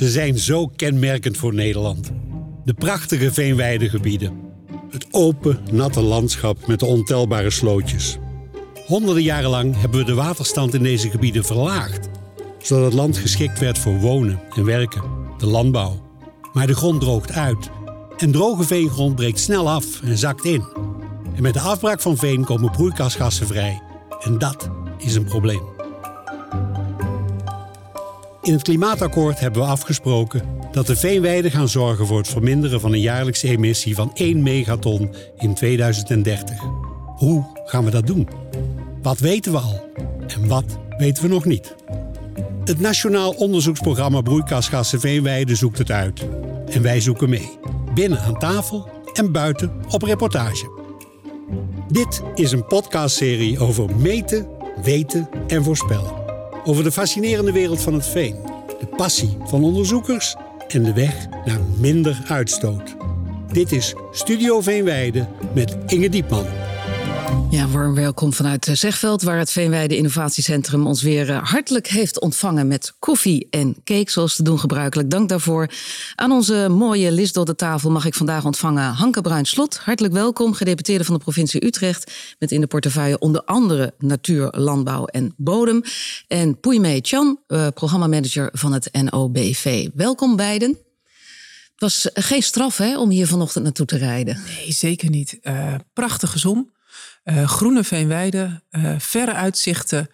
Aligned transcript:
Ze 0.00 0.08
zijn 0.08 0.38
zo 0.38 0.66
kenmerkend 0.66 1.36
voor 1.36 1.54
Nederland. 1.54 2.10
De 2.64 2.74
prachtige 2.74 3.32
veenweidegebieden. 3.32 4.32
Het 4.90 5.06
open, 5.10 5.58
natte 5.70 6.00
landschap 6.00 6.66
met 6.66 6.80
de 6.80 6.86
ontelbare 6.86 7.50
slootjes. 7.50 8.18
Honderden 8.86 9.22
jaren 9.22 9.50
lang 9.50 9.80
hebben 9.80 10.00
we 10.00 10.06
de 10.06 10.14
waterstand 10.14 10.74
in 10.74 10.82
deze 10.82 11.10
gebieden 11.10 11.44
verlaagd, 11.44 12.08
zodat 12.58 12.84
het 12.84 12.94
land 12.94 13.18
geschikt 13.18 13.58
werd 13.58 13.78
voor 13.78 13.98
wonen 13.98 14.40
en 14.54 14.64
werken, 14.64 15.02
de 15.38 15.46
landbouw. 15.46 16.10
Maar 16.52 16.66
de 16.66 16.74
grond 16.74 17.00
droogt 17.00 17.32
uit 17.32 17.70
en 18.16 18.30
droge 18.30 18.64
veengrond 18.64 19.14
breekt 19.14 19.40
snel 19.40 19.70
af 19.70 20.02
en 20.02 20.18
zakt 20.18 20.44
in. 20.44 20.64
En 21.34 21.42
met 21.42 21.54
de 21.54 21.60
afbraak 21.60 22.00
van 22.00 22.16
veen 22.16 22.44
komen 22.44 22.70
broeikasgassen 22.70 23.46
vrij. 23.46 23.82
En 24.20 24.38
dat 24.38 24.70
is 24.98 25.14
een 25.14 25.24
probleem. 25.24 25.79
In 28.42 28.52
het 28.52 28.62
klimaatakkoord 28.62 29.40
hebben 29.40 29.62
we 29.62 29.68
afgesproken 29.68 30.42
dat 30.72 30.86
de 30.86 30.96
veenweiden 30.96 31.50
gaan 31.50 31.68
zorgen 31.68 32.06
voor 32.06 32.18
het 32.18 32.28
verminderen 32.28 32.80
van 32.80 32.92
een 32.92 33.00
jaarlijkse 33.00 33.48
emissie 33.48 33.94
van 33.94 34.10
1 34.14 34.42
megaton 34.42 35.14
in 35.38 35.54
2030. 35.54 36.56
Hoe 37.16 37.44
gaan 37.64 37.84
we 37.84 37.90
dat 37.90 38.06
doen? 38.06 38.28
Wat 39.02 39.18
weten 39.18 39.52
we 39.52 39.58
al 39.58 39.90
en 40.26 40.48
wat 40.48 40.64
weten 40.98 41.22
we 41.22 41.28
nog 41.28 41.44
niet? 41.44 41.74
Het 42.64 42.80
Nationaal 42.80 43.30
Onderzoeksprogramma 43.30 44.20
Broeikasgassen 44.20 45.00
Veenweiden 45.00 45.56
zoekt 45.56 45.78
het 45.78 45.90
uit. 45.90 46.26
En 46.70 46.82
wij 46.82 47.00
zoeken 47.00 47.30
mee. 47.30 47.58
Binnen 47.94 48.20
aan 48.20 48.38
tafel 48.38 48.88
en 49.12 49.32
buiten 49.32 49.72
op 49.88 50.02
reportage. 50.02 50.70
Dit 51.88 52.22
is 52.34 52.52
een 52.52 52.66
podcastserie 52.66 53.58
over 53.58 53.96
meten, 53.96 54.46
weten 54.82 55.28
en 55.46 55.64
voorspellen. 55.64 56.19
Over 56.64 56.84
de 56.84 56.92
fascinerende 56.92 57.52
wereld 57.52 57.80
van 57.80 57.94
het 57.94 58.06
veen, 58.06 58.36
de 58.80 58.86
passie 58.86 59.36
van 59.44 59.64
onderzoekers 59.64 60.36
en 60.68 60.82
de 60.82 60.92
weg 60.92 61.28
naar 61.44 61.60
minder 61.78 62.22
uitstoot. 62.26 62.96
Dit 63.52 63.72
is 63.72 63.94
Studio 64.10 64.60
Veenweide 64.60 65.28
met 65.54 65.76
Inge 65.86 66.08
Diepman. 66.08 66.59
Ja, 67.50 67.68
warm 67.68 67.94
welkom 67.94 68.32
vanuit 68.32 68.68
Zegveld, 68.72 69.22
waar 69.22 69.38
het 69.38 69.50
Veenweide 69.50 69.96
Innovatiecentrum 69.96 70.86
ons 70.86 71.02
weer 71.02 71.30
eh, 71.30 71.50
hartelijk 71.50 71.86
heeft 71.86 72.20
ontvangen 72.20 72.66
met 72.68 72.94
koffie 72.98 73.46
en 73.50 73.76
cake, 73.84 74.10
zoals 74.10 74.36
te 74.36 74.42
doen 74.42 74.58
gebruikelijk. 74.58 75.10
Dank 75.10 75.28
daarvoor. 75.28 75.70
Aan 76.14 76.32
onze 76.32 76.68
mooie 76.68 77.12
list 77.12 77.34
door 77.34 77.44
de 77.44 77.54
tafel 77.54 77.90
mag 77.90 78.04
ik 78.04 78.14
vandaag 78.14 78.44
ontvangen 78.44 78.92
Hanke 78.92 79.20
Bruin-Slot. 79.20 79.76
Hartelijk 79.76 80.14
welkom, 80.14 80.52
gedeputeerde 80.52 81.04
van 81.04 81.14
de 81.14 81.20
provincie 81.20 81.66
Utrecht, 81.66 82.12
met 82.38 82.52
in 82.52 82.60
de 82.60 82.66
portefeuille 82.66 83.18
onder 83.18 83.44
andere 83.44 83.94
natuur, 83.98 84.48
landbouw 84.56 85.04
en 85.04 85.34
bodem. 85.36 85.82
En 86.28 86.60
Poeimei 86.60 87.00
Chan, 87.02 87.38
uh, 87.48 87.66
programmamanager 87.74 88.48
van 88.52 88.72
het 88.72 88.88
NOBV. 89.10 89.88
Welkom 89.94 90.36
beiden. 90.36 90.68
Het 90.68 91.92
was 91.92 92.10
geen 92.14 92.42
straf 92.42 92.76
hè, 92.76 92.98
om 92.98 93.10
hier 93.10 93.26
vanochtend 93.26 93.64
naartoe 93.64 93.86
te 93.86 93.96
rijden. 93.96 94.38
Nee, 94.46 94.72
zeker 94.72 95.10
niet. 95.10 95.38
Uh, 95.42 95.74
prachtige 95.92 96.38
zon. 96.38 96.70
Uh, 97.24 97.48
groene 97.48 97.84
veenweiden, 97.84 98.64
uh, 98.70 98.94
verre 98.98 99.34
uitzichten. 99.34 100.10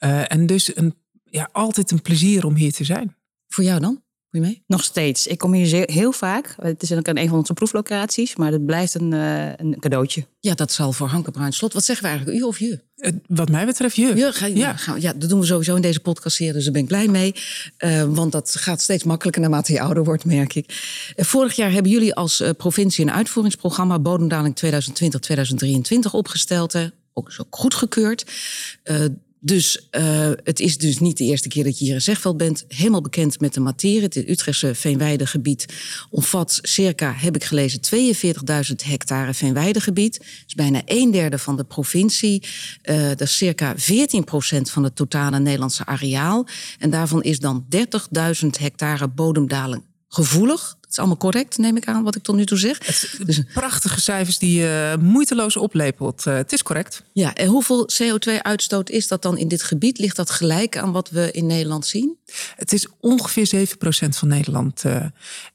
Uh, 0.00 0.32
en 0.32 0.46
dus 0.46 0.76
een, 0.76 0.94
ja, 1.24 1.48
altijd 1.52 1.90
een 1.90 2.02
plezier 2.02 2.46
om 2.46 2.54
hier 2.54 2.72
te 2.72 2.84
zijn. 2.84 3.16
Voor 3.48 3.64
jou 3.64 3.80
dan? 3.80 4.02
Moet 4.30 4.42
je 4.42 4.48
mee? 4.48 4.62
Nog 4.66 4.84
steeds. 4.84 5.26
Ik 5.26 5.38
kom 5.38 5.52
hier 5.52 5.90
heel 5.90 6.12
vaak. 6.12 6.54
Het 6.60 6.82
is 6.82 6.92
ook 6.92 7.06
een 7.06 7.28
van 7.28 7.38
onze 7.38 7.52
proeflocaties, 7.52 8.36
maar 8.36 8.52
het 8.52 8.66
blijft 8.66 8.94
een, 8.94 9.12
een 9.12 9.76
cadeautje. 9.78 10.26
Ja, 10.40 10.54
dat 10.54 10.72
zal 10.72 10.92
voor 10.92 11.06
Hanke 11.06 11.30
Bruin 11.30 11.52
Slot. 11.52 11.72
Wat 11.72 11.84
zeggen 11.84 12.04
we 12.04 12.10
eigenlijk, 12.10 12.40
u 12.40 12.42
of 12.42 12.58
je? 12.58 12.80
wat 13.26 13.50
mij 13.50 13.66
betreft 13.66 13.96
je. 13.96 14.16
Ja, 14.16 14.32
ga, 14.32 14.46
ja. 14.46 14.76
Gaan, 14.76 15.00
ja, 15.00 15.12
dat 15.12 15.28
doen 15.28 15.40
we 15.40 15.46
sowieso 15.46 15.74
in 15.74 15.82
deze 15.82 16.00
podcast 16.00 16.36
serie, 16.36 16.52
dus 16.52 16.64
daar 16.64 16.72
ben 16.72 16.82
ik 16.82 16.88
blij 16.88 17.08
mee. 17.08 17.34
Uh, 17.78 18.04
want 18.04 18.32
dat 18.32 18.56
gaat 18.58 18.80
steeds 18.80 19.04
makkelijker 19.04 19.42
naarmate 19.42 19.72
je 19.72 19.80
ouder 19.80 20.04
wordt, 20.04 20.24
merk 20.24 20.54
ik. 20.54 20.66
Uh, 21.16 21.24
vorig 21.24 21.56
jaar 21.56 21.70
hebben 21.70 21.92
jullie 21.92 22.14
als 22.14 22.40
uh, 22.40 22.50
provincie 22.56 23.04
een 23.04 23.12
uitvoeringsprogramma 23.12 23.98
Bodemdaling 23.98 24.60
2020-2023 26.08 26.10
opgesteld. 26.10 26.72
Hè? 26.72 26.86
Ook 27.12 27.32
zo 27.32 27.44
goedgekeurd. 27.50 28.24
Dus 29.42 29.88
uh, 29.90 30.30
het 30.44 30.60
is 30.60 30.78
dus 30.78 30.98
niet 30.98 31.16
de 31.16 31.24
eerste 31.24 31.48
keer 31.48 31.64
dat 31.64 31.78
je 31.78 31.84
hier 31.84 31.94
in 31.94 32.00
Zegveld 32.00 32.36
bent. 32.36 32.64
Helemaal 32.68 33.00
bekend 33.00 33.40
met 33.40 33.54
de 33.54 33.60
materie. 33.60 34.02
Het 34.02 34.16
Utrechtse 34.16 34.74
veenweidegebied 34.74 35.66
omvat 36.10 36.58
circa, 36.62 37.12
heb 37.12 37.34
ik 37.34 37.44
gelezen, 37.44 37.80
42.000 37.80 38.74
hectare 38.84 39.34
veenweidegebied. 39.34 40.18
Dat 40.18 40.26
is 40.46 40.54
bijna 40.54 40.82
een 40.84 41.10
derde 41.10 41.38
van 41.38 41.56
de 41.56 41.64
provincie. 41.64 42.42
Uh, 42.84 43.08
dat 43.08 43.20
is 43.20 43.36
circa 43.36 43.72
14 43.76 44.24
procent 44.24 44.70
van 44.70 44.84
het 44.84 44.96
totale 44.96 45.38
Nederlandse 45.38 45.86
areaal. 45.86 46.46
En 46.78 46.90
daarvan 46.90 47.22
is 47.22 47.38
dan 47.38 47.66
30.000 48.42 48.48
hectare 48.58 49.08
bodemdaling 49.08 49.82
gevoelig. 50.08 50.78
Dat 50.90 50.98
is 50.98 51.04
allemaal 51.04 51.30
correct, 51.30 51.58
neem 51.58 51.76
ik 51.76 51.86
aan, 51.86 52.02
wat 52.02 52.16
ik 52.16 52.22
tot 52.22 52.36
nu 52.36 52.46
toe 52.46 52.58
zeg. 52.58 52.78
Dus, 53.24 53.42
prachtige 53.54 54.00
cijfers 54.00 54.38
die 54.38 54.60
je 54.60 54.96
moeiteloos 55.00 55.56
oplepelt. 55.56 56.26
Uh, 56.26 56.34
het 56.34 56.52
is 56.52 56.62
correct. 56.62 57.02
Ja, 57.12 57.34
en 57.34 57.46
hoeveel 57.46 57.88
CO2-uitstoot 58.02 58.90
is 58.90 59.08
dat 59.08 59.22
dan 59.22 59.38
in 59.38 59.48
dit 59.48 59.62
gebied? 59.62 59.98
Ligt 59.98 60.16
dat 60.16 60.30
gelijk 60.30 60.78
aan 60.78 60.92
wat 60.92 61.10
we 61.10 61.30
in 61.30 61.46
Nederland 61.46 61.86
zien? 61.86 62.16
Het 62.56 62.72
is 62.72 62.86
ongeveer 63.00 63.68
7% 63.76 64.08
van 64.08 64.28
Nederland. 64.28 64.84
Uh, 64.84 65.04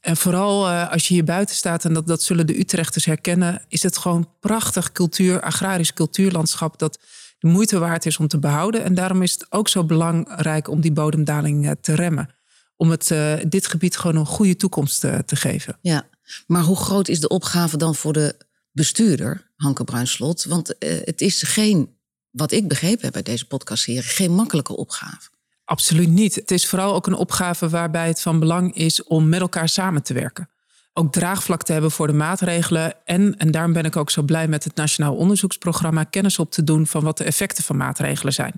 en 0.01 0.17
vooral 0.17 0.69
als 0.69 1.07
je 1.07 1.13
hier 1.13 1.23
buiten 1.23 1.55
staat, 1.55 1.85
en 1.85 1.93
dat, 1.93 2.07
dat 2.07 2.23
zullen 2.23 2.47
de 2.47 2.59
Utrechters 2.59 3.05
herkennen, 3.05 3.61
is 3.67 3.83
het 3.83 3.97
gewoon 3.97 4.29
prachtig 4.39 4.91
cultuur, 4.91 5.41
agrarisch 5.41 5.93
cultuurlandschap 5.93 6.79
dat 6.79 6.99
de 7.39 7.47
moeite 7.47 7.79
waard 7.79 8.05
is 8.05 8.17
om 8.17 8.27
te 8.27 8.39
behouden. 8.39 8.83
En 8.83 8.93
daarom 8.93 9.21
is 9.21 9.33
het 9.33 9.45
ook 9.49 9.67
zo 9.67 9.83
belangrijk 9.83 10.69
om 10.69 10.81
die 10.81 10.91
bodemdaling 10.91 11.75
te 11.81 11.95
remmen 11.95 12.34
om 12.75 12.89
het, 12.89 13.09
uh, 13.09 13.33
dit 13.47 13.67
gebied 13.67 13.97
gewoon 13.97 14.15
een 14.15 14.25
goede 14.25 14.55
toekomst 14.55 15.03
uh, 15.03 15.17
te 15.17 15.35
geven. 15.35 15.77
Ja, 15.81 16.07
maar 16.47 16.61
hoe 16.61 16.75
groot 16.75 17.07
is 17.07 17.19
de 17.19 17.27
opgave 17.27 17.77
dan 17.77 17.95
voor 17.95 18.13
de 18.13 18.35
bestuurder, 18.71 19.51
Hanke 19.55 19.83
Bruinslot? 19.83 20.43
Want 20.43 20.73
uh, 20.79 20.99
het 21.03 21.21
is 21.21 21.41
geen, 21.41 21.89
wat 22.29 22.51
ik 22.51 22.67
begrepen 22.67 23.03
heb 23.03 23.13
bij 23.13 23.23
deze 23.23 23.47
podcastserie, 23.47 24.01
geen 24.01 24.31
makkelijke 24.31 24.75
opgave. 24.75 25.29
Absoluut 25.65 26.09
niet. 26.09 26.35
Het 26.35 26.51
is 26.51 26.67
vooral 26.67 26.93
ook 26.93 27.07
een 27.07 27.13
opgave 27.13 27.69
waarbij 27.69 28.07
het 28.07 28.21
van 28.21 28.39
belang 28.39 28.75
is 28.75 29.03
om 29.03 29.29
met 29.29 29.41
elkaar 29.41 29.69
samen 29.69 30.03
te 30.03 30.13
werken. 30.13 30.49
Ook 30.93 31.11
draagvlak 31.11 31.63
te 31.63 31.71
hebben 31.71 31.91
voor 31.91 32.07
de 32.07 32.13
maatregelen. 32.13 32.93
En, 33.05 33.37
en 33.37 33.51
daarom 33.51 33.73
ben 33.73 33.85
ik 33.85 33.95
ook 33.95 34.09
zo 34.09 34.21
blij 34.21 34.47
met 34.47 34.63
het 34.63 34.75
Nationaal 34.75 35.15
Onderzoeksprogramma 35.15 36.03
kennis 36.03 36.39
op 36.39 36.51
te 36.51 36.63
doen 36.63 36.87
van 36.87 37.03
wat 37.03 37.17
de 37.17 37.23
effecten 37.23 37.63
van 37.63 37.77
maatregelen 37.77 38.33
zijn. 38.33 38.53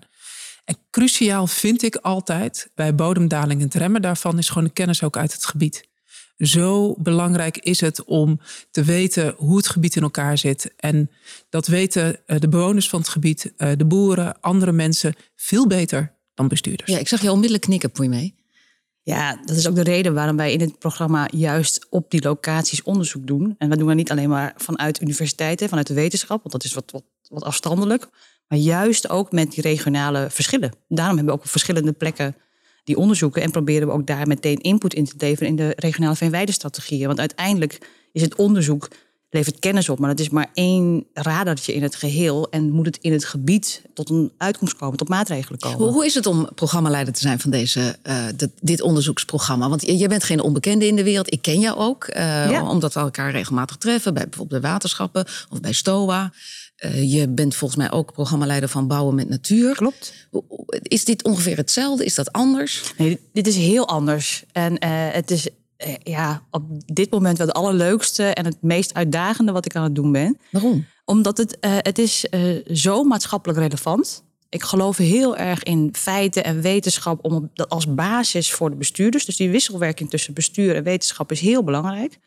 En 0.67 0.77
cruciaal 0.91 1.47
vind 1.47 1.83
ik 1.83 1.95
altijd 1.95 2.69
bij 2.75 2.95
bodemdaling 2.95 3.59
en 3.59 3.65
het 3.65 3.75
remmen 3.75 4.01
daarvan 4.01 4.37
is 4.37 4.47
gewoon 4.47 4.63
de 4.63 4.73
kennis 4.73 5.03
ook 5.03 5.17
uit 5.17 5.33
het 5.33 5.45
gebied. 5.45 5.87
Zo 6.37 6.95
belangrijk 6.97 7.57
is 7.57 7.81
het 7.81 8.03
om 8.03 8.39
te 8.71 8.83
weten 8.83 9.33
hoe 9.37 9.57
het 9.57 9.67
gebied 9.67 9.95
in 9.95 10.01
elkaar 10.01 10.37
zit. 10.37 10.73
En 10.77 11.11
dat 11.49 11.67
weten 11.67 12.19
eh, 12.25 12.39
de 12.39 12.49
bewoners 12.49 12.89
van 12.89 12.99
het 12.99 13.09
gebied, 13.09 13.53
eh, 13.57 13.71
de 13.77 13.85
boeren, 13.85 14.41
andere 14.41 14.71
mensen 14.71 15.15
veel 15.35 15.67
beter 15.67 16.15
dan 16.33 16.47
bestuurders. 16.47 16.91
Ja, 16.91 16.97
ik 16.97 17.07
zag 17.07 17.21
je 17.21 17.31
onmiddellijk 17.31 17.63
knikken, 17.63 17.91
Poei 17.91 18.09
mee. 18.09 18.35
Ja, 19.01 19.39
dat 19.45 19.57
is 19.57 19.67
ook 19.67 19.75
de 19.75 19.83
reden 19.83 20.13
waarom 20.13 20.37
wij 20.37 20.53
in 20.53 20.59
het 20.59 20.79
programma 20.79 21.27
juist 21.31 21.87
op 21.89 22.11
die 22.11 22.21
locaties 22.21 22.83
onderzoek 22.83 23.27
doen. 23.27 23.55
En 23.57 23.69
we 23.69 23.77
doen 23.77 23.87
dat 23.87 23.95
niet 23.95 24.11
alleen 24.11 24.29
maar 24.29 24.53
vanuit 24.57 25.01
universiteiten, 25.01 25.69
vanuit 25.69 25.87
de 25.87 25.93
wetenschap, 25.93 26.37
want 26.37 26.51
dat 26.51 26.63
is 26.63 26.73
wat, 26.73 26.91
wat, 26.91 27.03
wat 27.29 27.43
afstandelijk. 27.43 28.09
Maar 28.47 28.59
juist 28.59 29.09
ook 29.09 29.31
met 29.31 29.51
die 29.51 29.63
regionale 29.63 30.27
verschillen. 30.29 30.71
Daarom 30.87 31.15
hebben 31.15 31.33
we 31.33 31.39
ook 31.39 31.45
op 31.45 31.51
verschillende 31.51 31.91
plekken 31.91 32.35
die 32.83 32.97
onderzoeken. 32.97 33.41
En 33.41 33.51
proberen 33.51 33.87
we 33.87 33.93
ook 33.93 34.07
daar 34.07 34.27
meteen 34.27 34.57
input 34.57 34.93
in 34.93 35.05
te 35.05 35.13
leveren 35.17 35.47
in 35.47 35.55
de 35.55 35.73
regionale 35.75 36.15
veenweidestrategieën. 36.15 37.07
Want 37.07 37.19
uiteindelijk 37.19 37.89
is 38.11 38.21
het 38.21 38.35
onderzoek, 38.35 38.87
levert 39.29 39.59
kennis 39.59 39.89
op. 39.89 39.99
Maar 39.99 40.09
dat 40.09 40.19
is 40.19 40.29
maar 40.29 40.49
één 40.53 41.05
radartje 41.13 41.73
in 41.73 41.83
het 41.83 41.95
geheel. 41.95 42.49
En 42.49 42.71
moet 42.71 42.85
het 42.85 42.97
in 43.01 43.11
het 43.11 43.25
gebied 43.25 43.81
tot 43.93 44.09
een 44.09 44.31
uitkomst 44.37 44.75
komen, 44.75 44.97
tot 44.97 45.09
maatregelen 45.09 45.59
komen. 45.59 45.77
Hoe, 45.77 45.91
hoe 45.91 46.05
is 46.05 46.13
het 46.13 46.25
om 46.25 46.49
programmaleider 46.55 47.13
te 47.13 47.19
zijn 47.19 47.39
van 47.39 47.51
deze, 47.51 47.95
uh, 48.03 48.25
dit 48.61 48.81
onderzoeksprogramma? 48.81 49.69
Want 49.69 49.81
je, 49.81 49.97
je, 49.97 50.07
bent 50.07 50.23
geen 50.23 50.41
onbekende 50.41 50.87
in 50.87 50.95
de 50.95 51.03
wereld. 51.03 51.33
Ik 51.33 51.41
ken 51.41 51.59
jou 51.59 51.77
ook. 51.77 52.07
Uh, 52.09 52.15
ja. 52.49 52.69
Omdat 52.69 52.93
we 52.93 52.99
elkaar 52.99 53.31
regelmatig 53.31 53.77
treffen. 53.77 54.13
Bij 54.13 54.27
bijvoorbeeld 54.27 54.61
de 54.61 54.67
waterschappen 54.67 55.25
of 55.49 55.61
bij 55.61 55.73
STOA. 55.73 56.31
Uh, 56.85 57.11
je 57.11 57.27
bent 57.29 57.55
volgens 57.55 57.79
mij 57.79 57.91
ook 57.91 58.13
programmaleider 58.13 58.69
van 58.69 58.87
Bouwen 58.87 59.15
met 59.15 59.29
Natuur. 59.29 59.75
Klopt. 59.75 60.13
Is 60.81 61.05
dit 61.05 61.23
ongeveer 61.23 61.57
hetzelfde? 61.57 62.05
Is 62.05 62.15
dat 62.15 62.31
anders? 62.31 62.93
Nee, 62.97 63.19
dit 63.33 63.47
is 63.47 63.55
heel 63.55 63.87
anders. 63.87 64.43
En 64.51 64.71
uh, 64.71 64.77
het 64.89 65.31
is 65.31 65.47
uh, 65.47 65.93
ja, 66.03 66.43
op 66.51 66.63
dit 66.85 67.11
moment 67.11 67.37
wel 67.37 67.47
het 67.47 67.55
allerleukste 67.55 68.23
en 68.23 68.45
het 68.45 68.57
meest 68.61 68.93
uitdagende 68.93 69.51
wat 69.51 69.65
ik 69.65 69.75
aan 69.75 69.83
het 69.83 69.95
doen 69.95 70.11
ben. 70.11 70.37
Waarom? 70.51 70.85
Omdat 71.05 71.37
het, 71.37 71.57
het 71.61 71.97
is 71.97 72.25
zo 72.73 73.03
maatschappelijk 73.03 73.59
relevant. 73.59 74.23
Ik 74.49 74.63
geloof 74.63 74.97
heel 74.97 75.37
erg 75.37 75.63
in 75.63 75.89
feiten 75.91 76.43
en 76.43 76.61
wetenschap 76.61 77.25
om 77.25 77.49
dat 77.53 77.69
als 77.69 77.93
basis 77.93 78.51
voor 78.51 78.69
de 78.69 78.75
bestuurders. 78.75 79.25
Dus 79.25 79.35
die 79.35 79.49
wisselwerking 79.49 80.09
tussen 80.09 80.33
bestuur 80.33 80.75
en 80.75 80.83
wetenschap 80.83 81.31
is 81.31 81.39
heel 81.39 81.63
belangrijk. 81.63 82.17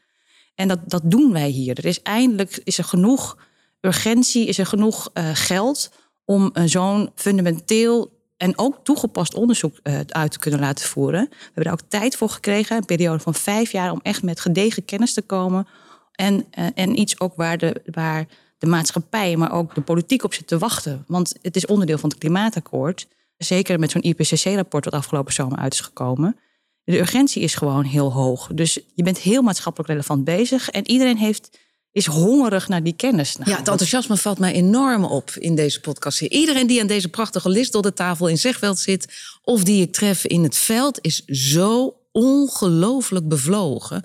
En 0.55 0.69
dat, 0.69 0.79
dat 0.87 1.03
doen 1.05 1.33
wij 1.33 1.49
hier. 1.49 1.79
Er 1.79 1.85
is 1.85 2.03
eindelijk 2.03 2.61
is 2.65 2.79
er 2.79 2.85
genoeg 2.85 3.37
urgentie, 3.81 4.47
is 4.47 4.59
er 4.59 4.67
genoeg 4.67 5.11
uh, 5.15 5.31
geld 5.33 5.91
om 6.25 6.51
uh, 6.55 6.63
zo'n 6.67 7.11
fundamenteel 7.15 8.19
en 8.37 8.59
ook 8.59 8.81
toegepast 8.83 9.35
onderzoek 9.35 9.79
uh, 9.83 10.01
uit 10.09 10.33
te 10.33 10.39
kunnen 10.39 10.61
laten 10.61 10.87
voeren. 10.87 11.27
We 11.31 11.37
hebben 11.45 11.65
daar 11.65 11.73
ook 11.73 11.89
tijd 11.89 12.17
voor 12.17 12.29
gekregen, 12.29 12.77
een 12.77 12.85
periode 12.85 13.19
van 13.19 13.35
vijf 13.35 13.73
jaar, 13.73 13.93
om 13.93 14.01
echt 14.03 14.23
met 14.23 14.41
gedegen 14.41 14.85
kennis 14.85 15.15
te 15.15 15.23
komen. 15.23 15.67
En, 16.13 16.47
en 16.75 17.01
iets 17.01 17.21
ook 17.21 17.37
waar 17.37 17.59
de, 17.59 17.83
waar 17.85 18.27
de 18.59 18.67
maatschappij, 18.67 19.37
maar 19.37 19.53
ook 19.53 19.75
de 19.75 19.81
politiek 19.81 20.25
op 20.25 20.35
zit 20.35 20.47
te 20.47 20.59
wachten. 20.59 21.05
Want 21.07 21.35
het 21.43 21.57
is 21.57 21.67
onderdeel 21.67 21.99
van 21.99 22.11
het 22.11 22.19
klimaatakkoord. 22.19 23.09
Zeker 23.37 23.79
met 23.79 23.91
zo'n 23.91 24.03
IPCC-rapport 24.03 24.85
wat 24.85 24.95
afgelopen 24.95 25.33
zomer 25.33 25.59
uit 25.59 25.73
is 25.73 25.81
gekomen. 25.81 26.37
De 26.85 26.99
urgentie 26.99 27.43
is 27.43 27.55
gewoon 27.55 27.85
heel 27.85 28.13
hoog. 28.13 28.51
Dus 28.55 28.81
je 28.95 29.03
bent 29.03 29.19
heel 29.19 29.43
maatschappelijk 29.43 29.91
relevant 29.91 30.25
bezig. 30.25 30.71
En 30.71 30.91
iedereen 30.91 31.17
heeft 31.17 31.59
is 31.93 32.07
hongerig 32.07 32.69
naar 32.69 32.83
die 32.83 32.93
kennis. 32.93 33.37
ja, 33.45 33.57
het 33.57 33.69
enthousiasme 33.69 34.17
valt 34.17 34.39
mij 34.39 34.53
enorm 34.53 35.05
op 35.05 35.31
in 35.31 35.55
deze 35.55 35.81
podcast. 35.81 36.21
Iedereen 36.21 36.67
die 36.67 36.81
aan 36.81 36.87
deze 36.87 37.09
prachtige 37.09 37.49
list 37.49 37.73
door 37.73 37.83
de 37.83 37.93
tafel 37.93 38.29
in 38.29 38.39
Zegveld 38.39 38.79
zit... 38.79 39.07
of 39.43 39.65
die 39.65 39.83
ik 39.83 39.93
tref 39.93 40.25
in 40.25 40.43
het 40.43 40.57
veld, 40.57 40.99
is 41.01 41.25
zo 41.25 41.97
ongelooflijk 42.13 43.29
bevlogen. 43.29 44.03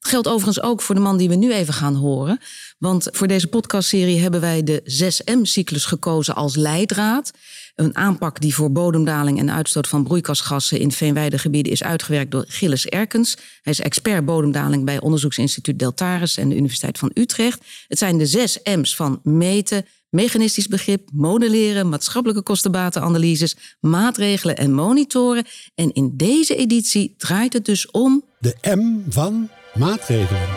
Dat 0.00 0.10
geldt 0.10 0.28
overigens 0.28 0.60
ook 0.60 0.82
voor 0.82 0.94
de 0.94 1.00
man 1.00 1.16
die 1.16 1.28
we 1.28 1.34
nu 1.34 1.52
even 1.52 1.74
gaan 1.74 1.94
horen. 1.94 2.40
Want 2.78 3.08
voor 3.12 3.26
deze 3.26 3.46
podcastserie 3.46 4.20
hebben 4.20 4.40
wij 4.40 4.62
de 4.62 4.82
6M-cyclus 4.82 5.84
gekozen 5.84 6.34
als 6.34 6.56
leidraad. 6.56 7.30
Een 7.76 7.96
aanpak 7.96 8.40
die 8.40 8.54
voor 8.54 8.72
bodemdaling 8.72 9.38
en 9.38 9.50
uitstoot 9.50 9.88
van 9.88 10.04
broeikasgassen 10.04 10.78
in 10.78 10.92
veenweidegebieden 10.92 11.72
is 11.72 11.82
uitgewerkt 11.82 12.30
door 12.30 12.44
Gilles 12.48 12.86
Erkens. 12.86 13.36
Hij 13.62 13.72
is 13.72 13.80
expert 13.80 14.24
bodemdaling 14.24 14.84
bij 14.84 15.00
onderzoeksinstituut 15.00 15.78
Deltares 15.78 16.36
en 16.36 16.48
de 16.48 16.56
Universiteit 16.56 16.98
van 16.98 17.10
Utrecht. 17.14 17.60
Het 17.88 17.98
zijn 17.98 18.18
de 18.18 18.26
zes 18.26 18.60
M's 18.62 18.96
van 18.96 19.20
meten, 19.22 19.86
mechanistisch 20.10 20.68
begrip, 20.68 21.08
modelleren, 21.12 21.88
maatschappelijke 21.88 22.42
kostenbatenanalyses, 22.42 23.56
maatregelen 23.80 24.56
en 24.56 24.72
monitoren. 24.72 25.44
En 25.74 25.92
in 25.92 26.12
deze 26.16 26.56
editie 26.56 27.14
draait 27.16 27.52
het 27.52 27.64
dus 27.64 27.90
om. 27.90 28.24
De 28.38 28.56
M 28.76 29.10
van 29.10 29.48
maatregelen. 29.74 30.48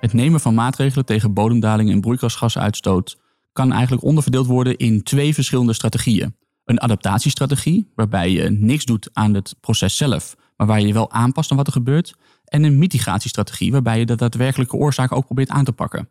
Het 0.00 0.12
nemen 0.12 0.40
van 0.40 0.54
maatregelen 0.54 1.04
tegen 1.04 1.32
bodemdaling 1.32 1.90
en 1.90 2.00
broeikasgasuitstoot 2.00 3.16
kan 3.54 3.72
eigenlijk 3.72 4.04
onderverdeeld 4.04 4.46
worden 4.46 4.76
in 4.76 5.02
twee 5.02 5.34
verschillende 5.34 5.72
strategieën. 5.72 6.36
Een 6.64 6.78
adaptatiestrategie, 6.78 7.90
waarbij 7.94 8.30
je 8.30 8.50
niks 8.50 8.84
doet 8.84 9.10
aan 9.12 9.34
het 9.34 9.54
proces 9.60 9.96
zelf, 9.96 10.36
maar 10.56 10.66
waar 10.66 10.80
je 10.80 10.86
je 10.86 10.92
wel 10.92 11.10
aanpast 11.10 11.50
aan 11.50 11.56
wat 11.56 11.66
er 11.66 11.72
gebeurt. 11.72 12.14
En 12.44 12.62
een 12.62 12.78
mitigatiestrategie, 12.78 13.72
waarbij 13.72 13.98
je 13.98 14.06
de 14.06 14.16
daadwerkelijke 14.16 14.76
oorzaak 14.76 15.12
ook 15.12 15.24
probeert 15.24 15.48
aan 15.48 15.64
te 15.64 15.72
pakken. 15.72 16.08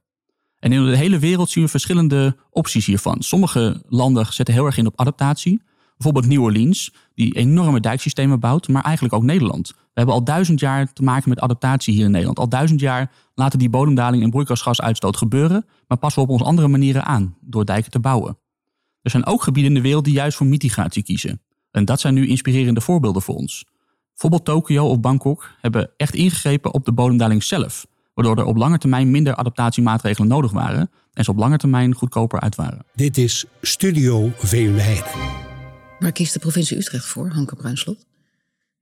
En 0.60 0.72
in 0.72 0.86
de 0.86 0.98
hele 0.98 1.20
wereld 1.20 1.50
zien 1.50 1.64
we 1.64 1.70
verschillende 1.70 2.36
opties 2.50 2.86
hiervan. 2.86 3.22
Sommige 3.22 3.84
landen 3.88 4.34
zetten 4.34 4.54
heel 4.56 4.66
erg 4.66 4.78
in 4.78 4.88
op 4.88 5.00
adaptatie. 5.00 5.62
Bijvoorbeeld 6.04 6.34
New 6.34 6.44
Orleans, 6.44 6.94
die 7.16 7.36
enorme 7.36 7.80
dijksystemen 7.80 8.40
bouwt, 8.40 8.68
maar 8.68 8.84
eigenlijk 8.84 9.16
ook 9.16 9.24
Nederland. 9.24 9.70
We 9.70 9.76
hebben 9.94 10.16
al 10.16 10.24
duizend 10.24 10.60
jaar 10.60 10.94
te 10.94 11.04
maken 11.04 11.30
met 11.30 11.40
adaptatie 11.40 11.94
hier 11.94 12.06
in 12.06 12.12
Nederland. 12.12 12.40
Al 12.40 12.50
duizend 12.50 12.80
jaar 12.80 13.12
laten 13.36 13.60
die 13.60 13.70
bodemdaling 13.70 14.24
en 14.24 14.30
broeikasgasuitstoot 14.30 15.18
gebeuren, 15.18 15.66
maar 15.88 15.98
passen 15.98 16.22
we 16.22 16.28
op 16.28 16.34
onze 16.34 16.46
andere 16.46 16.68
manieren 16.68 17.06
aan 17.06 17.38
door 17.42 17.66
dijken 17.66 17.92
te 17.92 18.00
bouwen. 18.00 18.38
Er 19.02 19.12
zijn 19.12 19.26
ook 19.26 19.44
gebieden 19.44 19.72
in 19.72 19.78
de 19.78 19.84
wereld 19.84 20.06
die 20.06 20.14
juist 20.14 20.38
voor 20.38 20.46
mitigatie 20.46 21.04
kiezen. 21.04 21.42
En 21.72 21.86
dat 21.86 22.00
zijn 22.00 22.14
nu 22.14 22.28
inspirerende 22.28 22.82
voorbeelden 22.82 23.22
voor 23.22 23.36
ons. 23.36 23.66
Bijvoorbeeld 24.10 24.46
Tokio 24.46 24.86
of 24.86 25.00
Bangkok 25.00 25.50
hebben 25.62 25.92
echt 25.98 26.16
ingegrepen 26.16 26.74
op 26.74 26.86
de 26.86 26.94
bodemdaling 26.94 27.44
zelf, 27.44 27.86
waardoor 28.14 28.38
er 28.38 28.46
op 28.46 28.58
lange 28.58 28.78
termijn 28.78 29.12
minder 29.12 29.36
adaptatiemaatregelen 29.36 30.28
nodig 30.28 30.52
waren 30.52 30.90
en 31.14 31.24
ze 31.24 31.32
op 31.32 31.38
lange 31.38 31.58
termijn 31.58 31.96
goedkoper 31.96 32.40
uit 32.40 32.56
waren. 32.56 32.86
Dit 32.96 33.18
is 33.18 33.46
Studio 33.62 34.32
Veenweide. 34.38 35.43
Waar 36.04 36.12
kiest 36.12 36.34
de 36.34 36.40
provincie 36.40 36.78
Utrecht 36.78 37.06
voor, 37.06 37.30
Hanke 37.30 37.56
Bruinslot? 37.56 38.06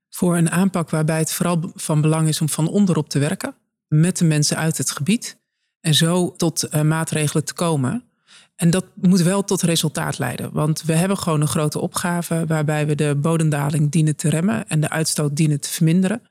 Voor 0.09 0.37
een 0.37 0.51
aanpak 0.51 0.89
waarbij 0.89 1.17
het 1.17 1.31
vooral 1.31 1.71
van 1.75 2.01
belang 2.01 2.27
is 2.27 2.41
om 2.41 2.49
van 2.49 2.67
onderop 2.67 3.09
te 3.09 3.19
werken 3.19 3.55
met 3.87 4.17
de 4.17 4.25
mensen 4.25 4.57
uit 4.57 4.77
het 4.77 4.91
gebied 4.91 5.37
en 5.79 5.93
zo 5.93 6.35
tot 6.35 6.67
uh, 6.71 6.81
maatregelen 6.81 7.45
te 7.45 7.53
komen. 7.53 8.03
En 8.55 8.69
dat 8.69 8.85
moet 8.95 9.21
wel 9.21 9.43
tot 9.43 9.61
resultaat 9.61 10.17
leiden, 10.17 10.51
want 10.51 10.81
we 10.81 10.93
hebben 10.93 11.17
gewoon 11.17 11.41
een 11.41 11.47
grote 11.47 11.79
opgave 11.79 12.45
waarbij 12.47 12.87
we 12.87 12.95
de 12.95 13.15
bodemdaling 13.15 13.91
dienen 13.91 14.15
te 14.15 14.29
remmen 14.29 14.67
en 14.67 14.81
de 14.81 14.89
uitstoot 14.89 15.35
dienen 15.35 15.59
te 15.59 15.69
verminderen. 15.69 16.21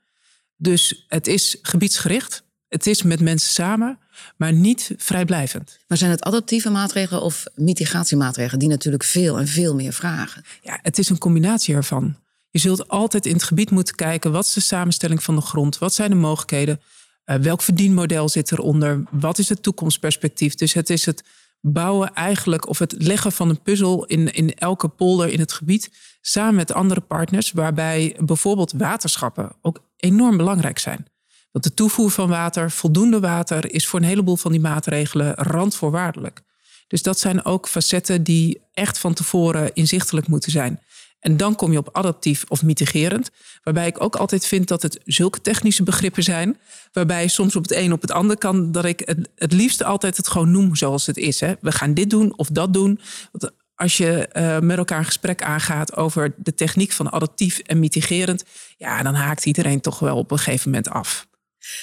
Dus 0.57 1.05
het 1.07 1.27
is 1.27 1.57
gebiedsgericht, 1.61 2.43
het 2.67 2.87
is 2.87 3.01
met 3.01 3.19
mensen 3.19 3.51
samen, 3.51 3.99
maar 4.37 4.53
niet 4.53 4.91
vrijblijvend. 4.97 5.79
Maar 5.87 5.97
zijn 5.97 6.11
het 6.11 6.23
adaptieve 6.23 6.69
maatregelen 6.69 7.23
of 7.23 7.43
mitigatiemaatregelen 7.55 8.59
die 8.59 8.69
natuurlijk 8.69 9.03
veel 9.03 9.39
en 9.39 9.47
veel 9.47 9.75
meer 9.75 9.93
vragen? 9.93 10.43
Ja, 10.61 10.79
het 10.81 10.97
is 10.97 11.09
een 11.09 11.17
combinatie 11.17 11.75
ervan. 11.75 12.15
Je 12.49 12.59
zult 12.59 12.87
altijd 12.87 13.25
in 13.25 13.33
het 13.33 13.43
gebied 13.43 13.71
moeten 13.71 13.95
kijken 13.95 14.31
wat 14.31 14.45
is 14.45 14.53
de 14.53 14.59
samenstelling 14.59 15.23
van 15.23 15.35
de 15.35 15.41
grond, 15.41 15.77
wat 15.77 15.93
zijn 15.93 16.09
de 16.09 16.15
mogelijkheden, 16.15 16.81
uh, 17.25 17.35
welk 17.35 17.61
verdienmodel 17.61 18.29
zit 18.29 18.51
eronder, 18.51 19.03
wat 19.11 19.37
is 19.37 19.49
het 19.49 19.63
toekomstperspectief. 19.63 20.55
Dus 20.55 20.73
het 20.73 20.89
is 20.89 21.05
het 21.05 21.23
bouwen 21.61 22.13
eigenlijk 22.13 22.67
of 22.67 22.79
het 22.79 22.95
leggen 22.97 23.31
van 23.31 23.49
een 23.49 23.61
puzzel 23.61 24.05
in, 24.05 24.33
in 24.33 24.53
elke 24.53 24.87
polder 24.87 25.29
in 25.29 25.39
het 25.39 25.51
gebied 25.51 25.89
samen 26.21 26.55
met 26.55 26.73
andere 26.73 27.01
partners, 27.01 27.51
waarbij 27.51 28.17
bijvoorbeeld 28.19 28.73
waterschappen 28.77 29.51
ook 29.61 29.79
enorm 29.97 30.37
belangrijk 30.37 30.79
zijn. 30.79 31.05
Want 31.51 31.63
de 31.63 31.73
toevoer 31.73 32.11
van 32.11 32.29
water, 32.29 32.71
voldoende 32.71 33.19
water, 33.19 33.73
is 33.73 33.87
voor 33.87 33.99
een 33.99 34.05
heleboel 34.05 34.35
van 34.35 34.51
die 34.51 34.61
maatregelen 34.61 35.33
randvoorwaardelijk. 35.35 36.41
Dus 36.87 37.01
dat 37.01 37.19
zijn 37.19 37.45
ook 37.45 37.67
facetten 37.67 38.23
die 38.23 38.61
echt 38.73 38.97
van 38.97 39.13
tevoren 39.13 39.73
inzichtelijk 39.73 40.27
moeten 40.27 40.51
zijn. 40.51 40.79
En 41.19 41.37
dan 41.37 41.55
kom 41.55 41.71
je 41.71 41.77
op 41.77 41.89
adaptief 41.91 42.43
of 42.47 42.63
mitigerend. 42.63 43.29
Waarbij 43.63 43.87
ik 43.87 44.01
ook 44.01 44.15
altijd 44.15 44.45
vind 44.45 44.67
dat 44.67 44.81
het 44.81 44.99
zulke 45.05 45.41
technische 45.41 45.83
begrippen 45.83 46.23
zijn. 46.23 46.57
Waarbij 46.93 47.27
soms 47.27 47.55
op 47.55 47.63
het 47.63 47.71
een 47.71 47.91
op 47.91 48.01
het 48.01 48.11
ander 48.11 48.37
kan. 48.37 48.71
Dat 48.71 48.85
ik 48.85 49.01
het, 49.05 49.29
het 49.35 49.53
liefste 49.53 49.85
altijd 49.85 50.17
het 50.17 50.27
gewoon 50.27 50.51
noem 50.51 50.75
zoals 50.75 51.05
het 51.05 51.17
is. 51.17 51.39
Hè. 51.39 51.53
We 51.59 51.71
gaan 51.71 51.93
dit 51.93 52.09
doen 52.09 52.37
of 52.37 52.47
dat 52.47 52.73
doen. 52.73 52.99
Want 53.31 53.53
als 53.75 53.97
je 53.97 54.29
uh, 54.33 54.59
met 54.59 54.77
elkaar 54.77 54.99
een 54.99 55.05
gesprek 55.05 55.43
aangaat 55.43 55.95
over 55.95 56.33
de 56.37 56.53
techniek 56.53 56.91
van 56.91 57.11
adaptief 57.11 57.59
en 57.59 57.79
mitigerend. 57.79 58.43
Ja, 58.77 59.03
dan 59.03 59.13
haakt 59.13 59.45
iedereen 59.45 59.81
toch 59.81 59.99
wel 59.99 60.17
op 60.17 60.31
een 60.31 60.37
gegeven 60.37 60.69
moment 60.69 60.89
af. 60.89 61.27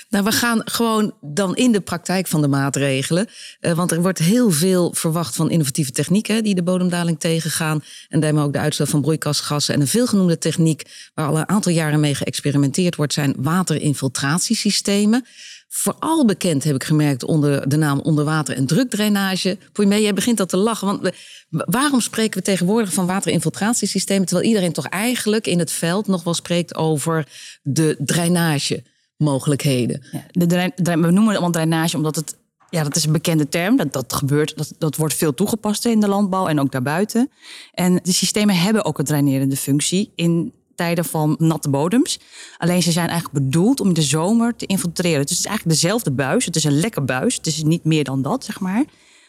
Nou, 0.09 0.25
we 0.25 0.33
gaan 0.33 0.61
gewoon 0.65 1.15
dan 1.21 1.57
in 1.57 1.73
de 1.73 1.81
praktijk 1.81 2.27
van 2.27 2.41
de 2.41 2.49
maatregelen. 2.49 3.29
Uh, 3.61 3.73
want 3.73 3.91
er 3.91 4.03
wordt 4.03 4.19
heel 4.19 4.51
veel 4.51 4.95
verwacht 4.95 5.37
van 5.37 5.51
innovatieve 5.51 5.93
technieken 5.93 6.43
die 6.43 6.55
de 6.55 6.63
bodemdaling 6.63 7.21
tegengaan. 7.21 7.85
En 8.09 8.21
daarmee 8.21 8.45
ook 8.45 8.53
de 8.53 8.59
uitstoot 8.59 8.89
van 8.89 9.01
broeikasgassen. 9.01 9.75
En 9.75 9.81
een 9.81 9.87
veelgenoemde 9.87 10.39
techniek 10.39 11.11
waar 11.15 11.27
al 11.27 11.39
een 11.39 11.49
aantal 11.49 11.73
jaren 11.73 12.01
mee 12.01 12.15
geëxperimenteerd 12.15 12.97
wordt, 12.97 13.13
zijn 13.13 13.35
waterinfiltratiesystemen. 13.39 15.25
Vooral 15.69 16.25
bekend 16.25 16.65
heb 16.65 16.75
ik 16.75 16.85
gemerkt 16.85 17.25
onder 17.25 17.69
de 17.69 17.77
naam 17.77 18.01
onderwater- 18.01 18.57
en 18.57 18.67
drukdrainage. 18.67 19.59
Poemee, 19.73 20.03
jij 20.03 20.13
begint 20.13 20.41
al 20.41 20.47
te 20.47 20.57
lachen. 20.57 20.87
Want 20.87 21.11
waarom 21.49 22.01
spreken 22.01 22.39
we 22.39 22.45
tegenwoordig 22.45 22.93
van 22.93 23.07
waterinfiltratiesystemen, 23.07 24.27
terwijl 24.27 24.49
iedereen 24.49 24.73
toch 24.73 24.87
eigenlijk 24.87 25.47
in 25.47 25.59
het 25.59 25.73
veld 25.73 26.07
nog 26.07 26.25
wel 26.25 26.35
spreekt 26.35 26.75
over 26.75 27.27
de 27.63 27.97
drainage? 27.99 28.83
Mogelijkheden. 29.19 30.05
De 30.31 30.47
we 30.85 30.95
noemen 30.95 31.27
het 31.27 31.29
allemaal 31.29 31.51
drainage 31.51 31.97
omdat 31.97 32.17
het 32.17 32.37
ja, 32.71 32.83
dat 32.83 32.97
is 32.97 33.05
een 33.05 33.13
bekende 33.13 33.49
term. 33.49 33.77
Dat, 33.77 33.93
dat 33.93 34.13
gebeurt, 34.13 34.57
dat, 34.57 34.75
dat 34.79 34.97
wordt 34.97 35.15
veel 35.15 35.35
toegepast 35.35 35.85
in 35.85 36.01
de 36.01 36.09
landbouw 36.09 36.47
en 36.47 36.61
ook 36.61 36.73
daarbuiten. 36.73 37.31
En 37.73 38.01
de 38.03 38.13
systemen 38.13 38.57
hebben 38.57 38.85
ook 38.85 38.99
een 38.99 39.05
drainerende 39.05 39.57
functie 39.57 40.13
in 40.15 40.53
tijden 40.75 41.05
van 41.05 41.37
natte 41.39 41.71
bodems. 41.71 42.19
Alleen 42.57 42.83
ze 42.83 42.93
zijn 42.93 43.09
eigenlijk 43.09 43.45
bedoeld 43.45 43.81
om 43.81 43.95
de 43.95 44.03
zomer 44.03 44.57
te 44.57 44.67
infiltreren. 44.67 45.21
Dus 45.21 45.31
het 45.31 45.39
is 45.39 45.45
eigenlijk 45.45 45.81
dezelfde 45.81 46.11
buis. 46.11 46.45
Het 46.45 46.57
is 46.57 46.65
een 46.65 46.81
lekker 46.81 47.05
buis. 47.05 47.35
Het 47.37 47.47
is 47.47 47.63
niet 47.63 47.85
meer 47.85 48.05
dan 48.05 48.23
dat, 48.23 48.45
zeg 48.45 48.61
maar. 48.61 48.85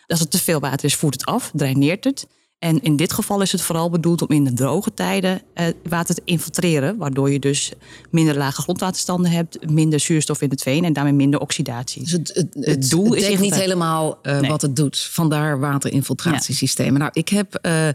Als 0.08 0.20
er 0.20 0.28
te 0.28 0.40
veel 0.40 0.60
water 0.60 0.86
is, 0.86 0.96
voert 0.96 1.14
het 1.14 1.26
af, 1.26 1.52
draineert 1.54 2.04
het. 2.04 2.28
En 2.60 2.82
in 2.82 2.96
dit 2.96 3.14
geval 3.14 3.42
is 3.42 3.52
het 3.52 3.62
vooral 3.62 3.90
bedoeld 3.90 4.22
om 4.22 4.28
in 4.30 4.44
de 4.44 4.54
droge 4.54 4.94
tijden 4.94 5.42
eh, 5.54 5.68
water 5.84 6.16
te 6.16 6.22
infiltreren. 6.26 6.98
Waardoor 6.98 7.32
je 7.32 7.40
dus 7.40 7.72
minder 8.10 8.38
lage 8.38 8.62
grondwaterstanden 8.62 9.32
hebt, 9.32 9.70
minder 9.70 10.00
zuurstof 10.00 10.42
in 10.42 10.50
het 10.50 10.62
veen 10.62 10.84
en 10.84 10.94
daarmee 10.94 11.14
minder 11.14 11.40
oxidatie. 11.40 12.02
Dus 12.02 12.12
het, 12.12 12.48
het, 12.60 12.90
doel 12.90 13.14
is 13.14 13.40
niet 13.40 13.56
helemaal 13.56 14.20
uh, 14.24 14.48
wat 14.48 14.62
het 14.62 14.76
doet. 14.76 15.00
Vandaar 15.00 15.60
waterinfiltratiesystemen. 15.60 17.00
Nou, 17.00 17.12
ik 17.14 17.30
heb. 17.30 17.60
Uh, 17.62 17.88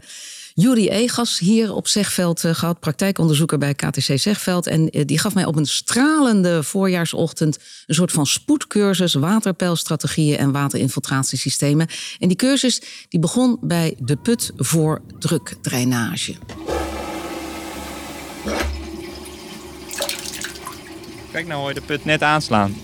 Juri 0.57 0.89
Egas 0.89 1.39
hier 1.39 1.73
op 1.73 1.87
Zegveld 1.87 2.43
uh, 2.43 2.53
gehad, 2.53 2.79
praktijkonderzoeker 2.79 3.57
bij 3.57 3.73
KTC 3.73 4.19
Zegveld. 4.19 4.67
En 4.67 4.97
uh, 4.97 5.05
die 5.05 5.19
gaf 5.19 5.33
mij 5.33 5.45
op 5.45 5.55
een 5.55 5.65
stralende 5.65 6.63
voorjaarsochtend 6.63 7.59
een 7.85 7.95
soort 7.95 8.11
van 8.11 8.25
spoedcursus 8.25 9.13
waterpeilstrategieën 9.13 10.37
en 10.37 10.51
waterinfiltratiesystemen. 10.51 11.87
En 12.19 12.27
die 12.27 12.37
cursus 12.37 12.81
die 13.09 13.19
begon 13.19 13.57
bij 13.61 13.95
de 13.99 14.15
put 14.15 14.51
voor 14.55 15.01
drukdrainage. 15.19 16.35
Kijk 21.31 21.47
nou 21.47 21.59
hoor 21.59 21.69
je 21.69 21.75
de 21.75 21.85
put 21.85 22.05
net 22.05 22.21
aanslaan. 22.21 22.75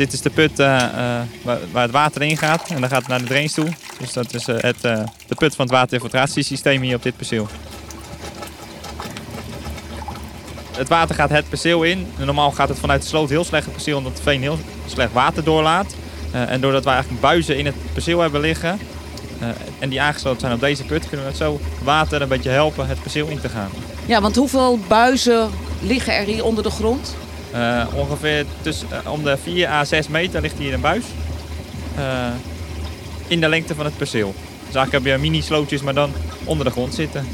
Dit 0.00 0.12
is 0.12 0.20
de 0.20 0.30
put 0.30 0.50
uh, 0.50 0.66
waar, 1.42 1.58
waar, 1.72 1.82
het 1.82 1.90
water 1.90 2.22
in 2.22 2.36
gaat 2.36 2.68
en 2.68 2.80
dan 2.80 2.90
gaat 2.90 2.98
het 2.98 3.08
naar 3.08 3.18
de 3.18 3.24
drains 3.24 3.54
toe. 3.54 3.68
Dus 3.98 4.12
dat 4.12 4.34
is 4.34 4.46
het, 4.46 4.80
de 4.80 5.34
put 5.36 5.54
van 5.54 5.64
het 5.64 5.74
waterinfiltratiesysteem 5.74 6.82
hier 6.82 6.96
op 6.96 7.02
dit 7.02 7.16
perceel. 7.16 7.48
Het 10.76 10.88
water 10.88 11.14
gaat 11.14 11.30
het 11.30 11.48
perceel 11.48 11.82
in. 11.82 12.06
Normaal 12.18 12.50
gaat 12.50 12.68
het 12.68 12.78
vanuit 12.78 13.02
de 13.02 13.08
sloot 13.08 13.28
heel 13.28 13.44
slecht 13.44 13.64
het 13.64 13.74
perceel 13.74 13.96
omdat 13.96 14.12
het 14.12 14.22
veen 14.22 14.40
heel 14.40 14.58
slecht 14.86 15.12
water 15.12 15.44
doorlaat. 15.44 15.94
en 16.32 16.60
doordat 16.60 16.84
wij 16.84 16.92
eigenlijk 16.92 17.22
buizen 17.22 17.58
in 17.58 17.66
het 17.66 17.74
perceel 17.92 18.20
hebben 18.20 18.40
liggen, 18.40 18.78
en 19.78 19.88
die 19.88 20.00
aangesloten 20.00 20.40
zijn 20.40 20.52
op 20.52 20.60
deze 20.60 20.84
put, 20.84 21.08
kunnen 21.08 21.26
we 21.26 21.32
het 21.32 21.40
zo 21.40 21.60
water 21.82 22.22
een 22.22 22.28
beetje 22.28 22.50
helpen 22.50 22.86
het 22.86 23.00
perceel 23.00 23.26
in 23.26 23.40
te 23.40 23.48
gaan. 23.48 23.70
Ja, 24.06 24.20
want 24.20 24.36
hoeveel 24.36 24.78
buizen 24.88 25.50
liggen 25.80 26.14
er 26.14 26.24
hier 26.24 26.44
onder 26.44 26.62
de 26.62 26.70
grond? 26.70 27.14
Uh, 27.54 27.86
ongeveer 27.94 28.46
tussen, 28.60 28.88
uh, 28.92 29.12
om 29.12 29.24
de 29.24 29.36
4 29.42 29.68
à 29.68 29.84
6 29.84 30.08
meter 30.08 30.40
ligt 30.40 30.58
hier 30.58 30.74
een 30.74 30.80
buis. 30.80 31.04
in 33.26 33.40
de 33.40 33.48
lengte 33.48 33.74
van 33.74 33.84
het 33.84 33.96
perceel. 33.96 34.34
Dus 34.66 34.74
eigenlijk 34.74 34.92
heb 34.92 35.14
je 35.14 35.20
mini-slootjes, 35.22 35.82
maar 35.82 35.94
dan 35.94 36.12
onder 36.44 36.64
de 36.64 36.70
grond 36.70 36.94
zitten. 36.94 37.26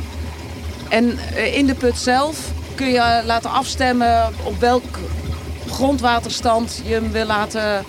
En 0.89 1.19
in 1.55 1.67
de 1.67 1.75
put 1.75 1.99
zelf 1.99 2.39
kun 2.75 2.91
je 2.91 3.23
laten 3.25 3.51
afstemmen 3.51 4.33
op 4.43 4.61
welk 4.61 4.99
grondwaterstand 5.71 6.83
je 6.85 6.93
hem 6.95 7.13
wil 7.13 7.27
laten 7.27 7.85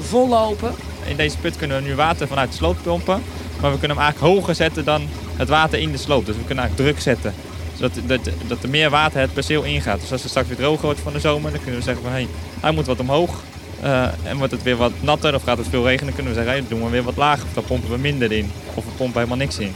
vollopen? 0.00 0.74
In 1.04 1.16
deze 1.16 1.38
put 1.38 1.56
kunnen 1.56 1.82
we 1.82 1.88
nu 1.88 1.94
water 1.94 2.28
vanuit 2.28 2.50
de 2.50 2.56
sloot 2.56 2.82
pompen. 2.82 3.22
Maar 3.60 3.72
we 3.72 3.78
kunnen 3.78 3.96
hem 3.96 4.06
eigenlijk 4.06 4.34
hoger 4.34 4.54
zetten 4.54 4.84
dan 4.84 5.08
het 5.36 5.48
water 5.48 5.78
in 5.78 5.92
de 5.92 5.98
sloot. 5.98 6.26
Dus 6.26 6.36
we 6.36 6.44
kunnen 6.44 6.64
eigenlijk 6.64 6.90
druk 6.90 7.02
zetten. 7.02 7.34
Zodat 7.76 7.92
dat, 8.06 8.20
dat 8.46 8.62
er 8.62 8.68
meer 8.68 8.90
water 8.90 9.20
het 9.20 9.32
perceel 9.32 9.62
ingaat. 9.62 10.00
Dus 10.00 10.12
als 10.12 10.20
het 10.20 10.30
straks 10.30 10.48
weer 10.48 10.56
droog 10.56 10.80
wordt 10.80 11.00
van 11.00 11.12
de 11.12 11.20
zomer, 11.20 11.50
dan 11.50 11.60
kunnen 11.60 11.78
we 11.78 11.84
zeggen 11.84 12.02
van 12.02 12.12
hé, 12.12 12.18
hey, 12.18 12.28
hij 12.60 12.70
moet 12.70 12.86
wat 12.86 13.00
omhoog. 13.00 13.42
Uh, 13.84 14.02
en 14.22 14.36
wordt 14.36 14.52
het 14.52 14.62
weer 14.62 14.76
wat 14.76 14.92
natter 15.00 15.34
of 15.34 15.42
gaat 15.42 15.58
het 15.58 15.68
veel 15.68 15.84
regenen, 15.84 16.06
dan 16.06 16.14
kunnen 16.14 16.32
we 16.32 16.38
zeggen, 16.38 16.58
hey, 16.58 16.68
doen 16.68 16.84
we 16.84 16.90
weer 16.90 17.02
wat 17.02 17.16
lager. 17.16 17.44
Of 17.44 17.54
dan 17.54 17.64
pompen 17.64 17.90
we 17.90 17.98
minder 17.98 18.32
in. 18.32 18.50
Of 18.74 18.84
we 18.84 18.90
pompen 18.96 19.14
helemaal 19.14 19.36
niks 19.36 19.58
in. 19.58 19.74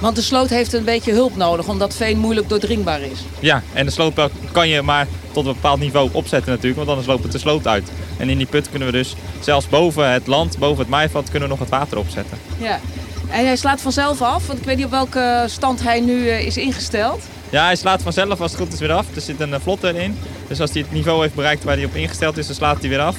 Want 0.00 0.16
de 0.16 0.22
sloot 0.22 0.48
heeft 0.48 0.72
een 0.72 0.84
beetje 0.84 1.12
hulp 1.12 1.36
nodig, 1.36 1.68
omdat 1.68 1.96
veen 1.96 2.18
moeilijk 2.18 2.48
doordringbaar 2.48 3.00
is. 3.00 3.20
Ja, 3.40 3.62
en 3.72 3.84
de 3.84 3.92
sloot 3.92 4.14
kan 4.52 4.68
je 4.68 4.82
maar 4.82 5.06
tot 5.32 5.46
een 5.46 5.52
bepaald 5.52 5.80
niveau 5.80 6.08
opzetten 6.12 6.50
natuurlijk, 6.50 6.76
want 6.76 6.88
anders 6.88 7.06
loopt 7.06 7.22
het 7.22 7.32
de 7.32 7.38
sloot 7.38 7.66
uit. 7.66 7.90
En 8.16 8.28
in 8.28 8.38
die 8.38 8.46
put 8.46 8.70
kunnen 8.70 8.88
we 8.88 8.94
dus 8.94 9.14
zelfs 9.40 9.68
boven 9.68 10.12
het 10.12 10.26
land, 10.26 10.58
boven 10.58 10.78
het 10.78 10.88
maaiveld, 10.88 11.30
kunnen 11.30 11.48
we 11.48 11.54
nog 11.54 11.62
het 11.62 11.68
water 11.68 11.98
opzetten. 11.98 12.38
Ja, 12.58 12.80
en 13.30 13.46
hij 13.46 13.56
slaat 13.56 13.80
vanzelf 13.80 14.22
af, 14.22 14.46
want 14.46 14.58
ik 14.58 14.64
weet 14.64 14.76
niet 14.76 14.84
op 14.84 14.90
welke 14.90 15.44
stand 15.46 15.82
hij 15.82 16.00
nu 16.00 16.28
eh, 16.28 16.46
is 16.46 16.56
ingesteld. 16.56 17.22
Ja, 17.50 17.64
hij 17.64 17.76
slaat 17.76 18.02
vanzelf 18.02 18.40
als 18.40 18.52
het 18.52 18.60
goed 18.60 18.72
is 18.72 18.80
weer 18.80 18.92
af. 18.92 19.06
Er 19.14 19.20
zit 19.20 19.40
een 19.40 19.60
vlotter 19.60 19.96
in. 19.96 20.18
Dus 20.48 20.60
als 20.60 20.70
hij 20.72 20.80
het 20.80 20.92
niveau 20.92 21.22
heeft 21.22 21.34
bereikt 21.34 21.64
waar 21.64 21.76
hij 21.76 21.84
op 21.84 21.94
ingesteld 21.94 22.36
is, 22.36 22.46
dan 22.46 22.56
slaat 22.56 22.80
hij 22.80 22.88
weer 22.88 23.00
af. 23.00 23.16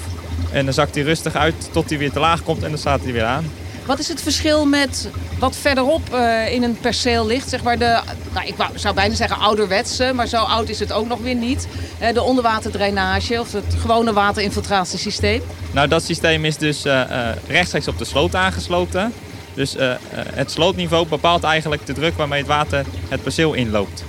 En 0.51 0.65
dan 0.65 0.73
zakt 0.73 0.95
hij 0.95 1.03
rustig 1.03 1.35
uit 1.35 1.69
tot 1.71 1.89
hij 1.89 1.97
weer 1.97 2.11
te 2.11 2.19
laag 2.19 2.43
komt 2.43 2.63
en 2.63 2.69
dan 2.69 2.79
staat 2.79 3.01
hij 3.03 3.11
weer 3.11 3.23
aan. 3.23 3.51
Wat 3.85 3.99
is 3.99 4.07
het 4.07 4.21
verschil 4.21 4.65
met 4.65 5.09
wat 5.39 5.55
verderop 5.55 6.01
uh, 6.13 6.53
in 6.53 6.63
een 6.63 6.77
perceel 6.79 7.25
ligt? 7.25 7.49
Zeg 7.49 7.63
maar 7.63 7.77
de, 7.77 7.99
nou, 8.33 8.47
ik 8.47 8.55
zou 8.75 8.95
bijna 8.95 9.15
zeggen 9.15 9.37
ouderwetse, 9.37 10.11
maar 10.15 10.27
zo 10.27 10.37
oud 10.37 10.69
is 10.69 10.79
het 10.79 10.91
ook 10.91 11.07
nog 11.07 11.19
weer 11.19 11.35
niet. 11.35 11.67
Uh, 12.01 12.13
de 12.13 12.21
onderwaterdrainage 12.21 13.39
of 13.39 13.51
het 13.51 13.75
gewone 13.79 14.13
waterinfiltratiesysteem. 14.13 15.41
Nou, 15.71 15.87
dat 15.87 16.03
systeem 16.03 16.45
is 16.45 16.57
dus 16.57 16.85
uh, 16.85 17.01
rechtstreeks 17.47 17.87
op 17.87 17.97
de 17.97 18.05
sloot 18.05 18.35
aangesloten. 18.35 19.13
Dus 19.61 19.75
het 20.13 20.51
slootniveau 20.51 21.07
bepaalt 21.07 21.43
eigenlijk 21.43 21.85
de 21.85 21.93
druk 21.93 22.17
waarmee 22.17 22.39
het 22.39 22.47
water 22.47 22.85
het 23.09 23.23
perceel 23.23 23.53
inloopt. 23.53 24.03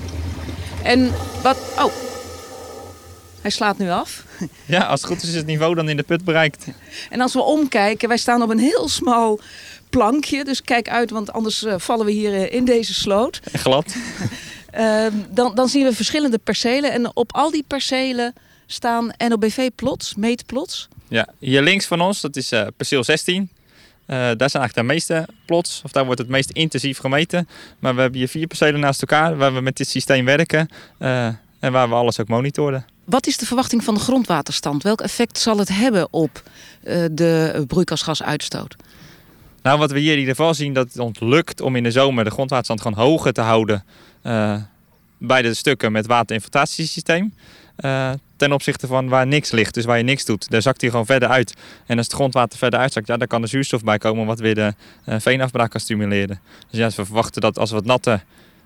En 0.83 1.13
wat... 1.43 1.57
Oh, 1.79 1.93
hij 3.41 3.51
slaat 3.51 3.79
nu 3.79 3.91
af. 3.91 4.25
Ja, 4.65 4.81
als 4.81 5.01
het 5.01 5.11
goed 5.11 5.23
is, 5.23 5.29
is 5.29 5.35
het 5.35 5.47
niveau 5.47 5.75
dan 5.75 5.89
in 5.89 5.97
de 5.97 6.03
put 6.03 6.25
bereikt. 6.25 6.67
En 7.11 7.21
als 7.21 7.33
we 7.33 7.43
omkijken, 7.43 8.09
wij 8.09 8.17
staan 8.17 8.43
op 8.43 8.51
een 8.51 8.59
heel 8.59 8.89
smal 8.89 9.41
plankje. 9.91 10.45
Dus 10.45 10.63
kijk 10.63 10.89
uit, 10.89 11.11
want 11.11 11.33
anders 11.33 11.63
uh, 11.63 11.75
vallen 11.79 12.07
we 12.07 12.13
hier 12.13 12.53
in 12.53 12.65
deze 12.65 12.95
sloot. 12.95 13.41
Glad. 13.53 13.95
uh, 14.79 15.07
dan, 15.31 15.55
dan 15.55 15.69
zien 15.69 15.85
we 15.85 15.93
verschillende 15.93 16.39
percelen. 16.39 16.93
En 16.93 17.17
op 17.17 17.33
al 17.35 17.51
die 17.51 17.65
percelen 17.67 18.35
staan 18.67 19.13
NOBV-plots, 19.29 20.15
meetplots. 20.15 20.89
Ja, 21.09 21.29
hier 21.39 21.63
links 21.63 21.87
van 21.87 22.01
ons, 22.01 22.21
dat 22.21 22.37
is 22.37 22.53
perceel 22.77 23.05
16. 23.05 23.51
Daar 24.13 24.51
zijn 24.51 24.63
eigenlijk 24.63 24.75
de 24.75 24.83
meeste 24.83 25.27
plots, 25.47 25.81
of 25.85 25.93
daar 25.93 26.05
wordt 26.05 26.21
het 26.21 26.29
meest 26.29 26.51
intensief 26.51 26.99
gemeten. 26.99 27.49
Maar 27.79 27.95
we 27.95 28.01
hebben 28.01 28.19
hier 28.19 28.29
vier 28.29 28.47
percelen 28.47 28.81
naast 28.81 29.01
elkaar 29.01 29.37
waar 29.37 29.55
we 29.55 29.61
met 29.61 29.77
dit 29.77 29.89
systeem 29.89 30.25
werken. 30.25 30.69
en 30.99 31.73
waar 31.73 31.89
we 31.89 31.95
alles 31.95 32.21
ook 32.21 32.29
monitoren. 32.29 32.85
Wat 33.05 33.27
is 33.27 33.37
de 33.37 33.47
verwachting 33.47 33.85
van 33.85 33.95
de 33.95 34.01
grondwaterstand? 34.01 34.83
Welk 34.83 35.01
effect 35.01 35.39
zal 35.39 35.59
het 35.59 35.69
hebben 35.69 36.09
op 36.11 36.43
uh, 36.85 37.05
de 37.13 37.65
broeikasgasuitstoot? 37.67 38.77
Nou, 39.63 39.79
wat 39.79 39.91
we 39.91 39.99
hier 39.99 40.13
in 40.13 40.19
ieder 40.19 40.35
geval 40.35 40.55
zien, 40.55 40.73
dat 40.73 40.87
het 40.87 40.99
ons 40.99 41.21
lukt 41.21 41.61
om 41.61 41.77
in 41.77 41.83
de 41.83 41.91
zomer 41.91 42.25
de 42.25 42.31
grondwaterstand 42.31 42.81
gewoon 42.81 43.07
hoger 43.07 43.33
te 43.33 43.41
houden 43.41 43.85
bij 45.19 45.43
de 45.43 45.55
stukken 45.55 45.93
met 45.93 46.07
waterinfiltratiesysteem. 46.07 47.35
Ten 48.43 48.53
opzichte 48.53 48.87
van 48.87 49.09
waar 49.09 49.27
niks 49.27 49.51
ligt, 49.51 49.75
dus 49.75 49.85
waar 49.85 49.97
je 49.97 50.05
niks 50.05 50.25
doet. 50.25 50.51
Daar 50.51 50.63
zakt 50.63 50.81
hij 50.81 50.91
gewoon 50.91 51.07
verder 51.07 51.29
uit. 51.29 51.55
En 51.87 51.97
als 51.97 52.07
het 52.07 52.15
grondwater 52.15 52.59
verder 52.59 52.81
uitzakt, 52.81 53.07
ja, 53.07 53.17
dan 53.17 53.27
kan 53.27 53.43
er 53.43 53.49
zuurstof 53.49 53.83
bij 53.85 53.99
komen 53.99 54.27
wat 54.27 54.39
weer 54.39 54.55
de 54.55 54.75
uh, 55.07 55.15
veenafbraak 55.19 55.71
kan 55.71 55.81
stimuleren. 55.81 56.41
Dus 56.71 56.79
ja, 56.79 56.89
we 56.89 57.05
verwachten 57.05 57.41
dat 57.41 57.59
als 57.59 57.71
we 57.71 57.77
het 57.77 57.85
natte 57.85 58.21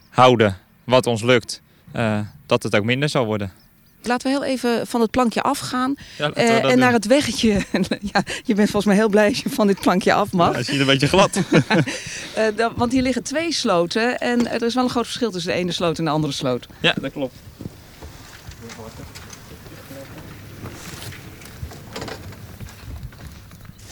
houden, 0.08 0.56
wat 0.84 1.06
ons 1.06 1.22
lukt, 1.22 1.62
dat 2.46 2.62
het 2.62 2.76
ook 2.76 2.84
minder 2.84 3.08
zal 3.08 3.24
worden. 3.24 3.52
Laten 4.02 4.30
we 4.30 4.38
heel 4.38 4.44
even 4.44 4.86
van 4.86 5.00
het 5.00 5.10
plankje 5.10 5.42
afgaan 5.42 5.94
ja, 6.18 6.30
uh, 6.36 6.70
en 6.70 6.78
naar 6.78 6.92
het 6.92 7.06
weggetje. 7.06 7.52
ja, 8.12 8.22
je 8.44 8.54
bent 8.54 8.70
volgens 8.70 8.84
mij 8.84 8.94
heel 8.94 9.08
blij 9.08 9.28
als 9.28 9.42
je 9.42 9.50
van 9.50 9.66
dit 9.66 9.80
plankje 9.80 10.12
af 10.12 10.32
mag. 10.32 10.50
Ja, 10.50 10.56
het 10.56 10.66
ziet 10.66 10.80
een 10.80 10.86
beetje 10.86 11.08
glad. 11.08 11.36
uh, 12.58 12.66
want 12.76 12.92
hier 12.92 13.02
liggen 13.02 13.22
twee 13.22 13.52
sloten 13.52 14.18
en 14.18 14.50
er 14.50 14.62
is 14.62 14.74
wel 14.74 14.84
een 14.84 14.90
groot 14.90 15.04
verschil 15.04 15.30
tussen 15.30 15.52
de 15.52 15.58
ene 15.58 15.72
sloot 15.72 15.98
en 15.98 16.04
de 16.04 16.10
andere 16.10 16.32
sloot. 16.32 16.66
Ja, 16.80 16.94
dat 17.00 17.12
klopt. 17.12 17.34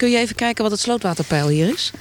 Kun 0.04 0.12
je 0.12 0.18
even 0.18 0.36
kijken 0.36 0.62
wat 0.62 0.72
het 0.72 0.80
slootwaterpeil 0.80 1.48
hier 1.48 1.68
is? 1.68 1.92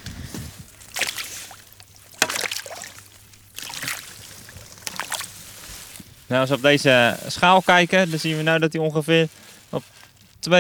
Nou, 6.28 6.42
als 6.42 6.50
we 6.50 6.56
op 6.56 6.62
deze 6.62 7.18
schaal 7.28 7.62
kijken, 7.62 8.10
dan 8.10 8.20
zien 8.20 8.38
we 8.38 8.44
nu 8.44 8.60
dat 8.60 8.74
hij 8.74 8.82
ongeveer 8.82 9.28
op 9.70 9.84
2,85 10.50 10.54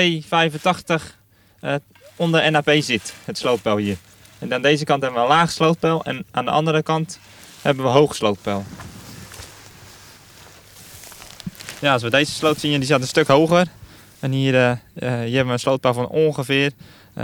uh, 1.61 1.75
onder 2.15 2.51
NAP 2.51 2.71
zit, 2.79 3.13
het 3.25 3.37
slootpeil 3.37 3.77
hier. 3.77 3.97
En 4.39 4.53
aan 4.53 4.61
deze 4.61 4.83
kant 4.83 5.01
hebben 5.01 5.21
we 5.21 5.27
een 5.27 5.33
laag 5.35 5.51
slootpeil 5.51 6.03
en 6.03 6.25
aan 6.31 6.45
de 6.45 6.51
andere 6.51 6.83
kant 6.83 7.19
hebben 7.61 7.85
we 7.85 7.91
hoog 7.91 8.15
slootpeil. 8.15 8.65
Ja, 11.79 11.93
als 11.93 12.03
we 12.03 12.09
deze 12.09 12.31
sloot 12.31 12.59
zien, 12.59 12.71
die 12.71 12.83
staat 12.83 13.01
een 13.01 13.07
stuk 13.07 13.27
hoger. 13.27 13.67
En 14.19 14.31
hier, 14.31 14.53
uh, 14.53 14.71
hier 14.93 15.09
hebben 15.09 15.45
we 15.45 15.51
een 15.51 15.59
slootpeil 15.59 15.93
van 15.93 16.07
ongeveer 16.07 16.71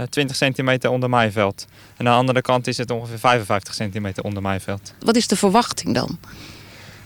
20 0.08 0.36
centimeter 0.36 0.90
onder 0.90 1.08
maaiveld. 1.08 1.66
En 1.96 2.06
aan 2.06 2.12
de 2.12 2.18
andere 2.18 2.40
kant 2.40 2.66
is 2.66 2.76
het 2.76 2.90
ongeveer 2.90 3.18
55 3.18 3.74
centimeter 3.74 4.24
onder 4.24 4.42
maaiveld. 4.42 4.94
Wat 4.98 5.16
is 5.16 5.26
de 5.26 5.36
verwachting 5.36 5.94
dan? 5.94 6.18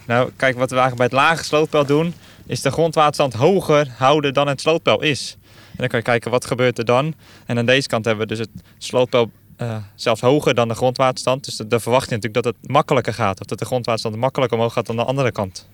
Nou, 0.07 0.31
kijk, 0.37 0.57
wat 0.59 0.71
we 0.71 0.77
eigenlijk 0.77 1.11
bij 1.11 1.21
het 1.21 1.29
lage 1.29 1.45
slootpeil 1.45 1.87
doen, 1.87 2.15
is 2.47 2.61
de 2.61 2.71
grondwaterstand 2.71 3.35
hoger 3.35 3.89
houden 3.97 4.35
dan 4.35 4.49
het 4.49 4.61
slootpeil 4.61 5.03
is. 5.03 5.37
En 5.71 5.77
dan 5.77 5.89
kan 5.89 5.99
je 5.99 6.05
kijken 6.05 6.31
wat 6.31 6.45
gebeurt 6.45 6.79
er 6.79 6.85
dan. 6.85 7.15
En 7.47 7.59
aan 7.59 7.67
deze 7.67 7.89
kant 7.89 8.05
hebben 8.05 8.29
we 8.29 8.35
dus 8.35 8.47
het 8.47 8.63
slootpeil 8.79 9.31
uh, 9.59 9.77
zelfs 9.95 10.21
hoger 10.21 10.55
dan 10.55 10.69
de 10.69 10.75
grondwaterstand. 10.75 11.45
Dus 11.45 11.57
dan 11.57 11.81
verwacht 11.81 12.09
je 12.09 12.15
natuurlijk 12.15 12.45
dat 12.45 12.55
het 12.55 12.71
makkelijker 12.71 13.15
gaat. 13.15 13.41
Of 13.41 13.47
dat 13.47 13.59
de 13.59 13.65
grondwaterstand 13.65 14.17
makkelijker 14.17 14.57
omhoog 14.57 14.73
gaat 14.73 14.87
dan 14.87 14.97
de 14.97 15.05
andere 15.05 15.33
kant. 15.33 15.69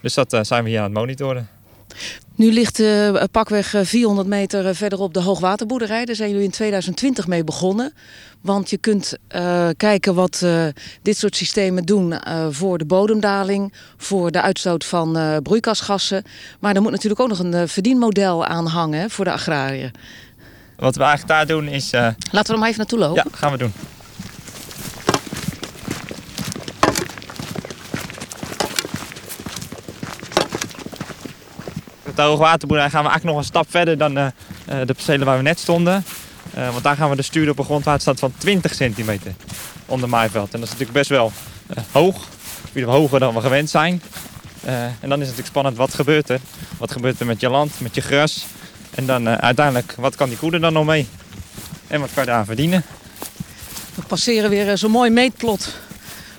Dus 0.00 0.14
dat 0.14 0.32
uh, 0.32 0.40
zijn 0.42 0.64
we 0.64 0.70
hier 0.70 0.78
aan 0.78 0.84
het 0.84 0.94
monitoren. 0.94 1.48
Nu 2.40 2.52
ligt 2.52 2.78
uh, 2.78 3.22
pakweg 3.30 3.74
400 3.82 4.28
meter 4.28 4.74
verderop 4.74 5.14
de 5.14 5.20
hoogwaterboerderij. 5.20 6.04
Daar 6.04 6.14
zijn 6.14 6.30
jullie 6.30 6.44
in 6.44 6.50
2020 6.50 7.26
mee 7.26 7.44
begonnen. 7.44 7.92
Want 8.40 8.70
je 8.70 8.76
kunt 8.76 9.14
uh, 9.36 9.68
kijken 9.76 10.14
wat 10.14 10.40
uh, 10.44 10.64
dit 11.02 11.16
soort 11.16 11.36
systemen 11.36 11.84
doen 11.84 12.14
voor 12.50 12.78
de 12.78 12.84
bodemdaling, 12.84 13.72
voor 13.96 14.30
de 14.30 14.42
uitstoot 14.42 14.84
van 14.84 15.40
broeikasgassen. 15.42 16.22
Maar 16.60 16.74
er 16.74 16.82
moet 16.82 16.90
natuurlijk 16.90 17.20
ook 17.20 17.28
nog 17.28 17.38
een 17.38 17.68
verdienmodel 17.68 18.44
aan 18.44 18.66
hangen 18.66 19.10
voor 19.10 19.24
de 19.24 19.32
agrariër. 19.32 19.90
Wat 20.76 20.96
we 20.96 21.02
eigenlijk 21.02 21.32
daar 21.32 21.46
doen 21.46 21.68
is. 21.68 21.90
Laten 21.90 22.46
we 22.46 22.52
er 22.52 22.58
maar 22.58 22.68
even 22.68 22.78
naartoe 22.78 22.98
lopen. 22.98 23.24
Ja, 23.30 23.38
gaan 23.38 23.52
we 23.52 23.58
doen. 23.58 23.72
De 32.20 32.26
hoogwaterboerderij 32.26 32.90
gaan 32.90 33.02
we 33.02 33.08
eigenlijk 33.08 33.36
nog 33.36 33.46
een 33.46 33.52
stap 33.52 33.70
verder 33.70 33.98
dan 33.98 34.14
de 34.86 34.94
percelen 34.94 35.26
waar 35.26 35.36
we 35.36 35.42
net 35.42 35.58
stonden. 35.58 36.04
Uh, 36.58 36.70
want 36.70 36.84
daar 36.84 36.96
gaan 36.96 37.10
we 37.10 37.16
de 37.16 37.22
sturen 37.22 37.50
op 37.50 37.58
een 37.58 37.64
grondwaterstand 37.64 38.18
van 38.18 38.32
20 38.38 38.74
centimeter 38.74 39.32
onder 39.86 40.08
maaiveld. 40.08 40.54
En 40.54 40.60
dat 40.60 40.68
is 40.68 40.78
natuurlijk 40.78 40.98
best 40.98 41.10
wel 41.10 41.32
hoog. 41.90 42.28
hoger 42.84 43.20
dan 43.20 43.34
we 43.34 43.40
gewend 43.40 43.70
zijn. 43.70 44.02
En 44.64 44.94
dan 45.00 45.02
is 45.02 45.10
het 45.10 45.18
natuurlijk 45.18 45.46
spannend, 45.46 45.76
wat 45.76 45.94
gebeurt 45.94 46.28
er? 46.28 46.40
Wat 46.78 46.92
gebeurt 46.92 47.20
er 47.20 47.26
met 47.26 47.40
je 47.40 47.48
land, 47.48 47.80
met 47.80 47.94
je 47.94 48.00
gras? 48.00 48.46
En 48.94 49.06
dan 49.06 49.28
uiteindelijk, 49.28 49.94
wat 49.96 50.16
kan 50.16 50.28
die 50.28 50.38
koe 50.38 50.52
er 50.52 50.60
dan 50.60 50.72
nog 50.72 50.84
mee? 50.84 51.08
En 51.86 52.00
wat 52.00 52.10
kan 52.14 52.24
je 52.24 52.30
eraan 52.30 52.44
verdienen? 52.44 52.84
We 53.94 54.02
passeren 54.02 54.50
weer 54.50 54.78
zo'n 54.78 54.90
mooi 54.90 55.10
meetplot 55.10 55.74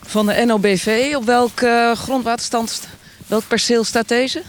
van 0.01 0.25
de 0.25 0.43
NOBV. 0.45 1.13
Op 1.15 1.25
welk 1.25 1.65
grondwaterstand, 1.93 2.88
welk 3.27 3.47
perceel 3.47 3.83
staat 3.83 4.07
deze? 4.07 4.43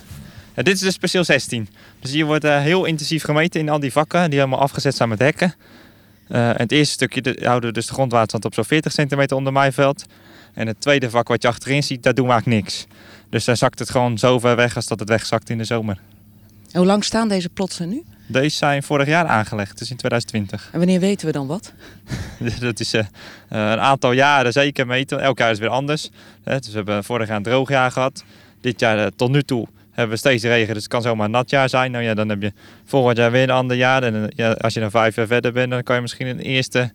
Ja, 0.54 0.62
dit 0.62 0.74
is 0.74 0.80
dus 0.80 0.96
perceel 0.96 1.24
16. 1.24 1.68
Dus 2.00 2.10
hier 2.10 2.26
wordt 2.26 2.44
uh, 2.44 2.60
heel 2.60 2.84
intensief 2.84 3.22
gemeten 3.22 3.60
in 3.60 3.68
al 3.68 3.80
die 3.80 3.92
vakken 3.92 4.30
die 4.30 4.38
helemaal 4.38 4.60
afgezet 4.60 4.94
zijn 4.94 5.08
met 5.08 5.18
hekken. 5.18 5.54
Uh, 6.28 6.50
het 6.56 6.72
eerste 6.72 6.92
stukje 6.92 7.22
de, 7.22 7.38
houden 7.42 7.68
we 7.68 7.74
dus 7.74 7.86
de 7.86 7.92
grondwaterstand 7.92 8.44
op 8.44 8.54
zo'n 8.54 8.64
40 8.64 8.92
centimeter 8.92 9.36
onder 9.36 9.52
maaiveld. 9.52 10.04
En 10.54 10.66
het 10.66 10.80
tweede 10.80 11.10
vak 11.10 11.28
wat 11.28 11.42
je 11.42 11.48
achterin 11.48 11.82
ziet, 11.82 12.02
daar 12.02 12.14
doen 12.14 12.26
we 12.26 12.32
eigenlijk 12.32 12.62
niks. 12.62 12.86
Dus 13.28 13.44
daar 13.44 13.56
zakt 13.56 13.78
het 13.78 13.90
gewoon 13.90 14.18
zo 14.18 14.38
ver 14.38 14.56
weg 14.56 14.76
als 14.76 14.86
dat 14.86 14.98
het 14.98 15.08
wegzakt 15.08 15.50
in 15.50 15.58
de 15.58 15.64
zomer. 15.64 15.98
En 16.72 16.78
hoe 16.78 16.86
lang 16.86 17.04
staan 17.04 17.28
deze 17.28 17.48
plotsen 17.48 17.88
nu? 17.88 18.02
Deze 18.26 18.56
zijn 18.56 18.82
vorig 18.82 19.06
jaar 19.06 19.26
aangelegd, 19.26 19.78
dus 19.78 19.90
in 19.90 19.96
2020. 19.96 20.68
En 20.72 20.78
wanneer 20.78 21.00
weten 21.00 21.26
we 21.26 21.32
dan 21.32 21.46
wat? 21.46 21.72
dat 22.60 22.80
is 22.80 22.94
uh, 22.94 23.02
een 23.48 23.80
aantal 23.80 24.12
jaren 24.12 24.52
zeker 24.52 24.86
meten. 24.86 25.20
Elk 25.20 25.38
jaar 25.38 25.50
is 25.50 25.58
weer 25.58 25.68
anders. 25.68 26.10
Dus 26.44 26.68
we 26.68 26.72
hebben 26.72 27.04
vorig 27.04 27.28
jaar 27.28 27.36
een 27.36 27.42
droog 27.42 27.68
jaar 27.68 27.90
gehad. 27.90 28.24
Dit 28.60 28.80
jaar 28.80 29.10
tot 29.16 29.30
nu 29.30 29.42
toe 29.42 29.68
hebben 29.92 30.14
we 30.14 30.16
steeds 30.16 30.44
regen, 30.44 30.74
dus 30.74 30.82
het 30.82 30.92
kan 30.92 31.02
zomaar 31.02 31.24
een 31.24 31.30
nat 31.30 31.50
jaar 31.50 31.68
zijn. 31.68 31.90
Nou 31.90 32.04
ja, 32.04 32.14
dan 32.14 32.28
heb 32.28 32.42
je 32.42 32.52
volgend 32.84 33.16
jaar 33.16 33.30
weer 33.30 33.42
een 33.42 33.50
ander 33.50 33.76
jaar. 33.76 34.02
En 34.02 34.32
ja, 34.36 34.52
als 34.52 34.74
je 34.74 34.80
dan 34.80 34.90
vijf 34.90 35.16
jaar 35.16 35.26
verder 35.26 35.52
bent, 35.52 35.70
dan 35.70 35.82
kan 35.82 35.94
je 35.96 36.02
misschien 36.02 36.26
een 36.26 36.40
eerste 36.40 36.92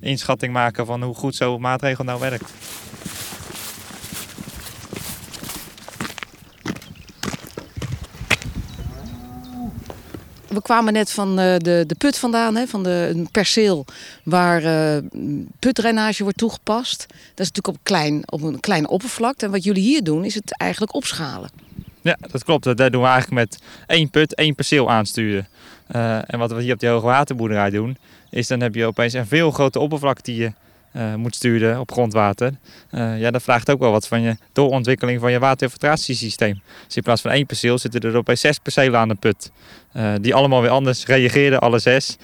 inschatting 0.00 0.52
maken 0.52 0.86
van 0.86 1.02
hoe 1.02 1.14
goed 1.14 1.34
zo'n 1.34 1.60
maatregel 1.60 2.04
nou 2.04 2.20
werkt. 2.20 2.52
We 10.58 10.64
kwamen 10.64 10.92
net 10.92 11.10
van 11.10 11.36
de, 11.36 11.84
de 11.86 11.94
put 11.98 12.18
vandaan, 12.18 12.56
hè, 12.56 12.66
van 12.66 12.82
de, 12.82 13.10
een 13.14 13.28
perceel 13.30 13.84
waar 14.22 14.62
uh, 14.62 14.96
putdrainage 15.58 16.22
wordt 16.22 16.38
toegepast. 16.38 17.06
Dat 17.08 17.46
is 17.46 17.50
natuurlijk 17.52 17.68
op 17.68 17.78
klein, 17.82 18.22
op 18.26 18.42
een 18.42 18.60
klein 18.60 18.88
oppervlak. 18.88 19.40
En 19.40 19.50
wat 19.50 19.64
jullie 19.64 19.82
hier 19.82 20.02
doen, 20.02 20.24
is 20.24 20.34
het 20.34 20.56
eigenlijk 20.56 20.94
opschalen. 20.94 21.50
Ja, 22.00 22.18
dat 22.30 22.44
klopt. 22.44 22.64
Dat 22.64 22.76
doen 22.76 23.02
we 23.02 23.08
eigenlijk 23.08 23.30
met 23.30 23.58
één 23.86 24.10
put, 24.10 24.34
één 24.34 24.54
perceel 24.54 24.90
aansturen. 24.90 25.48
Uh, 25.96 26.32
en 26.32 26.38
wat 26.38 26.52
we 26.52 26.62
hier 26.62 26.72
op 26.72 26.80
die 26.80 26.88
hoogwaterboerderij 26.88 27.70
doen, 27.70 27.96
is 28.30 28.46
dan 28.46 28.60
heb 28.60 28.74
je 28.74 28.86
opeens 28.86 29.12
een 29.12 29.26
veel 29.26 29.50
grotere 29.50 29.84
oppervlak 29.84 30.24
die 30.24 30.36
je 30.36 30.52
uh, 30.96 31.14
moet 31.14 31.34
sturen 31.34 31.80
op 31.80 31.92
grondwater. 31.92 32.52
Uh, 32.90 33.20
ja, 33.20 33.30
dat 33.30 33.42
vraagt 33.42 33.70
ook 33.70 33.78
wel 33.78 33.90
wat 33.90 34.08
van 34.08 34.20
je 34.20 34.36
doorontwikkeling 34.52 35.20
van 35.20 35.32
je 35.32 35.38
waterinfiltratiesysteem. 35.38 36.62
Dus 36.86 36.96
in 36.96 37.02
plaats 37.02 37.20
van 37.20 37.30
één 37.30 37.46
perceel 37.46 37.78
zitten 37.78 38.00
er 38.00 38.16
opeens 38.16 38.40
zes 38.40 38.58
percelen 38.58 39.00
aan 39.00 39.08
de 39.08 39.14
put. 39.14 39.50
Uh, 39.96 40.12
die 40.20 40.34
allemaal 40.34 40.60
weer 40.60 40.70
anders 40.70 41.06
reageerden, 41.06 41.58
alle 41.58 41.78
zes. 41.78 42.16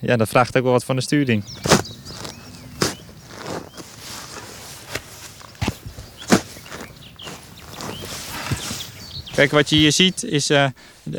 ja, 0.00 0.16
dat 0.16 0.28
vraagt 0.28 0.56
ook 0.56 0.62
wel 0.62 0.72
wat 0.72 0.84
van 0.84 0.96
de 0.96 1.02
sturing. 1.02 1.44
Kijk, 9.34 9.50
wat 9.50 9.68
je 9.68 9.76
hier 9.76 9.92
ziet 9.92 10.24
is 10.24 10.50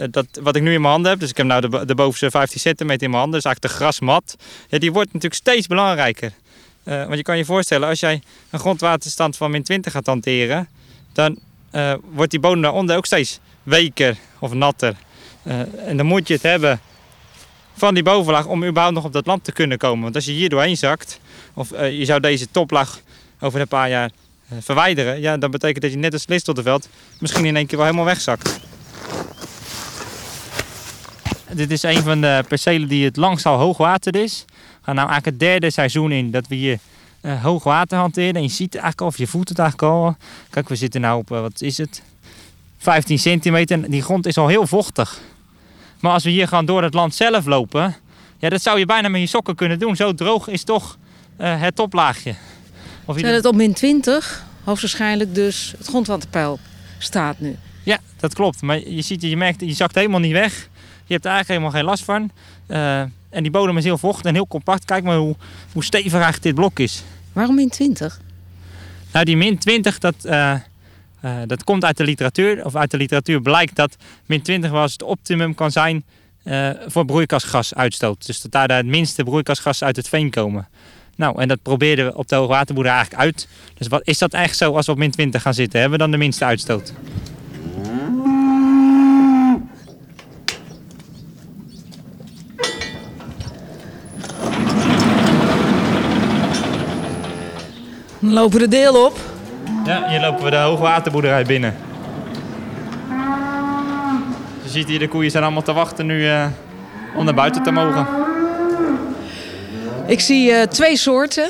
dat, 0.10 0.26
wat 0.42 0.56
ik 0.56 0.62
nu 0.62 0.74
in 0.74 0.82
mijn 0.82 0.94
handen 0.94 1.12
heb. 1.12 1.20
Dus 1.20 1.30
ik 1.30 1.38
heb 1.38 1.46
nu 1.46 1.60
de, 1.60 1.86
de 1.86 1.96
bovenste 1.96 2.30
15 2.30 2.60
centimeter 2.60 3.04
in 3.04 3.10
mijn 3.10 3.22
handen. 3.22 3.42
Dus 3.42 3.52
eigenlijk 3.52 3.76
de 3.76 3.84
grasmat. 3.84 4.36
Ja, 4.68 4.78
die 4.78 4.92
wordt 4.92 5.14
natuurlijk 5.14 5.42
steeds 5.42 5.68
belangrijker. 5.68 6.32
Uh, 6.86 7.04
want 7.04 7.16
je 7.16 7.22
kan 7.22 7.38
je 7.38 7.46
voorstellen, 7.46 7.88
als 7.88 8.00
jij 8.00 8.22
een 8.50 8.60
grondwaterstand 8.60 9.38
van 9.38 9.52
min 9.52 9.64
20 9.64 9.92
gaat 9.92 10.06
hanteren, 10.06 10.68
dan 11.14 11.40
uh, 11.72 11.94
wordt 12.12 12.32
die 12.32 12.40
bodem 12.40 12.62
daaronder 12.62 12.96
ook 12.96 13.06
steeds 13.06 13.40
weker 13.64 14.18
of 14.40 14.54
natter. 14.54 14.96
Uh, 15.44 15.88
en 15.88 15.98
dan 15.98 16.06
moet 16.06 16.28
je 16.28 16.34
het 16.34 16.44
hebben 16.44 16.80
van 17.76 17.94
die 17.94 18.04
bovenlaag 18.04 18.46
om 18.46 18.66
überhaupt 18.66 18.96
nog 18.96 19.04
op 19.04 19.14
dat 19.14 19.26
land 19.26 19.44
te 19.44 19.52
kunnen 19.52 19.78
komen. 19.78 20.04
Want 20.04 20.16
als 20.16 20.26
je 20.26 20.32
hier 20.32 20.50
doorheen 20.50 20.78
zakt, 20.78 21.20
of 21.54 21.70
je 21.70 22.06
zou 22.06 22.20
deze 22.20 22.52
toplaag 22.52 23.00
over 23.40 23.62
een 23.62 23.68
paar 23.68 23.90
jaar 23.90 24.10
verwijderen, 24.60 25.22
ja, 25.22 25.38
dan 25.38 25.52
betekent 25.52 25.82
dat 25.82 25.92
je 25.92 25.98
net 25.98 26.14
als 26.14 26.26
veld 26.64 26.90
misschien 27.20 27.46
in 27.46 27.56
één 27.56 27.66
keer 27.66 27.78
wel 27.78 27.86
helemaal 27.86 28.08
wegzakt. 28.08 28.60
Dit 31.56 31.72
is 31.72 31.84
een 31.84 32.04
van 32.04 32.22
de 32.22 32.44
percelen 32.48 32.88
die 32.88 33.06
het 33.06 33.18
langst 33.18 33.46
al 33.46 33.58
hoogwater 33.58 34.16
is. 34.16 34.46
We 34.86 34.92
gaan 34.92 35.00
nou 35.00 35.10
eigenlijk 35.10 35.42
het 35.42 35.52
derde 35.52 35.72
seizoen 35.72 36.12
in 36.12 36.32
dat 36.32 36.48
we 36.48 36.56
hier 36.56 36.80
uh, 37.22 37.44
hoog 37.44 37.64
water 37.64 37.98
hanteren. 37.98 38.34
En 38.34 38.42
je 38.42 38.48
ziet 38.48 38.74
het 38.74 38.82
eigenlijk 38.82 39.02
al, 39.02 39.08
of 39.08 39.18
je 39.18 39.28
voelt 39.28 39.50
het 39.50 39.60
eigenlijk 39.60 39.92
al. 39.92 40.16
Kijk, 40.50 40.70
we 40.70 40.76
zitten 40.76 41.02
nu 41.02 41.12
op, 41.12 41.32
uh, 41.32 41.40
wat 41.40 41.62
is 41.62 41.78
het? 41.78 42.02
15 42.78 43.20
centimeter. 43.20 43.84
En 43.84 43.92
die 43.92 44.02
grond 44.02 44.26
is 44.26 44.38
al 44.38 44.48
heel 44.48 44.68
vochtig. 44.68 45.20
Maar 46.00 46.12
als 46.12 46.24
we 46.24 46.30
hier 46.30 46.48
gewoon 46.48 46.66
door 46.66 46.84
het 46.84 46.94
land 46.94 47.16
zelf 47.16 47.46
lopen, 47.46 47.96
ja, 48.38 48.50
dat 48.50 48.62
zou 48.62 48.80
je 48.80 48.86
bijna 48.86 49.08
met 49.08 49.22
je 49.22 49.28
sokken 49.28 49.56
kunnen 49.56 49.80
doen. 49.80 49.96
Zo 49.96 50.14
droog 50.14 50.48
is 50.48 50.64
toch 50.64 50.98
uh, 51.42 51.62
het 51.62 51.76
toplaagje. 51.76 52.36
Of 53.06 53.20
Zijn 53.20 53.34
het 53.34 53.46
op 53.46 53.56
min 53.56 53.74
20? 53.74 54.44
Hoogstwaarschijnlijk 54.64 55.36
dus 55.36 55.74
het 55.78 55.88
grondwaterpeil 55.88 56.60
staat 56.98 57.40
nu. 57.40 57.56
Ja, 57.84 57.98
dat 58.20 58.34
klopt. 58.34 58.62
Maar 58.62 58.90
je 58.90 59.02
ziet, 59.02 59.22
je 59.22 59.38
merkt, 59.38 59.62
je 59.62 59.74
zakt 59.74 59.96
helemaal 59.96 60.20
niet 60.20 60.32
weg. 60.32 60.70
Je 61.06 61.14
hebt 61.14 61.26
er 61.26 61.32
eigenlijk 61.32 61.48
helemaal 61.48 61.72
geen 61.72 61.84
last 61.84 62.04
van. 62.04 62.32
Uh, 62.68 63.04
en 63.36 63.44
die 63.44 63.52
bodem 63.52 63.78
is 63.78 63.84
heel 63.84 63.98
vochtig 63.98 64.26
en 64.26 64.34
heel 64.34 64.48
compact. 64.48 64.86
Kijk 64.86 65.04
maar 65.04 65.18
hoe, 65.18 65.36
hoe 65.74 65.84
stevig 65.84 66.14
eigenlijk 66.14 66.44
dit 66.44 66.56
blok 66.56 66.80
is. 66.80 67.04
Waarom 67.34 67.56
min 67.56 67.70
20? 67.70 68.22
Nou, 69.12 69.26
die 69.26 69.38
min 69.38 69.58
20, 69.58 70.00
dat, 70.00 70.16
uh, 70.24 70.54
uh, 71.26 71.38
dat 71.46 71.64
komt 71.64 71.86
uit 71.86 71.98
de 71.98 72.04
literatuur. 72.04 72.66
Of 72.66 72.76
uit 72.76 72.92
de 72.92 72.98
literatuur 72.98 73.42
blijkt 73.42 73.76
dat 73.76 73.96
min 74.26 74.42
20 74.42 74.72
wel 74.72 74.82
eens 74.82 74.92
het 74.92 75.04
optimum 75.04 75.56
kan 75.56 75.72
zijn 75.72 76.04
uh, 76.44 76.70
voor 76.88 77.06
broeikasgasuitstoot. 77.06 78.26
Dus 78.26 78.42
dat 78.42 78.52
daar 78.52 78.78
het 78.78 78.86
minste 78.86 79.24
broeikasgassen 79.24 79.88
uit 79.88 79.96
het 79.96 80.10
veen 80.10 80.30
komen. 80.30 80.68
Nou, 81.16 81.42
en 81.42 81.48
dat 81.48 81.62
probeerden 81.62 82.06
we 82.06 82.18
op 82.18 82.28
de 82.28 82.36
hoogwaterboerder 82.36 82.94
eigenlijk 82.94 83.24
uit. 83.24 83.48
Dus 83.78 83.88
wat 83.88 84.02
is 84.04 84.18
dat 84.18 84.34
echt 84.34 84.58
zo 84.58 84.76
als 84.76 84.86
we 84.86 84.92
op 84.92 84.98
min 84.98 85.12
20 85.12 85.42
gaan 85.42 85.54
zitten? 85.54 85.80
Hebben 85.80 85.98
we 85.98 86.04
dan 86.04 86.14
de 86.14 86.18
minste 86.18 86.46
uitstoot? 86.46 86.94
Dan 98.26 98.34
lopen 98.34 98.60
we 98.60 98.68
de 98.68 98.76
deel 98.76 99.06
op. 99.06 99.20
Ja, 99.86 100.10
hier 100.10 100.20
lopen 100.20 100.44
we 100.44 100.50
de 100.50 100.58
hoogwaterboerderij 100.58 101.44
binnen. 101.44 101.76
Je 104.64 104.70
ziet 104.70 104.88
hier, 104.88 105.00
de 105.00 105.08
koeien 105.08 105.32
zijn 105.32 105.44
allemaal 105.44 105.62
te 105.62 105.74
wachten 105.74 106.06
nu 106.06 106.24
uh, 106.24 106.46
om 107.16 107.26
naar 107.26 107.34
buiten 107.34 107.64
te 107.64 107.72
mogen. 107.72 108.08
Ik 110.08 110.20
zie 110.20 110.52
uh, 110.52 110.62
twee 110.62 110.98
soorten. 110.98 111.50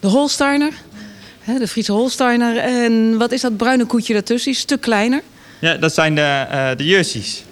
De 0.00 0.06
Holsteiner, 0.06 0.72
hè, 1.40 1.58
de 1.58 1.68
Friese 1.68 1.92
Holsteiner. 1.92 2.56
En 2.56 3.18
wat 3.18 3.32
is 3.32 3.40
dat 3.40 3.56
bruine 3.56 3.84
koetje 3.84 4.12
daartussen? 4.12 4.44
Die 4.44 4.52
is 4.52 4.58
een 4.58 4.68
stuk 4.68 4.80
kleiner. 4.80 5.22
Ja, 5.58 5.74
dat 5.74 5.94
zijn 5.94 6.14
de, 6.14 6.46
uh, 6.52 6.68
de 6.76 6.84
Jerseys. 6.84 7.44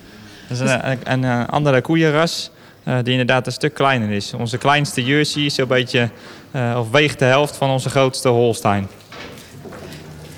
Dat 0.49 0.61
is 0.61 0.71
een, 0.71 0.99
een, 1.05 1.23
een 1.23 1.47
andere 1.47 1.81
koeienras. 1.81 2.51
Die 2.85 3.13
inderdaad 3.13 3.47
een 3.47 3.53
stuk 3.53 3.75
kleiner 3.75 4.11
is. 4.11 4.35
Onze 4.35 4.59
kleinste 4.59 5.05
Jersey 5.05 5.43
is 5.43 5.55
zo'n 5.55 5.69
beetje, 5.69 6.11
uh, 6.53 6.77
of 6.79 6.91
weegt 6.91 7.19
de 7.19 7.25
helft 7.25 7.57
van 7.57 7.71
onze 7.71 7.91
grootste 7.91 8.29
Holstein. 8.29 8.89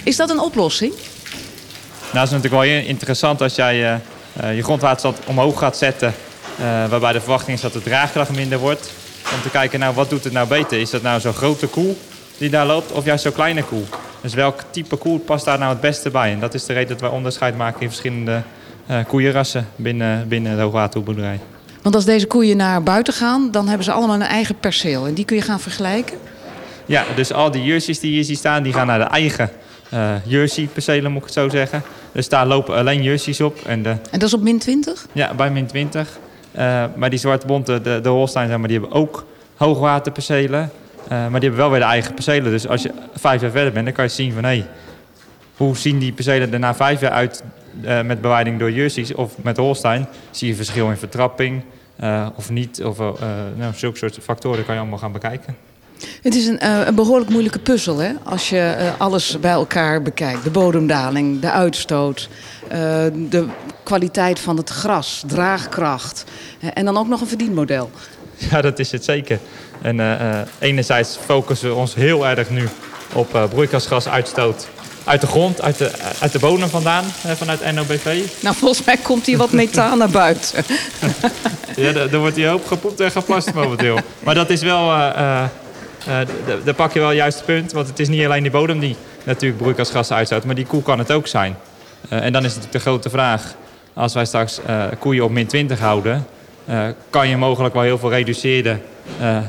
Is 0.02 0.16
dat 0.16 0.30
een 0.30 0.40
oplossing? 0.40 0.92
Nou, 0.92 2.12
dat 2.12 2.22
is 2.22 2.30
natuurlijk 2.30 2.62
wel 2.62 2.88
interessant 2.88 3.40
als 3.40 3.54
jij 3.54 4.00
uh, 4.42 4.56
je 4.56 4.62
grondwaterstand 4.62 5.18
omhoog 5.26 5.58
gaat 5.58 5.76
zetten. 5.76 6.14
waarbij 6.88 7.12
de 7.12 7.20
verwachting 7.20 7.56
is 7.56 7.62
dat 7.62 7.72
de 7.72 7.82
draagkracht 7.82 8.30
minder 8.30 8.58
wordt. 8.58 8.92
Om 9.34 9.42
te 9.42 9.50
kijken, 9.50 9.80
nou, 9.80 9.94
wat 9.94 10.10
doet 10.10 10.24
het 10.24 10.32
nou 10.32 10.48
beter? 10.48 10.80
Is 10.80 10.90
dat 10.90 11.02
nou 11.02 11.20
zo'n 11.20 11.32
grote 11.32 11.66
koel 11.66 11.98
die 12.38 12.50
daar 12.50 12.66
loopt 12.66 12.92
of 12.92 13.04
juist 13.04 13.22
zo'n 13.22 13.32
kleine 13.32 13.62
koel? 13.62 13.86
Dus 14.20 14.34
welk 14.34 14.60
type 14.70 14.96
koel 14.96 15.18
past 15.18 15.44
daar 15.44 15.58
nou 15.58 15.72
het 15.72 15.80
beste 15.80 16.10
bij? 16.10 16.32
En 16.32 16.40
dat 16.40 16.54
is 16.54 16.64
de 16.64 16.72
reden 16.72 16.88
dat 16.88 17.00
wij 17.00 17.10
onderscheid 17.10 17.56
maken 17.56 17.80
in 17.80 17.88
verschillende 17.88 18.42
koeienrassen 19.06 19.68
binnen, 19.76 20.28
binnen 20.28 20.56
de 20.56 20.62
hoogwaterboerderij. 20.62 21.40
Want 21.84 21.96
als 21.96 22.04
deze 22.04 22.26
koeien 22.26 22.56
naar 22.56 22.82
buiten 22.82 23.14
gaan, 23.14 23.50
dan 23.50 23.66
hebben 23.68 23.84
ze 23.84 23.92
allemaal 23.92 24.14
een 24.14 24.22
eigen 24.22 24.58
perceel. 24.58 25.06
En 25.06 25.14
die 25.14 25.24
kun 25.24 25.36
je 25.36 25.42
gaan 25.42 25.60
vergelijken? 25.60 26.18
Ja, 26.86 27.04
dus 27.16 27.32
al 27.32 27.50
die 27.50 27.62
jerseys 27.62 28.00
die 28.00 28.12
hier 28.12 28.24
ziet 28.24 28.38
staan, 28.38 28.62
die 28.62 28.72
gaan 28.72 28.86
naar 28.86 28.98
de 28.98 29.04
eigen 29.04 29.50
uh, 29.94 30.10
jersey-percelen, 30.24 31.12
moet 31.12 31.20
ik 31.20 31.26
het 31.26 31.34
zo 31.34 31.48
zeggen. 31.48 31.82
Dus 32.12 32.28
daar 32.28 32.46
lopen 32.46 32.76
alleen 32.76 33.02
jerseys 33.02 33.40
op. 33.40 33.58
En, 33.66 33.82
de... 33.82 33.88
en 33.88 34.18
dat 34.18 34.22
is 34.22 34.34
op 34.34 34.40
min 34.40 34.58
20? 34.58 35.06
Ja, 35.12 35.34
bij 35.34 35.50
min 35.50 35.66
20. 35.66 36.18
Uh, 36.56 36.84
maar 36.96 37.10
die 37.10 37.18
zwarte 37.18 37.46
bonte, 37.46 37.80
de, 37.80 38.00
de 38.02 38.08
Holstein, 38.08 38.48
zeg 38.48 38.58
maar, 38.58 38.68
die 38.68 38.78
hebben 38.78 38.98
ook 38.98 39.26
hoogwaterpercelen. 39.56 40.70
Uh, 41.04 41.08
maar 41.08 41.40
die 41.40 41.48
hebben 41.48 41.58
wel 41.58 41.70
weer 41.70 41.80
de 41.80 41.86
eigen 41.86 42.14
percelen. 42.14 42.50
Dus 42.50 42.68
als 42.68 42.82
je 42.82 42.90
vijf 43.14 43.40
jaar 43.40 43.50
verder 43.50 43.72
bent, 43.72 43.84
dan 43.84 43.94
kan 43.94 44.04
je 44.04 44.10
zien 44.10 44.32
van... 44.32 44.44
hé, 44.44 44.48
hey, 44.48 44.66
hoe 45.56 45.76
zien 45.76 45.98
die 45.98 46.12
percelen 46.12 46.52
er 46.52 46.58
na 46.58 46.74
vijf 46.74 47.00
jaar 47.00 47.10
uit 47.10 47.42
uh, 47.84 48.00
met 48.00 48.20
bewijding 48.20 48.58
door 48.58 48.70
jerseys 48.72 49.14
of 49.14 49.32
met 49.42 49.56
Holstein? 49.56 50.06
Zie 50.30 50.48
je 50.48 50.54
verschil 50.54 50.90
in 50.90 50.96
vertrapping 50.96 51.62
uh, 52.00 52.26
of 52.34 52.50
niet? 52.50 52.84
Of, 52.84 53.00
uh, 53.00 53.10
nou, 53.56 53.74
zulke 53.74 53.98
soort 53.98 54.18
factoren 54.22 54.64
kan 54.64 54.74
je 54.74 54.80
allemaal 54.80 54.98
gaan 54.98 55.12
bekijken. 55.12 55.56
Het 56.22 56.34
is 56.34 56.46
een, 56.46 56.66
een 56.86 56.94
behoorlijk 56.94 57.30
moeilijke 57.30 57.58
puzzel 57.58 57.98
hè? 57.98 58.12
als 58.22 58.48
je 58.48 58.92
alles 58.98 59.40
bij 59.40 59.50
elkaar 59.50 60.02
bekijkt. 60.02 60.44
De 60.44 60.50
bodemdaling, 60.50 61.40
de 61.40 61.50
uitstoot, 61.50 62.28
de 63.28 63.46
kwaliteit 63.82 64.38
van 64.38 64.56
het 64.56 64.70
gras, 64.70 65.24
draagkracht 65.26 66.24
en 66.74 66.84
dan 66.84 66.96
ook 66.96 67.08
nog 67.08 67.20
een 67.20 67.26
verdienmodel. 67.26 67.90
Ja, 68.50 68.60
dat 68.60 68.78
is 68.78 68.92
het 68.92 69.04
zeker. 69.04 69.38
En 69.82 70.00
enerzijds 70.58 71.16
focussen 71.16 71.68
we 71.68 71.74
ons 71.74 71.94
heel 71.94 72.26
erg 72.26 72.50
nu 72.50 72.68
op 73.12 73.48
broeikasgasuitstoot 73.50 74.68
uit 75.04 75.20
de 75.20 75.26
grond, 75.26 75.62
uit 75.62 75.78
de, 75.78 75.90
uit 76.20 76.32
de 76.32 76.38
bodem 76.38 76.68
vandaan, 76.68 77.04
vanuit 77.36 77.72
NOBV. 77.74 78.22
Nou, 78.40 78.56
volgens 78.56 78.84
mij 78.84 78.96
komt 78.96 79.26
hier 79.26 79.36
wat 79.36 79.52
methaan 79.52 79.98
naar 79.98 80.10
buiten. 80.10 80.64
ja, 81.76 81.92
er 81.92 82.18
wordt 82.18 82.36
hier 82.36 82.48
hoop 82.48 82.66
gepoept 82.66 83.00
en 83.00 83.10
geplast 83.10 83.54
momenteel. 83.54 83.98
Maar 84.24 84.34
dat 84.34 84.50
is 84.50 84.62
wel, 84.62 84.86
daar 86.64 86.74
pak 86.76 86.92
je 86.92 86.98
wel 86.98 87.08
het 87.08 87.16
juiste 87.16 87.44
punt. 87.44 87.72
Want 87.72 87.88
het 87.88 87.98
is 87.98 88.08
niet 88.08 88.24
alleen 88.24 88.42
die 88.42 88.50
bodem 88.50 88.78
die 88.78 88.96
natuurlijk 89.24 89.62
broeikasgassen 89.62 90.16
uitstoot, 90.16 90.44
maar 90.44 90.54
die 90.54 90.66
koe 90.66 90.82
kan 90.82 90.98
het 90.98 91.12
ook 91.12 91.26
zijn. 91.26 91.56
en 92.08 92.32
dan 92.32 92.44
is 92.44 92.48
natuurlijk 92.48 92.72
de 92.72 92.90
grote 92.90 93.10
vraag, 93.10 93.54
als 93.94 94.14
wij 94.14 94.24
straks 94.24 94.60
koeien 94.98 95.24
op 95.24 95.30
min 95.30 95.46
20 95.46 95.78
houden 95.78 96.26
kan 97.10 97.28
je 97.28 97.36
mogelijk 97.36 97.74
wel 97.74 97.82
heel 97.82 97.98
veel 97.98 98.10
reduceren 98.10 98.82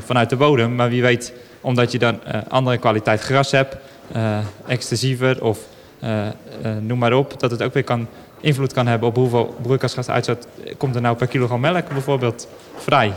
vanuit 0.05 0.29
de 0.29 0.35
bodem. 0.35 0.75
Maar 0.75 0.89
wie 0.89 1.01
weet, 1.01 1.33
omdat 1.61 1.91
je 1.91 1.99
dan 1.99 2.19
andere 2.47 2.77
kwaliteit 2.77 3.21
gras 3.21 3.51
hebt, 3.51 3.75
extensiever 4.67 5.43
of 5.43 5.59
noem 6.79 6.97
maar 6.97 7.13
op, 7.13 7.39
dat 7.39 7.51
het 7.51 7.63
ook 7.63 7.73
weer 7.73 7.83
kan, 7.83 8.07
invloed 8.41 8.73
kan 8.73 8.87
hebben 8.87 9.07
op 9.07 9.15
hoeveel 9.15 9.55
broeikasgas 9.61 10.09
uitstoot 10.09 10.47
komt 10.77 10.95
er 10.95 11.01
nou 11.01 11.15
per 11.15 11.27
kilogram 11.27 11.59
melk 11.59 11.89
bijvoorbeeld 11.89 12.47
vrij 12.75 13.13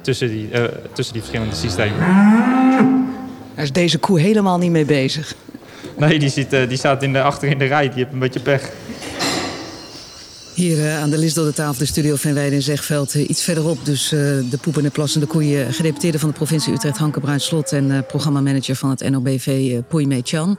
tussen 0.00 0.28
die, 0.28 0.50
tussen 0.92 1.14
die 1.14 1.22
verschillende 1.22 1.54
systemen. 1.54 1.98
Daar 3.54 3.64
is 3.64 3.72
deze 3.72 3.98
koe 3.98 4.20
helemaal 4.20 4.58
niet 4.58 4.70
mee 4.70 4.84
bezig. 4.84 5.34
Nee, 5.96 6.18
die, 6.18 6.28
zit, 6.28 6.50
die 6.50 6.76
staat 6.76 7.02
in 7.02 7.12
de, 7.12 7.22
achter 7.22 7.48
in 7.48 7.58
de 7.58 7.64
rij. 7.64 7.88
Die 7.88 7.98
heeft 7.98 8.12
een 8.12 8.18
beetje 8.18 8.40
pech. 8.40 8.70
Hier 10.58 10.78
uh, 10.78 11.00
aan 11.00 11.10
de 11.10 11.32
door 11.34 11.44
de 11.44 11.52
tafel, 11.52 11.78
de 11.78 11.86
studio 11.86 12.16
Venwijde 12.16 12.54
in 12.54 12.62
Zegveld. 12.62 13.14
Uh, 13.14 13.28
iets 13.28 13.42
verderop 13.42 13.84
dus 13.84 14.12
uh, 14.12 14.20
de 14.50 14.58
poep 14.60 14.76
en 14.76 14.82
de 14.82 14.90
plas 14.90 15.14
en 15.14 15.20
de 15.20 15.26
koeien. 15.26 15.72
Gedeputeerde 15.72 16.18
van 16.18 16.28
de 16.28 16.34
provincie 16.34 16.72
Utrecht, 16.72 16.98
Hanke 16.98 17.20
Bruinslot... 17.20 17.72
en 17.72 18.06
programmamanager 18.06 18.76
van 18.76 18.90
het 18.90 19.10
NOBV, 19.10 19.80
Poei 19.82 20.20
Chan. 20.22 20.58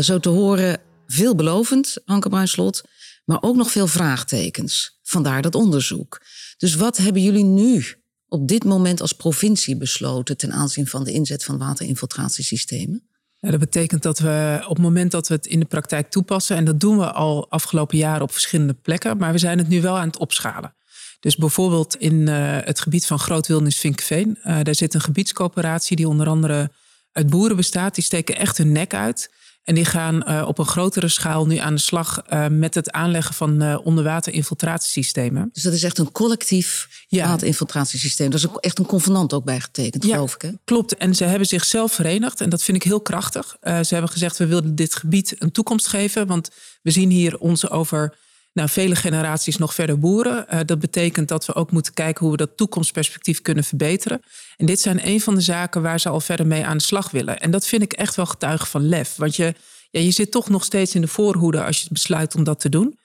zo 0.00 0.18
te 0.18 0.28
horen, 0.28 0.80
veelbelovend, 1.06 1.96
Hanke 2.04 2.28
Bruinslot... 2.28 2.82
maar 3.24 3.38
ook 3.42 3.56
nog 3.56 3.70
veel 3.70 3.86
vraagtekens. 3.86 4.98
Vandaar 5.02 5.42
dat 5.42 5.54
onderzoek. 5.54 6.20
Dus 6.56 6.74
wat 6.74 6.96
hebben 6.96 7.22
jullie 7.22 7.44
nu 7.44 7.84
op 8.28 8.48
dit 8.48 8.64
moment 8.64 9.00
als 9.00 9.12
provincie 9.12 9.76
besloten... 9.76 10.36
ten 10.36 10.52
aanzien 10.52 10.86
van 10.86 11.04
de 11.04 11.12
inzet 11.12 11.44
van 11.44 11.58
waterinfiltratiesystemen? 11.58 13.05
Dat 13.50 13.60
betekent 13.60 14.02
dat 14.02 14.18
we 14.18 14.58
op 14.62 14.76
het 14.76 14.84
moment 14.84 15.10
dat 15.10 15.28
we 15.28 15.34
het 15.34 15.46
in 15.46 15.60
de 15.60 15.66
praktijk 15.66 16.10
toepassen, 16.10 16.56
en 16.56 16.64
dat 16.64 16.80
doen 16.80 16.98
we 16.98 17.12
al 17.12 17.50
afgelopen 17.50 17.98
jaren 17.98 18.22
op 18.22 18.32
verschillende 18.32 18.74
plekken, 18.74 19.16
maar 19.16 19.32
we 19.32 19.38
zijn 19.38 19.58
het 19.58 19.68
nu 19.68 19.80
wel 19.80 19.98
aan 19.98 20.06
het 20.06 20.18
opschalen. 20.18 20.74
Dus 21.20 21.36
bijvoorbeeld 21.36 21.96
in 21.96 22.14
uh, 22.14 22.58
het 22.60 22.80
gebied 22.80 23.06
van 23.06 23.18
Groot 23.18 23.46
Wildnis 23.46 23.78
Vinkveen, 23.78 24.38
uh, 24.38 24.58
daar 24.62 24.74
zit 24.74 24.94
een 24.94 25.00
gebiedscoöperatie 25.00 25.96
die 25.96 26.08
onder 26.08 26.28
andere 26.28 26.70
uit 27.12 27.30
boeren 27.30 27.56
bestaat. 27.56 27.94
Die 27.94 28.04
steken 28.04 28.36
echt 28.36 28.58
hun 28.58 28.72
nek 28.72 28.94
uit. 28.94 29.30
En 29.66 29.74
die 29.74 29.84
gaan 29.84 30.22
uh, 30.28 30.44
op 30.48 30.58
een 30.58 30.66
grotere 30.66 31.08
schaal 31.08 31.46
nu 31.46 31.56
aan 31.56 31.74
de 31.74 31.80
slag 31.80 32.22
uh, 32.32 32.46
met 32.46 32.74
het 32.74 32.90
aanleggen 32.90 33.34
van 33.34 33.62
uh, 33.62 33.78
onderwaterinfiltratiesystemen. 33.84 35.50
Dus 35.52 35.62
dat 35.62 35.72
is 35.72 35.82
echt 35.82 35.98
een 35.98 36.12
collectief 36.12 36.88
ja. 37.08 37.28
waterinfiltratiesysteem. 37.28 38.30
Daar 38.30 38.38
is 38.38 38.48
ook 38.48 38.56
echt 38.56 38.78
een 38.78 38.86
convenant 38.86 39.32
ook 39.32 39.44
bij 39.44 39.60
getekend, 39.60 40.04
ja, 40.04 40.12
geloof 40.14 40.34
ik. 40.34 40.42
Hè? 40.42 40.50
Klopt. 40.64 40.96
En 40.96 41.14
ze 41.14 41.24
hebben 41.24 41.48
zichzelf 41.48 41.92
verenigd. 41.92 42.40
En 42.40 42.48
dat 42.48 42.62
vind 42.62 42.76
ik 42.76 42.82
heel 42.82 43.00
krachtig. 43.00 43.56
ze 43.60 43.86
hebben 43.88 44.10
gezegd, 44.10 44.36
we 44.36 44.46
willen 44.46 44.74
dit 44.74 44.94
gebied 44.94 45.34
een 45.38 45.52
toekomst 45.52 45.86
geven. 45.86 46.26
Want 46.26 46.50
we 46.82 46.90
zien 46.90 47.10
hier 47.10 47.38
ons 47.38 47.70
over 47.70 48.16
nou, 48.56 48.68
vele 48.68 48.96
generaties 48.96 49.56
nog 49.56 49.74
verder 49.74 49.98
boeren. 49.98 50.46
Uh, 50.50 50.60
dat 50.64 50.78
betekent 50.78 51.28
dat 51.28 51.46
we 51.46 51.54
ook 51.54 51.70
moeten 51.70 51.94
kijken 51.94 52.22
hoe 52.22 52.30
we 52.30 52.36
dat 52.36 52.56
toekomstperspectief 52.56 53.42
kunnen 53.42 53.64
verbeteren. 53.64 54.20
En 54.56 54.66
dit 54.66 54.80
zijn 54.80 55.06
een 55.06 55.20
van 55.20 55.34
de 55.34 55.40
zaken 55.40 55.82
waar 55.82 56.00
ze 56.00 56.08
al 56.08 56.20
verder 56.20 56.46
mee 56.46 56.64
aan 56.64 56.76
de 56.76 56.82
slag 56.82 57.10
willen. 57.10 57.40
En 57.40 57.50
dat 57.50 57.66
vind 57.66 57.82
ik 57.82 57.92
echt 57.92 58.14
wel 58.14 58.26
getuige 58.26 58.66
van 58.66 58.88
lef. 58.88 59.16
Want 59.16 59.36
je, 59.36 59.54
ja, 59.90 60.00
je 60.00 60.10
zit 60.10 60.30
toch 60.30 60.48
nog 60.48 60.64
steeds 60.64 60.94
in 60.94 61.00
de 61.00 61.08
voorhoede 61.08 61.64
als 61.64 61.82
je 61.82 61.88
besluit 61.90 62.34
om 62.34 62.44
dat 62.44 62.60
te 62.60 62.68
doen. 62.68 62.98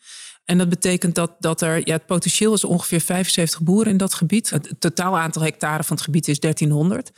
En 0.45 0.57
dat 0.57 0.69
betekent 0.69 1.15
dat, 1.15 1.31
dat 1.39 1.61
er, 1.61 1.87
ja, 1.87 1.93
het 1.93 2.05
potentieel 2.05 2.53
is 2.53 2.63
ongeveer 2.63 3.01
75 3.01 3.61
boeren 3.61 3.91
in 3.91 3.97
dat 3.97 4.13
gebied. 4.13 4.49
Het 4.49 4.73
totaal 4.79 5.17
aantal 5.17 5.41
hectare 5.41 5.83
van 5.83 5.95
het 5.95 6.05
gebied 6.05 6.27
is 6.27 6.39
1300. 6.39 7.11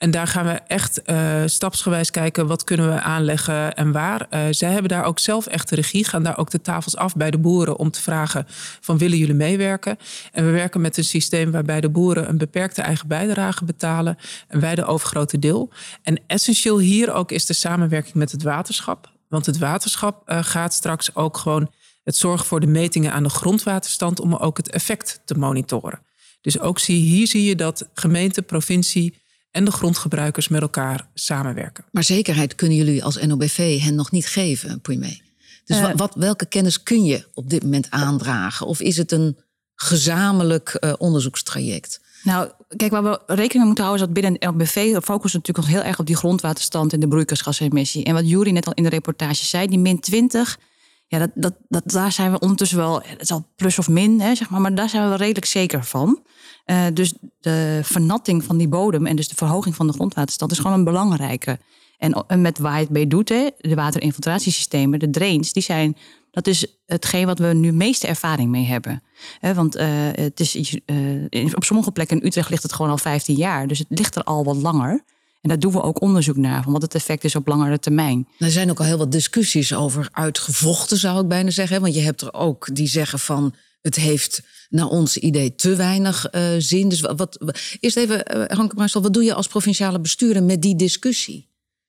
En 0.00 0.10
daar 0.10 0.26
gaan 0.26 0.46
we 0.46 0.60
echt 0.66 1.00
uh, 1.06 1.42
stapsgewijs 1.46 2.10
kijken 2.10 2.46
wat 2.46 2.64
kunnen 2.64 2.94
we 2.94 3.00
aanleggen 3.00 3.74
en 3.74 3.92
waar. 3.92 4.26
Uh, 4.30 4.40
zij 4.50 4.70
hebben 4.70 4.88
daar 4.88 5.04
ook 5.04 5.18
zelf 5.18 5.46
echt 5.46 5.68
de 5.68 5.74
regie, 5.74 6.04
gaan 6.04 6.22
daar 6.22 6.38
ook 6.38 6.50
de 6.50 6.60
tafels 6.60 6.96
af 6.96 7.16
bij 7.16 7.30
de 7.30 7.38
boeren 7.38 7.78
om 7.78 7.90
te 7.90 8.02
vragen 8.02 8.46
van 8.80 8.98
willen 8.98 9.18
jullie 9.18 9.34
meewerken? 9.34 9.96
En 10.32 10.44
we 10.44 10.50
werken 10.50 10.80
met 10.80 10.96
een 10.96 11.04
systeem 11.04 11.50
waarbij 11.50 11.80
de 11.80 11.88
boeren 11.88 12.28
een 12.28 12.38
beperkte 12.38 12.82
eigen 12.82 13.08
bijdrage 13.08 13.64
betalen 13.64 14.16
en 14.48 14.60
wij 14.60 14.74
de 14.74 14.84
overgrote 14.84 15.38
deel. 15.38 15.70
En 16.02 16.20
essentieel 16.26 16.78
hier 16.78 17.12
ook 17.12 17.32
is 17.32 17.46
de 17.46 17.54
samenwerking 17.54 18.14
met 18.14 18.32
het 18.32 18.42
waterschap. 18.42 19.12
Want 19.28 19.46
het 19.46 19.58
waterschap 19.58 20.30
uh, 20.30 20.38
gaat 20.42 20.74
straks 20.74 21.14
ook 21.14 21.36
gewoon 21.36 21.70
het 22.04 22.16
zorgen 22.16 22.46
voor 22.46 22.60
de 22.60 22.66
metingen 22.66 23.12
aan 23.12 23.22
de 23.22 23.28
grondwaterstand 23.28 24.20
om 24.20 24.34
ook 24.34 24.56
het 24.56 24.70
effect 24.70 25.20
te 25.24 25.34
monitoren. 25.34 26.02
Dus 26.40 26.58
ook 26.58 26.78
zie, 26.78 27.02
hier 27.02 27.26
zie 27.26 27.44
je 27.44 27.56
dat 27.56 27.88
gemeente, 27.94 28.42
provincie 28.42 29.18
en 29.50 29.64
de 29.64 29.70
grondgebruikers 29.70 30.48
met 30.48 30.60
elkaar 30.60 31.08
samenwerken. 31.14 31.84
Maar 31.92 32.04
zekerheid 32.04 32.54
kunnen 32.54 32.76
jullie 32.76 33.04
als 33.04 33.16
NOBV 33.16 33.80
hen 33.80 33.94
nog 33.94 34.10
niet 34.10 34.26
geven, 34.26 34.80
Puymee. 34.80 35.22
Dus 35.64 35.78
uh, 35.78 35.90
wat, 35.94 36.14
welke 36.14 36.46
kennis 36.46 36.82
kun 36.82 37.04
je 37.04 37.26
op 37.34 37.50
dit 37.50 37.62
moment 37.62 37.90
aandragen? 37.90 38.66
Of 38.66 38.80
is 38.80 38.96
het 38.96 39.12
een 39.12 39.36
gezamenlijk 39.74 40.76
uh, 40.80 40.92
onderzoekstraject? 40.98 42.00
Nou, 42.22 42.50
kijk, 42.76 42.90
waar 42.90 43.02
we 43.02 43.20
rekening 43.26 43.52
mee 43.52 43.64
moeten 43.64 43.84
houden 43.84 44.08
is 44.08 44.12
dat 44.12 44.22
binnen 44.22 44.50
NOBV 44.50 44.96
focussen 45.02 45.40
natuurlijk 45.40 45.66
nog 45.66 45.76
heel 45.76 45.88
erg 45.88 45.98
op 45.98 46.06
die 46.06 46.16
grondwaterstand 46.16 46.92
en 46.92 47.00
de 47.00 47.08
broeikasgasemissie. 47.08 48.04
En 48.04 48.14
wat 48.14 48.28
Jury 48.28 48.50
net 48.50 48.66
al 48.66 48.72
in 48.72 48.82
de 48.82 48.88
reportage 48.88 49.44
zei, 49.44 49.66
die 49.66 49.78
min 49.78 50.00
20, 50.00 50.58
ja, 51.06 51.18
dat, 51.18 51.30
dat, 51.34 51.54
dat, 51.68 51.82
daar 51.84 52.12
zijn 52.12 52.32
we 52.32 52.38
ondertussen 52.38 52.78
wel, 52.78 53.02
het 53.04 53.20
is 53.20 53.30
al 53.30 53.46
plus 53.56 53.78
of 53.78 53.88
min, 53.88 54.20
hè, 54.20 54.34
zeg 54.34 54.50
maar, 54.50 54.60
maar 54.60 54.74
daar 54.74 54.88
zijn 54.88 55.02
we 55.02 55.08
wel 55.08 55.18
redelijk 55.18 55.46
zeker 55.46 55.84
van. 55.84 56.22
Uh, 56.66 56.86
dus 56.94 57.14
de 57.40 57.80
vernatting 57.82 58.44
van 58.44 58.56
die 58.56 58.68
bodem 58.68 59.06
en 59.06 59.16
dus 59.16 59.28
de 59.28 59.34
verhoging 59.34 59.74
van 59.74 59.86
de 59.86 59.92
grondwaterstand 59.92 60.52
is 60.52 60.58
gewoon 60.58 60.78
een 60.78 60.84
belangrijke. 60.84 61.58
En, 61.98 62.24
en 62.26 62.40
met 62.40 62.58
waar 62.58 62.74
je 62.74 62.80
het 62.82 62.90
mee 62.90 63.06
doet, 63.06 63.28
hè, 63.28 63.48
de 63.58 63.74
waterinfiltratiesystemen, 63.74 64.98
de 64.98 65.10
drains, 65.10 65.52
die 65.52 65.62
zijn, 65.62 65.96
dat 66.30 66.46
is 66.46 66.66
hetgeen 66.86 67.26
wat 67.26 67.38
we 67.38 67.46
nu 67.46 67.72
meeste 67.72 68.06
ervaring 68.06 68.50
mee 68.50 68.64
hebben. 68.64 69.02
He, 69.38 69.54
want 69.54 69.76
uh, 69.76 69.86
het 70.12 70.40
is, 70.40 70.78
uh, 70.86 71.54
op 71.54 71.64
sommige 71.64 71.90
plekken 71.90 72.20
in 72.20 72.26
Utrecht 72.26 72.50
ligt 72.50 72.62
het 72.62 72.72
gewoon 72.72 72.90
al 72.90 72.98
15 72.98 73.36
jaar, 73.36 73.66
dus 73.66 73.78
het 73.78 73.86
ligt 73.88 74.16
er 74.16 74.24
al 74.24 74.44
wat 74.44 74.56
langer. 74.56 75.04
En 75.40 75.48
daar 75.48 75.58
doen 75.58 75.72
we 75.72 75.82
ook 75.82 76.00
onderzoek 76.00 76.36
naar, 76.36 76.62
van 76.62 76.72
wat 76.72 76.82
het 76.82 76.94
effect 76.94 77.24
is 77.24 77.36
op 77.36 77.46
langere 77.46 77.78
termijn. 77.78 78.28
Er 78.38 78.50
zijn 78.50 78.70
ook 78.70 78.78
al 78.78 78.84
heel 78.84 78.98
wat 78.98 79.12
discussies 79.12 79.74
over 79.74 80.08
uitgevochten, 80.12 80.96
zou 80.96 81.20
ik 81.20 81.28
bijna 81.28 81.50
zeggen. 81.50 81.80
Want 81.80 81.94
je 81.94 82.00
hebt 82.00 82.20
er 82.20 82.34
ook 82.34 82.74
die 82.74 82.86
zeggen 82.86 83.18
van 83.18 83.54
het 83.82 83.94
heeft 83.94 84.42
naar 84.68 84.86
ons 84.86 85.16
idee 85.16 85.54
te 85.54 85.76
weinig 85.76 86.34
uh, 86.34 86.54
zin. 86.58 86.88
Dus 86.88 87.00
wat, 87.00 87.38
eerst 87.80 87.96
even, 87.96 88.36
uh, 88.36 88.44
Hanke 88.46 89.00
wat 89.00 89.14
doe 89.14 89.24
je 89.24 89.34
als 89.34 89.46
provinciale 89.46 90.00
bestuurder 90.00 90.42
met 90.42 90.62
die 90.62 90.76
discussie? 90.76 91.48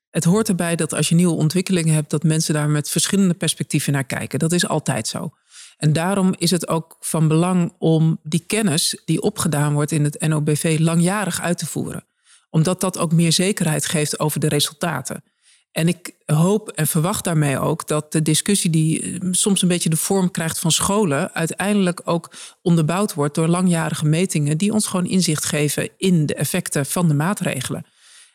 Het 0.10 0.24
hoort 0.24 0.50
erbij 0.50 0.76
dat 0.76 0.94
als 0.94 1.10
je 1.10 1.16
nieuwe 1.16 1.36
ontwikkelingen 1.36 1.94
hebt, 1.94 2.10
dat 2.10 2.24
mensen 2.24 2.54
daar 2.54 2.70
met 2.70 2.90
verschillende 2.90 3.34
perspectieven 3.34 3.94
naar 3.94 4.04
kijken. 4.04 4.40
Dat 4.40 4.52
is 4.52 4.68
altijd 4.68 5.08
zo. 5.08 5.34
En 5.78 5.94
daarom 5.94 6.36
is 6.38 6.52
het 6.52 6.68
ook 6.68 6.98
van 7.00 7.28
belang 7.28 7.74
om 7.80 8.20
die 8.24 8.44
kennis 8.48 9.02
die 9.06 9.22
opgedaan 9.22 9.74
wordt 9.74 9.92
in 9.92 10.04
het 10.04 10.28
NOBV 10.28 10.78
langjarig 10.80 11.42
uit 11.42 11.58
te 11.58 11.66
voeren. 11.66 12.06
Omdat 12.50 12.82
dat 12.82 12.98
ook 12.98 13.12
meer 13.12 13.32
zekerheid 13.32 13.86
geeft 13.86 14.20
over 14.20 14.40
de 14.40 14.48
resultaten. 14.48 15.24
En 15.72 15.88
ik 15.88 16.16
hoop 16.26 16.70
en 16.70 16.88
verwacht 16.88 17.24
daarmee 17.24 17.60
ook 17.60 17.88
dat 17.88 18.12
de 18.12 18.22
discussie 18.22 18.70
die 18.70 19.02
eh, 19.02 19.28
soms 19.32 19.62
een 19.62 19.68
beetje 19.68 19.90
de 19.90 19.98
vorm 19.98 20.32
krijgt 20.32 20.60
van 20.60 20.72
scholen, 20.72 21.34
uiteindelijk 21.34 22.02
ook 22.04 22.32
onderbouwd 22.62 23.14
wordt 23.14 23.36
door 23.36 23.48
langjarige 23.48 24.06
metingen 24.06 24.58
die 24.58 24.74
ons 24.74 24.88
gewoon 24.88 25.06
inzicht 25.06 25.46
geven 25.46 25.90
in 25.98 26.26
de 26.26 26.36
effecten 26.36 26.86
van 26.86 27.08
de 27.08 27.14
maatregelen. 27.14 27.86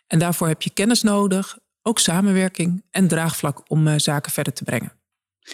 En 0.07 0.19
daarvoor 0.19 0.49
heb 0.49 0.63
je 0.63 0.71
kennis 0.71 1.03
nodig, 1.03 1.59
ook 1.83 1.99
samenwerking 1.99 2.85
en 2.91 3.09
draagvlak 3.09 3.71
om 3.71 3.87
uh, 3.87 3.95
zaken 3.97 4.33
verder 4.33 4.53
te 4.53 4.65
brengen. 4.65 4.93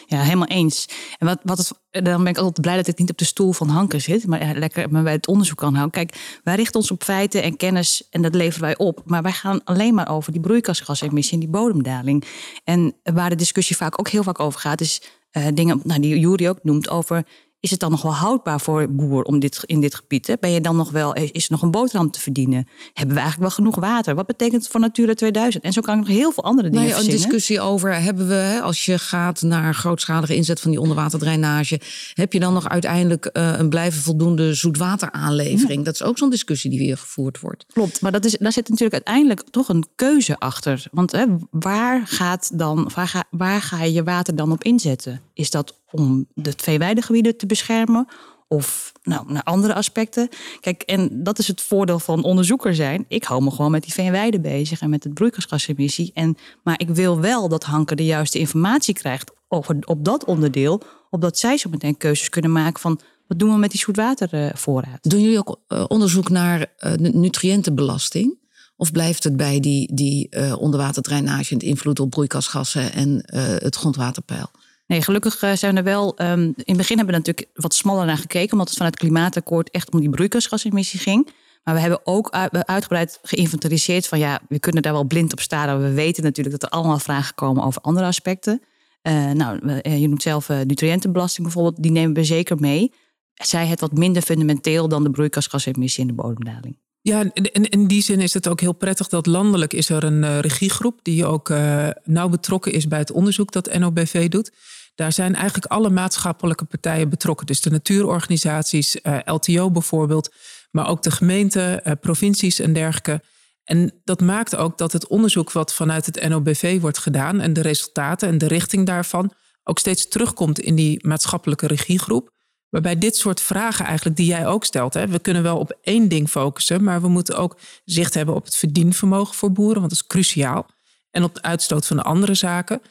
Ja, 0.07 0.21
helemaal 0.21 0.47
eens. 0.47 0.89
En 1.19 1.27
wat, 1.27 1.39
wat 1.43 1.81
dan 1.91 2.23
ben 2.23 2.27
ik 2.27 2.37
altijd 2.37 2.61
blij 2.61 2.77
dat 2.77 2.87
ik 2.89 2.99
niet 2.99 3.11
op 3.11 3.19
de 3.19 3.25
stoel 3.25 3.53
van 3.53 3.69
Hanke 3.69 3.99
zit, 3.99 4.27
maar 4.27 4.55
lekker 4.55 4.91
me 4.91 5.03
bij 5.03 5.13
het 5.13 5.27
onderzoek 5.27 5.59
kan 5.59 5.75
houden. 5.75 5.93
Kijk, 5.93 6.41
wij 6.45 6.55
richten 6.55 6.81
ons 6.81 6.91
op 6.91 7.03
feiten 7.03 7.43
en 7.43 7.57
kennis 7.57 8.07
en 8.11 8.23
dat 8.23 8.35
leveren 8.35 8.61
wij 8.61 8.77
op. 8.77 9.03
Maar 9.05 9.23
wij 9.23 9.33
gaan 9.33 9.65
alleen 9.65 9.95
maar 9.95 10.09
over 10.09 10.33
die 10.33 10.41
broeikasgasemissie 10.41 11.35
en 11.35 11.41
die 11.41 11.49
bodemdaling. 11.49 12.25
En 12.65 12.95
waar 13.03 13.31
de 13.31 13.37
discussie 13.37 13.77
vaak 13.77 13.99
ook 13.99 14.09
heel 14.09 14.23
vaak 14.23 14.41
over 14.41 14.61
gaat, 14.61 14.81
is 14.81 15.03
uh, 15.33 15.47
dingen 15.55 15.81
nou, 15.85 16.01
die 16.01 16.19
Jury 16.19 16.49
ook 16.49 16.59
noemt 16.63 16.89
over 16.89 17.27
is 17.63 17.71
het 17.71 17.81
dan 17.81 17.91
nog 17.91 18.03
wel 18.03 18.15
houdbaar 18.15 18.61
voor 18.61 18.91
boer 18.91 19.23
om 19.23 19.39
dit, 19.39 19.63
in 19.67 19.81
dit 19.81 19.95
gebied? 19.95 20.27
Hè? 20.27 20.35
Ben 20.41 20.51
je 20.51 20.61
dan 20.61 20.77
nog 20.77 20.91
wel, 20.91 21.13
is 21.15 21.45
er 21.45 21.51
nog 21.51 21.63
een 21.63 21.71
boterham 21.71 22.11
te 22.11 22.21
verdienen? 22.21 22.69
Hebben 22.93 23.15
we 23.15 23.21
eigenlijk 23.21 23.41
wel 23.41 23.65
genoeg 23.65 23.81
water? 23.81 24.15
Wat 24.15 24.27
betekent 24.27 24.63
het 24.63 24.71
voor 24.71 24.81
Natura 24.81 25.15
2000? 25.15 25.65
En 25.65 25.73
zo 25.73 25.81
kan 25.81 25.95
ik 25.95 26.01
nog 26.07 26.17
heel 26.17 26.33
veel 26.33 26.45
andere 26.45 26.71
dingen 26.71 26.87
Nee, 26.87 26.99
een 26.99 27.07
discussie 27.11 27.61
over 27.61 28.01
hebben 28.03 28.29
we, 28.29 28.61
als 28.63 28.85
je 28.85 28.99
gaat 28.99 29.43
naar 29.43 29.75
grootschalige 29.75 30.35
inzet 30.35 30.61
van 30.61 30.71
die 30.71 30.81
onderwaterdrainage, 30.81 31.81
heb 32.15 32.33
je 32.33 32.41
dan 32.41 32.53
nog 32.53 32.69
uiteindelijk 32.69 33.27
eh, 33.27 33.55
een 33.59 33.69
blijven 33.69 34.03
voldoende 34.03 34.55
zoetwateraanlevering? 34.55 35.85
Dat 35.85 35.95
is 35.95 36.03
ook 36.03 36.19
zo'n 36.19 36.31
discussie 36.31 36.71
die 36.71 36.79
weer 36.79 36.99
gevoerd 36.99 37.41
wordt. 37.41 37.67
Klopt, 37.73 38.01
maar 38.01 38.13
dat 38.13 38.25
is, 38.25 38.37
daar 38.39 38.53
zit 38.53 38.69
natuurlijk 38.69 39.07
uiteindelijk 39.07 39.43
toch 39.51 39.69
een 39.69 39.85
keuze 39.95 40.39
achter. 40.39 40.87
Want 40.91 41.13
hè, 41.13 41.25
waar, 41.51 42.07
gaat 42.07 42.59
dan, 42.59 42.91
waar, 42.95 43.09
ga, 43.09 43.25
waar 43.31 43.63
ga 43.63 43.83
je 43.83 43.93
je 43.93 44.03
water 44.03 44.37
dan 44.37 44.53
op 44.53 44.65
inzetten? 44.65 45.21
Is 45.35 45.51
dat 45.51 45.81
om 45.91 46.27
de 46.35 46.53
veeweidegebieden 46.57 47.37
te 47.37 47.47
beschermen? 47.47 48.07
Of 48.53 48.93
nou, 49.03 49.33
naar 49.33 49.43
andere 49.43 49.75
aspecten? 49.75 50.29
Kijk, 50.61 50.83
en 50.83 51.23
dat 51.23 51.39
is 51.39 51.49
het 51.49 51.61
voordeel 51.61 51.99
van 51.99 52.23
onderzoeker 52.23 52.75
zijn. 52.75 53.05
Ik 53.09 53.25
hou 53.25 53.43
me 53.43 53.51
gewoon 53.51 53.71
met 53.71 53.83
die 53.83 53.93
veenweide 53.93 54.41
bezig 54.41 54.81
en 54.81 54.91
met 54.91 55.05
het 55.05 55.15
broeikasgasemissie. 55.15 56.11
En, 56.15 56.37
maar 56.63 56.81
ik 56.81 56.89
wil 56.89 57.21
wel 57.21 57.49
dat 57.49 57.65
Hanke 57.65 57.95
de 57.95 58.05
juiste 58.05 58.39
informatie 58.39 58.95
krijgt 58.95 59.33
over, 59.49 59.77
op 59.85 60.05
dat 60.05 60.25
onderdeel. 60.25 60.83
Opdat 61.11 61.39
zij 61.39 61.57
zo 61.57 61.71
meteen 61.71 61.97
keuzes 61.97 62.29
kunnen 62.29 62.53
maken 62.53 62.81
van... 62.81 63.01
wat 63.29 63.39
doen 63.39 63.53
we 63.53 63.59
met 63.59 63.71
die 63.71 63.81
zoetwatervoorraad? 63.81 64.99
Doen 65.03 65.21
jullie 65.21 65.39
ook 65.39 65.61
eh, 65.69 65.85
onderzoek 65.89 66.29
naar 66.29 66.67
eh, 66.77 66.93
nutriëntenbelasting? 66.95 68.39
Of 68.77 68.93
blijft 68.93 69.25
het 69.25 69.37
bij 69.37 69.61
die, 69.61 69.95
die 69.95 70.29
eh, 70.29 70.57
onderwaterdrainage 70.59 71.55
en 71.55 71.61
invloed 71.61 72.01
op 72.01 72.11
broeikasgassen 72.11 72.93
en 72.93 73.23
het 73.63 73.77
grondwaterpeil? 73.77 74.51
Nee, 74.87 75.03
gelukkig 75.03 75.43
eh, 75.43 75.53
zijn 75.53 75.77
er 75.77 75.85
wel. 75.85 76.17
ehm, 76.17 76.41
in 76.43 76.55
het 76.57 76.77
begin 76.77 76.97
hebben 76.97 77.15
we 77.15 77.21
natuurlijk 77.21 77.49
wat 77.55 77.75
smaller 77.75 78.07
naar 78.07 78.17
gekeken, 78.19 78.53
omdat 78.53 78.67
het 78.69 78.77
vanuit 78.77 78.95
het 78.95 79.03
klimaatakkoord 79.03 79.71
echt 79.71 79.93
om 79.93 80.01
die 80.01 80.11
broeikasgasemissie 80.11 81.01
ging. 81.01 81.31
Maar 81.65 81.75
we 81.75 81.81
hebben 81.81 82.01
ook 82.05 82.31
uit- 82.31 82.67
uitgebreid 82.67 83.19
geïnventariseerd 83.23 84.07
van 84.09 84.19
ja, 84.19 84.41
we 84.49 84.59
kunnen 84.59 84.83
daar 84.83 84.93
wel 84.93 85.05
blind 85.05 85.33
op 85.33 85.41
staren. 85.41 85.83
We 85.83 85.93
weten 85.93 86.23
natuurlijk 86.23 86.61
dat 86.61 86.71
er 86.71 86.79
allemaal 86.79 86.99
vragen 86.99 87.35
komen 87.35 87.65
over 87.65 87.81
andere 87.81 88.07
aspecten. 88.07 88.63
Eh, 89.03 89.31
nou, 89.31 89.69
eh, 89.81 90.01
je 90.01 90.09
noemt 90.09 90.23
zelf 90.23 90.49
nutriëntenbelasting 90.49 91.43
bijvoorbeeld, 91.47 91.83
die 91.83 91.91
nemen 91.93 92.15
we 92.15 92.25
zeker 92.25 92.57
mee. 92.61 92.93
Zij 93.35 93.67
het 93.67 93.81
wat 93.81 93.93
minder 93.93 94.23
fundamenteel 94.23 94.89
dan 94.89 95.03
de 95.03 95.11
broeikasgasemissie 95.11 96.03
en 96.03 96.09
de 96.09 96.23
bodemdaling. 96.23 96.79
Ja, 97.03 97.21
en 97.33 97.71
in 97.71 97.87
die 97.87 98.03
zin 98.03 98.21
is 98.21 98.35
het 98.35 98.49
ook 98.49 98.61
heel 98.61 98.73
prettig 98.73 99.09
dat 99.09 99.27
landelijk 99.27 99.73
is 99.73 99.89
er 99.89 100.05
een 100.05 100.25
eh, 100.25 100.39
regiegroep 100.39 100.99
die 101.03 101.27
ook 101.27 101.51
eh, 101.51 101.89
nauw 102.05 102.29
betrokken 102.29 102.73
is 102.73 102.89
bij 102.89 102.99
het 102.99 103.11
onderzoek 103.11 103.53
dat 103.53 103.79
NOBV 103.79 104.29
doet. 104.29 104.53
Daar 104.95 105.13
zijn 105.13 105.35
eigenlijk 105.35 105.73
alle 105.73 105.91
maatschappelijke 105.91 106.65
partijen 106.65 107.09
betrokken. 107.09 107.47
Dus 107.47 107.61
de 107.61 107.71
natuurorganisaties, 107.71 109.01
eh, 109.01 109.19
LTO 109.25 109.71
bijvoorbeeld, 109.71 110.35
maar 110.71 110.89
ook 110.89 111.03
de 111.03 111.11
gemeenten, 111.11 111.99
provincies 112.01 112.59
en 112.59 112.73
dergelijke. 112.73 113.23
En 113.65 114.01
dat 114.05 114.21
maakt 114.21 114.57
ook 114.57 114.79
dat 114.79 114.93
het 114.93 115.07
onderzoek 115.07 115.53
wat 115.53 115.75
vanuit 115.75 116.07
het 116.07 116.29
NOBV 116.29 116.81
wordt 116.81 116.99
gedaan 116.99 117.41
en 117.41 117.53
de 117.53 117.63
resultaten 117.63 118.29
en 118.29 118.39
de 118.39 118.49
richting 118.49 118.87
daarvan 118.87 119.33
ook 119.65 119.79
steeds 119.79 120.09
terugkomt 120.09 120.61
in 120.61 120.75
die 120.75 121.07
maatschappelijke 121.07 121.67
regiegroep. 121.67 122.31
Waarbij 122.73 122.99
dit 122.99 123.17
soort 123.17 123.41
vragen 123.41 123.85
eigenlijk 123.85 124.17
die 124.17 124.27
jij 124.27 124.47
ook 124.47 124.65
stelt. 124.65 124.95
Hè, 124.95 125.07
we 125.07 125.19
kunnen 125.19 125.43
wel 125.43 125.59
op 125.59 125.79
één 125.83 126.09
ding 126.09 126.29
focussen, 126.31 126.85
maar 126.85 127.01
we 127.01 127.09
moeten 127.09 127.37
ook 127.37 127.59
zicht 127.85 128.15
hebben 128.15 128.35
op 128.35 128.45
het 128.45 128.57
verdienvermogen 128.57 129.35
voor 129.35 129.53
boeren, 129.53 129.79
want 129.79 129.91
dat 129.91 130.01
is 130.01 130.07
cruciaal. 130.07 130.67
En 131.11 131.23
op 131.23 131.35
de 131.35 131.43
uitstoot 131.43 131.87
van 131.87 131.97
de 131.97 132.03
andere 132.03 132.35
zaken. 132.35 132.83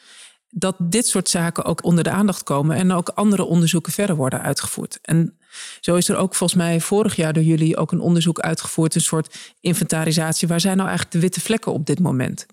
Dat 0.49 0.75
dit 0.79 1.07
soort 1.07 1.29
zaken 1.29 1.65
ook 1.65 1.83
onder 1.83 2.03
de 2.03 2.09
aandacht 2.09 2.43
komen 2.43 2.75
en 2.75 2.91
ook 2.91 3.09
andere 3.09 3.43
onderzoeken 3.43 3.91
verder 3.91 4.15
worden 4.15 4.41
uitgevoerd. 4.41 4.99
En 5.01 5.37
zo 5.79 5.95
is 5.95 6.09
er 6.09 6.17
ook 6.17 6.35
volgens 6.35 6.59
mij 6.59 6.81
vorig 6.81 7.15
jaar 7.15 7.33
door 7.33 7.43
jullie 7.43 7.77
ook 7.77 7.91
een 7.91 7.99
onderzoek 7.99 8.39
uitgevoerd, 8.39 8.95
een 8.95 9.01
soort 9.01 9.53
inventarisatie. 9.59 10.47
Waar 10.47 10.59
zijn 10.59 10.77
nou 10.77 10.87
eigenlijk 10.89 11.17
de 11.17 11.21
witte 11.21 11.41
vlekken 11.41 11.73
op 11.73 11.85
dit 11.85 11.99
moment? 11.99 12.45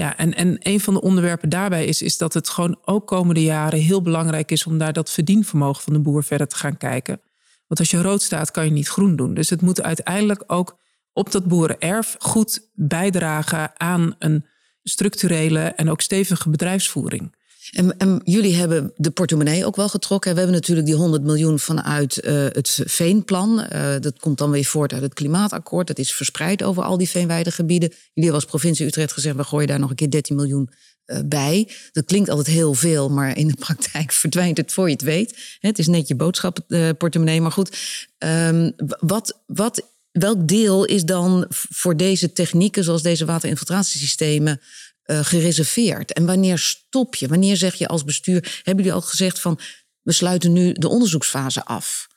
Ja, 0.00 0.16
en, 0.16 0.34
en 0.34 0.56
een 0.58 0.80
van 0.80 0.94
de 0.94 1.00
onderwerpen 1.00 1.48
daarbij 1.48 1.84
is, 1.84 2.02
is 2.02 2.18
dat 2.18 2.34
het 2.34 2.48
gewoon 2.48 2.78
ook 2.84 3.06
komende 3.06 3.42
jaren 3.42 3.78
heel 3.78 4.02
belangrijk 4.02 4.50
is 4.50 4.66
om 4.66 4.76
naar 4.76 4.92
dat 4.92 5.10
verdienvermogen 5.10 5.82
van 5.82 5.92
de 5.92 5.98
boer 5.98 6.24
verder 6.24 6.48
te 6.48 6.56
gaan 6.56 6.76
kijken. 6.76 7.20
Want 7.66 7.80
als 7.80 7.90
je 7.90 8.02
rood 8.02 8.22
staat, 8.22 8.50
kan 8.50 8.64
je 8.64 8.70
niet 8.70 8.88
groen 8.88 9.16
doen. 9.16 9.34
Dus 9.34 9.50
het 9.50 9.60
moet 9.60 9.82
uiteindelijk 9.82 10.44
ook 10.46 10.78
op 11.12 11.32
dat 11.32 11.44
boerenerf 11.44 12.16
goed 12.18 12.68
bijdragen 12.74 13.80
aan 13.80 14.14
een 14.18 14.46
structurele 14.82 15.60
en 15.60 15.90
ook 15.90 16.00
stevige 16.00 16.50
bedrijfsvoering. 16.50 17.36
En, 17.70 18.20
jullie 18.24 18.54
hebben 18.54 18.92
de 18.96 19.10
portemonnee 19.10 19.66
ook 19.66 19.76
wel 19.76 19.88
getrokken. 19.88 20.32
We 20.32 20.38
hebben 20.38 20.56
natuurlijk 20.56 20.86
die 20.86 20.96
100 20.96 21.22
miljoen 21.22 21.58
vanuit 21.58 22.20
eh, 22.20 22.34
het 22.34 22.80
veenplan. 22.84 23.60
Eh, 23.60 23.94
dat 24.00 24.18
komt 24.18 24.38
dan 24.38 24.50
weer 24.50 24.64
voort 24.64 24.92
uit 24.92 25.02
het 25.02 25.14
klimaatakkoord. 25.14 25.86
Dat 25.86 25.98
is 25.98 26.12
verspreid 26.12 26.62
over 26.62 26.82
al 26.82 26.98
die 26.98 27.08
veenweidegebieden. 27.08 27.88
Jullie 27.88 28.10
hebben 28.14 28.34
als 28.34 28.44
provincie 28.44 28.86
Utrecht 28.86 29.12
gezegd... 29.12 29.36
we 29.36 29.44
gooien 29.44 29.68
daar 29.68 29.78
nog 29.78 29.90
een 29.90 29.96
keer 29.96 30.10
13 30.10 30.36
miljoen 30.36 30.70
eh, 31.04 31.18
bij. 31.24 31.68
Dat 31.92 32.04
klinkt 32.04 32.28
altijd 32.28 32.46
heel 32.46 32.74
veel, 32.74 33.08
maar 33.08 33.36
in 33.36 33.48
de 33.48 33.56
praktijk 33.66 34.12
verdwijnt 34.12 34.56
het 34.56 34.72
voor 34.72 34.86
je 34.86 34.92
het 34.92 35.02
weet. 35.02 35.58
Het 35.60 35.78
is 35.78 35.86
net 35.86 36.08
je 36.08 36.14
boodschappenportemonnee. 36.14 37.40
Maar 37.40 37.52
goed, 37.52 37.78
ehm, 38.18 38.70
wat, 38.98 39.40
wat, 39.46 39.82
welk 40.10 40.48
deel 40.48 40.84
is 40.84 41.04
dan 41.04 41.46
voor 41.50 41.96
deze 41.96 42.32
technieken... 42.32 42.84
zoals 42.84 43.02
deze 43.02 43.24
waterinfiltratiesystemen 43.24 44.60
eh, 45.08 45.18
gereserveerd? 45.24 46.12
En 46.12 46.26
wanneer 46.26 46.58
stop 46.58 47.14
je? 47.14 47.28
Wanneer 47.28 47.56
zeg 47.56 47.74
je 47.74 47.88
als 47.88 48.04
bestuur... 48.04 48.60
hebben 48.62 48.84
jullie 48.84 49.00
al 49.00 49.06
gezegd 49.06 49.40
van... 49.40 49.58
we 50.02 50.12
sluiten 50.12 50.52
nu 50.52 50.72
de 50.72 50.88
onderzoeksfase 50.88 51.64
af? 51.64 52.08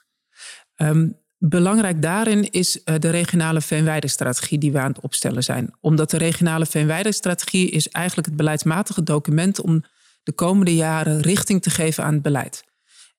Ehm, 0.76 1.10
belangrijk 1.38 2.02
daarin 2.02 2.52
is 2.52 2.84
eh, 2.84 2.96
de 3.00 3.10
regionale 3.10 3.62
veenweidestrategie 3.62 4.58
die 4.58 4.72
we 4.72 4.80
aan 4.80 4.92
het 4.92 5.00
opstellen 5.00 5.44
zijn. 5.44 5.74
Omdat 5.80 6.10
de 6.10 6.18
regionale 6.18 6.66
veenweidestrategie 6.66 7.70
is 7.70 7.90
eigenlijk 7.90 8.28
het 8.28 8.38
beleidsmatige 8.38 9.04
document 9.04 9.62
om 9.62 9.84
de 10.24 10.32
komende 10.32 10.76
jaren 10.76 11.22
richting 11.22 11.62
te 11.62 11.70
geven 11.70 12.04
aan 12.04 12.14
het 12.14 12.22
beleid. 12.22 12.64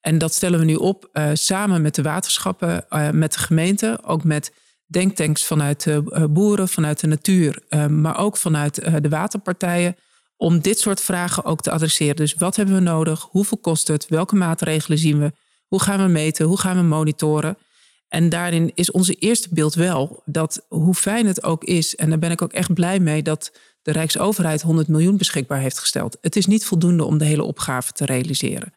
En 0.01 0.19
dat 0.19 0.35
stellen 0.35 0.59
we 0.59 0.65
nu 0.65 0.75
op 0.75 1.09
eh, 1.13 1.31
samen 1.33 1.83
met 1.83 1.95
de 1.95 2.03
waterschappen, 2.03 2.85
met 3.13 3.33
de 3.33 3.39
gemeente, 3.39 4.01
ook 4.03 4.25
met 4.25 4.53
denktanks 4.93 5.45
vanuit 5.45 5.85
de 5.85 6.03
eh, 6.09 6.25
boeren, 6.25 6.69
vanuit 6.69 7.01
de 7.01 7.07
natuur, 7.07 7.63
eh, 7.69 7.87
maar 7.87 8.19
ook 8.19 8.37
vanuit 8.37 8.79
eh, 8.79 8.95
de 9.01 9.09
waterpartijen. 9.09 9.97
Om 10.37 10.61
dit 10.61 10.79
soort 10.79 11.01
vragen 11.01 11.45
ook 11.45 11.61
te 11.61 11.71
adresseren. 11.71 12.17
Dus 12.17 12.35
wat 12.35 12.57
hebben 12.57 12.75
we 12.75 12.81
nodig? 12.81 13.27
Hoeveel 13.31 13.59
kost 13.59 13.89
het? 13.89 14.09
Welke 14.09 14.37
maatregelen 14.37 14.99
zien 14.99 15.19
we? 15.19 15.33
Hoe 15.67 15.83
gaan 15.83 16.03
we 16.03 16.09
meten? 16.09 16.47
Hoe 16.47 16.59
gaan 16.59 16.77
we 16.77 16.83
monitoren? 16.83 17.57
En 18.09 18.29
daarin 18.29 18.71
is 18.75 18.91
onze 18.91 19.15
eerste 19.15 19.49
beeld 19.51 19.75
wel 19.75 20.23
dat 20.25 20.65
hoe 20.69 20.95
fijn 20.95 21.27
het 21.27 21.43
ook 21.43 21.65
is, 21.65 21.97
en 21.97 22.09
daar 22.09 22.19
ben 22.19 22.31
ik 22.31 22.43
ook 22.43 22.53
echt 22.53 22.75
blij 22.75 23.01
mee 23.01 23.23
dat 23.23 23.53
de 23.83 23.93
Rijksoverheid 23.93 24.63
100 24.63 24.89
miljoen 24.89 25.17
beschikbaar 25.17 25.59
heeft 25.59 25.79
gesteld. 25.79 26.19
Het 26.21 26.37
is 26.37 26.47
niet 26.47 26.65
voldoende 26.65 27.05
om 27.05 27.19
de 27.19 27.25
hele 27.25 27.43
opgave 27.43 27.93
te 27.93 28.05
realiseren. 28.05 28.73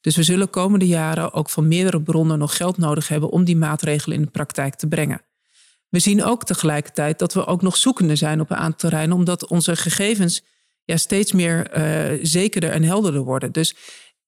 Dus 0.00 0.16
we 0.16 0.22
zullen 0.22 0.50
komende 0.50 0.86
jaren 0.86 1.32
ook 1.32 1.50
van 1.50 1.68
meerdere 1.68 2.02
bronnen 2.02 2.38
nog 2.38 2.56
geld 2.56 2.76
nodig 2.78 3.08
hebben 3.08 3.30
om 3.30 3.44
die 3.44 3.56
maatregelen 3.56 4.16
in 4.16 4.24
de 4.24 4.30
praktijk 4.30 4.74
te 4.74 4.86
brengen. 4.86 5.20
We 5.90 5.98
zien 5.98 6.24
ook 6.24 6.44
tegelijkertijd 6.44 7.18
dat 7.18 7.34
we 7.34 7.46
ook 7.46 7.62
nog 7.62 7.76
zoekende 7.76 8.16
zijn 8.16 8.40
op 8.40 8.50
een 8.50 8.56
aantal 8.56 8.78
terreinen, 8.78 9.16
omdat 9.16 9.46
onze 9.46 9.76
gegevens 9.76 10.42
ja, 10.84 10.96
steeds 10.96 11.32
meer 11.32 11.66
eh, 11.66 12.18
zekerder 12.22 12.70
en 12.70 12.82
helderder 12.82 13.22
worden. 13.22 13.52
Dus 13.52 13.74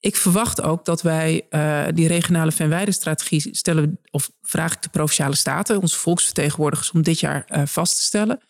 ik 0.01 0.17
verwacht 0.17 0.63
ook 0.63 0.85
dat 0.85 1.03
wij 1.03 1.47
eh, 1.51 1.85
die 1.95 2.09
regionale 2.09 2.53
venwijdenstrategie 2.53 3.49
stellen, 3.51 3.99
of 4.11 4.31
vraag 4.41 4.75
ik 4.75 4.83
de 4.83 4.89
provinciale 4.89 5.35
staten, 5.35 5.81
onze 5.81 5.99
volksvertegenwoordigers, 5.99 6.91
om 6.91 7.03
dit 7.03 7.21
jaar 7.21 7.45
eh, 7.47 7.63
vast 7.67 7.97
te 7.97 8.03
stellen. 8.03 8.41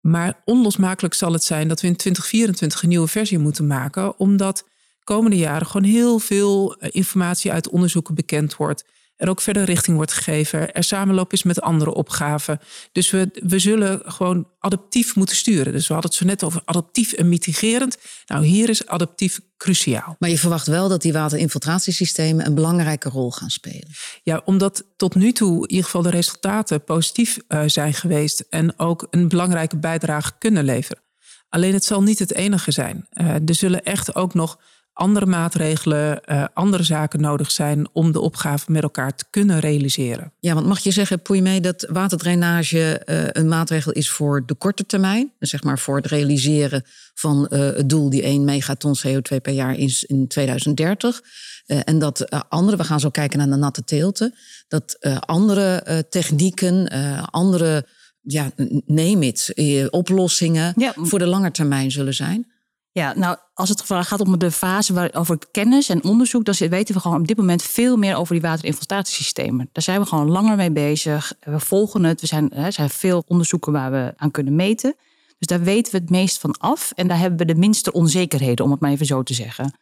Maar 0.00 0.42
onlosmakelijk 0.44 1.14
zal 1.14 1.32
het 1.32 1.44
zijn 1.44 1.68
dat 1.68 1.80
we 1.80 1.86
in 1.86 1.96
2024 1.96 2.82
een 2.82 2.88
nieuwe 2.88 3.08
versie 3.08 3.38
moeten 3.38 3.66
maken, 3.66 4.18
omdat 4.18 4.68
komende 5.04 5.36
jaren 5.36 5.66
gewoon 5.66 5.90
heel 5.90 6.18
veel 6.18 6.74
informatie 6.74 7.52
uit 7.52 7.68
onderzoeken 7.68 8.14
bekend 8.14 8.56
wordt. 8.56 8.84
Er 9.16 9.28
ook 9.28 9.40
verder 9.40 9.64
richting 9.64 9.96
wordt 9.96 10.12
gegeven. 10.12 10.72
Er 10.72 10.84
samenloop 10.84 11.32
is 11.32 11.42
met 11.42 11.60
andere 11.60 11.94
opgaven. 11.94 12.60
Dus 12.92 13.10
we, 13.10 13.30
we 13.32 13.58
zullen 13.58 14.02
gewoon 14.04 14.48
adaptief 14.58 15.14
moeten 15.16 15.36
sturen. 15.36 15.72
Dus 15.72 15.86
we 15.86 15.92
hadden 15.92 16.10
het 16.10 16.20
zo 16.20 16.26
net 16.26 16.44
over 16.44 16.62
adaptief 16.64 17.12
en 17.12 17.28
mitigerend. 17.28 17.98
Nou, 18.26 18.44
hier 18.44 18.68
is 18.68 18.86
adaptief 18.86 19.40
cruciaal. 19.56 20.16
Maar 20.18 20.30
je 20.30 20.38
verwacht 20.38 20.66
wel 20.66 20.88
dat 20.88 21.02
die 21.02 21.12
waterinfiltratiesystemen 21.12 22.46
een 22.46 22.54
belangrijke 22.54 23.08
rol 23.08 23.30
gaan 23.30 23.50
spelen. 23.50 23.88
Ja, 24.22 24.42
omdat 24.44 24.84
tot 24.96 25.14
nu 25.14 25.32
toe 25.32 25.62
in 25.62 25.70
ieder 25.70 25.84
geval 25.84 26.02
de 26.02 26.10
resultaten 26.10 26.84
positief 26.84 27.38
uh, 27.48 27.62
zijn 27.66 27.94
geweest 27.94 28.44
en 28.50 28.78
ook 28.78 29.06
een 29.10 29.28
belangrijke 29.28 29.76
bijdrage 29.76 30.32
kunnen 30.38 30.64
leveren. 30.64 31.02
Alleen 31.48 31.72
het 31.72 31.84
zal 31.84 32.02
niet 32.02 32.18
het 32.18 32.34
enige 32.34 32.70
zijn. 32.70 33.08
Uh, 33.12 33.28
er 33.28 33.54
zullen 33.54 33.84
echt 33.84 34.14
ook 34.14 34.34
nog 34.34 34.58
andere 34.94 35.26
maatregelen, 35.26 36.20
uh, 36.26 36.44
andere 36.52 36.82
zaken 36.82 37.20
nodig 37.20 37.50
zijn 37.50 37.88
om 37.92 38.12
de 38.12 38.20
opgave 38.20 38.72
met 38.72 38.82
elkaar 38.82 39.16
te 39.16 39.24
kunnen 39.30 39.60
realiseren. 39.60 40.32
Ja, 40.40 40.54
want 40.54 40.66
mag 40.66 40.78
je 40.78 40.90
zeggen, 40.90 41.20
mee, 41.28 41.60
dat 41.60 41.86
waterdrainage 41.90 43.02
uh, 43.06 43.26
een 43.32 43.48
maatregel 43.48 43.92
is 43.92 44.10
voor 44.10 44.46
de 44.46 44.54
korte 44.54 44.86
termijn, 44.86 45.32
zeg 45.38 45.62
maar 45.62 45.78
voor 45.78 45.96
het 45.96 46.06
realiseren 46.06 46.84
van 47.14 47.48
uh, 47.50 47.58
het 47.60 47.88
doel 47.88 48.10
die 48.10 48.22
1 48.22 48.44
megaton 48.44 48.94
CO2 49.06 49.36
per 49.42 49.52
jaar 49.52 49.74
is 49.74 50.04
in 50.04 50.28
2030. 50.28 51.22
en 51.66 51.98
dat 51.98 52.30
andere, 52.48 52.76
we 52.76 52.84
gaan 52.84 53.00
zo 53.00 53.10
kijken 53.10 53.38
naar 53.38 53.48
de 53.48 53.56
natte 53.56 53.84
teelten, 53.84 54.34
dat 54.68 54.98
andere 55.20 56.04
technieken, 56.08 56.88
andere, 57.30 57.86
ja, 58.20 58.50
neem 58.86 59.22
het, 59.22 59.52
oplossingen 59.90 60.72
ja. 60.76 60.92
voor 60.96 61.18
de 61.18 61.26
lange 61.26 61.50
termijn 61.50 61.90
zullen 61.90 62.14
zijn. 62.14 62.52
Ja, 62.94 63.12
nou, 63.16 63.36
als 63.54 63.68
het 63.68 63.82
gaat 63.86 64.20
om 64.20 64.38
de 64.38 64.50
fase 64.50 65.12
over 65.14 65.38
kennis 65.50 65.88
en 65.88 66.04
onderzoek, 66.04 66.44
dan 66.44 66.68
weten 66.68 66.94
we 66.94 67.00
gewoon 67.00 67.20
op 67.20 67.26
dit 67.26 67.36
moment 67.36 67.62
veel 67.62 67.96
meer 67.96 68.16
over 68.16 68.32
die 68.32 68.42
waterinfiltratiesystemen. 68.42 69.68
Daar 69.72 69.82
zijn 69.82 70.00
we 70.00 70.06
gewoon 70.06 70.30
langer 70.30 70.56
mee 70.56 70.70
bezig. 70.70 71.32
We 71.40 71.60
volgen 71.60 72.04
het. 72.04 72.20
We 72.20 72.26
zijn, 72.26 72.50
er 72.50 72.72
zijn 72.72 72.90
veel 72.90 73.24
onderzoeken 73.26 73.72
waar 73.72 73.90
we 73.90 74.12
aan 74.16 74.30
kunnen 74.30 74.54
meten. 74.54 74.94
Dus 75.38 75.46
daar 75.46 75.62
weten 75.62 75.92
we 75.92 75.98
het 75.98 76.10
meest 76.10 76.38
van 76.38 76.58
af. 76.58 76.92
En 76.94 77.08
daar 77.08 77.18
hebben 77.18 77.38
we 77.38 77.52
de 77.52 77.58
minste 77.58 77.92
onzekerheden, 77.92 78.64
om 78.64 78.70
het 78.70 78.80
maar 78.80 78.90
even 78.90 79.06
zo 79.06 79.22
te 79.22 79.34
zeggen. 79.34 79.74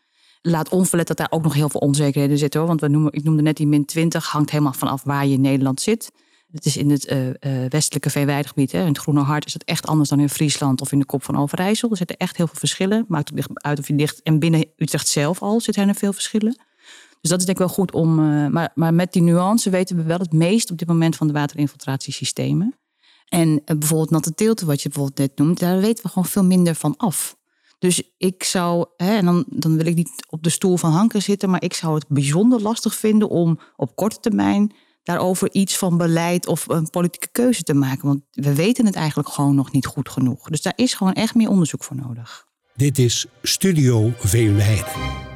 Laat 0.43 0.69
onverlet 0.69 1.07
dat 1.07 1.17
daar 1.17 1.31
ook 1.31 1.43
nog 1.43 1.55
heel 1.55 1.69
veel 1.69 1.81
onzekerheden 1.81 2.39
zitten 2.39 2.61
hoor. 2.61 2.69
Want 2.69 2.81
we 2.81 2.89
noemen, 2.89 3.13
ik 3.13 3.25
noemde 3.25 3.43
net 3.43 3.57
die 3.57 3.67
min 3.67 3.85
20, 3.85 4.27
hangt 4.27 4.51
helemaal 4.51 4.73
vanaf 4.73 5.03
waar 5.03 5.27
je 5.27 5.35
in 5.35 5.41
Nederland 5.41 5.81
zit. 5.81 6.13
Het 6.53 6.67
is 6.67 6.77
in 6.77 6.91
het 6.91 7.11
uh, 7.11 7.27
uh, 7.27 7.35
westelijke 7.69 8.11
Veenweidgebied, 8.11 8.73
hè, 8.73 8.81
in 8.81 8.87
het 8.87 8.99
Groene 8.99 9.21
Hart, 9.21 9.47
is 9.47 9.53
het 9.53 9.65
echt 9.65 9.87
anders 9.87 10.09
dan 10.09 10.21
in 10.21 10.29
Friesland 10.29 10.81
of 10.81 10.93
in 10.93 10.99
de 10.99 11.05
Kop 11.05 11.23
van 11.23 11.37
Overijssel. 11.37 11.91
Er 11.91 11.97
zitten 11.97 12.17
echt 12.17 12.37
heel 12.37 12.47
veel 12.47 12.59
verschillen. 12.59 13.05
Maakt 13.09 13.31
het 13.35 13.47
uit 13.53 13.79
of 13.79 13.89
je 13.89 13.97
dicht. 13.97 14.23
En 14.23 14.39
binnen 14.39 14.67
Utrecht 14.77 15.09
zelf 15.09 15.43
al 15.43 15.61
zitten 15.61 15.89
er 15.89 15.95
veel 15.95 16.13
verschillen. 16.13 16.57
Dus 17.21 17.31
dat 17.31 17.41
is 17.41 17.47
denk 17.47 17.59
ik 17.59 17.65
wel 17.67 17.75
goed 17.75 17.93
om. 17.93 18.19
Uh, 18.19 18.49
maar, 18.49 18.73
maar 18.75 18.95
met 18.95 19.13
die 19.13 19.23
nuance 19.23 19.71
weten 19.71 19.97
we 19.97 20.03
wel 20.03 20.19
het 20.19 20.33
meest 20.33 20.71
op 20.71 20.79
dit 20.79 20.89
moment 20.89 21.17
van 21.17 21.27
de 21.27 21.33
waterinfiltratiesystemen. 21.33 22.79
En 23.29 23.63
bijvoorbeeld 23.65 24.11
natte 24.11 24.35
teelten, 24.35 24.67
wat 24.67 24.83
je 24.83 24.89
bijvoorbeeld 24.89 25.19
net 25.19 25.39
noemt, 25.39 25.59
daar 25.59 25.81
weten 25.81 26.05
we 26.05 26.09
gewoon 26.09 26.29
veel 26.29 26.45
minder 26.45 26.75
van 26.75 26.97
af. 26.97 27.37
Dus 27.79 28.03
ik 28.19 28.45
zou, 28.45 28.87
hè, 28.97 29.17
en 29.17 29.25
dan, 29.25 29.45
dan 29.49 29.77
wil 29.77 29.87
ik 29.87 29.95
niet 29.95 30.27
op 30.29 30.43
de 30.43 30.51
stoel 30.51 30.77
van 30.77 30.91
Hanker 30.91 31.23
zitten, 31.23 31.51
maar 31.51 31.63
ik 31.63 31.75
zou 31.75 31.95
het 31.95 32.09
bijzonder 32.09 32.63
lastig 32.63 32.95
vinden 32.95 33.29
om 33.29 33.61
op 33.77 33.97
korte 33.97 34.21
termijn 34.21 34.75
daarover 35.03 35.53
iets 35.53 35.77
van 35.77 35.97
beleid 35.97 36.47
of 36.47 36.69
een 36.69 36.91
politieke 36.91 37.29
keuze 37.33 37.63
te 37.63 37.75
maken. 37.75 38.09
Want 38.09 38.21
we 38.31 38.55
weten 38.55 38.87
het 38.87 38.95
eigenlijk 38.95 39.29
gewoon 39.29 39.55
nog 39.55 39.73
niet 39.73 39.87
goed 39.87 40.09
genoeg. 40.09 40.49
Dus 40.49 40.63
daar 40.63 40.73
is 40.77 40.95
gewoon 40.95 41.13
echt 41.13 41.35
meer 41.35 41.49
onderzoek 41.49 41.85
voor 41.85 41.97
nodig. 41.97 42.47
Dit 42.77 42.99
is 42.99 43.27
Studio 43.43 44.13
Veenweide. 44.19 44.87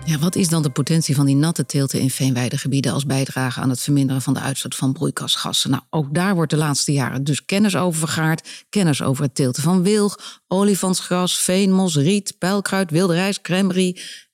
Ja, 0.05 0.19
wat 0.19 0.37
is 0.37 0.49
dan 0.49 0.63
de 0.63 0.71
potentie 0.71 1.15
van 1.15 1.27
die 1.27 1.37
natte 1.37 1.67
teelten 1.67 2.01
in 2.01 2.11
veenweidegebieden 2.11 2.93
als 2.93 3.07
bijdrage 3.07 3.61
aan 3.61 3.71
het 3.71 3.81
verminderen 3.81 4.23
van 4.23 4.35
de 4.35 4.41
uitstoot 4.41 4.75
van 4.75 4.93
broeikasgassen? 4.93 5.71
Nou, 5.71 5.83
ook 5.91 6.15
daar 6.15 6.35
wordt 6.35 6.51
de 6.51 6.57
laatste 6.57 6.93
jaren 6.93 7.25
dus 7.25 7.45
kennis 7.45 7.77
over 7.77 7.99
vergaard. 7.99 8.65
Kennis 8.69 9.03
over 9.03 9.25
het 9.25 9.35
teelten 9.35 9.63
van 9.63 9.83
wilg, 9.83 10.41
olifantsgras, 10.47 11.39
veenmos, 11.39 11.97
riet, 11.97 12.39
pijlkruid, 12.39 12.91
wilde 12.91 13.15
rijst, 13.15 13.41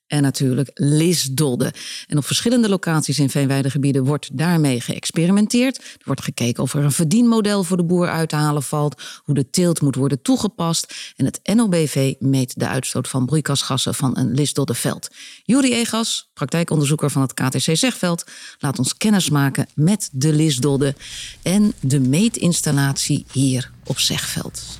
en 0.07 0.21
natuurlijk 0.21 0.71
Lisdodde. 0.73 1.73
En 2.07 2.17
op 2.17 2.25
verschillende 2.25 2.69
locaties 2.69 3.19
in 3.19 3.29
veenweidegebieden 3.29 4.03
wordt 4.03 4.37
daarmee 4.37 4.81
geëxperimenteerd. 4.81 5.77
Er 5.77 6.01
wordt 6.03 6.23
gekeken 6.23 6.63
of 6.63 6.73
er 6.73 6.83
een 6.83 6.91
verdienmodel 6.91 7.63
voor 7.63 7.77
de 7.77 7.83
boer 7.83 8.09
uit 8.09 8.29
te 8.29 8.35
halen 8.35 8.63
valt, 8.63 9.01
hoe 9.23 9.35
de 9.35 9.49
teelt 9.49 9.81
moet 9.81 9.95
worden 9.95 10.21
toegepast. 10.21 11.13
En 11.15 11.25
het 11.25 11.39
NOBV 11.53 12.13
meet 12.19 12.59
de 12.59 12.67
uitstoot 12.67 13.07
van 13.07 13.25
broeikasgassen 13.25 13.95
van 13.95 14.17
een 14.17 14.33
Lisdoddeveld. 14.33 15.09
Juri 15.43 15.73
Egas, 15.73 16.29
praktijkonderzoeker 16.33 17.09
van 17.09 17.21
het 17.21 17.33
KTC 17.33 17.75
Zegveld, 17.75 18.23
laat 18.59 18.79
ons 18.79 18.97
kennis 18.97 19.29
maken 19.29 19.67
met 19.75 20.09
de 20.11 20.33
Lisdodde 20.33 20.95
en 21.41 21.73
de 21.79 21.99
meetinstallatie 21.99 23.25
hier 23.31 23.71
op 23.83 23.99
Zegveld. 23.99 24.77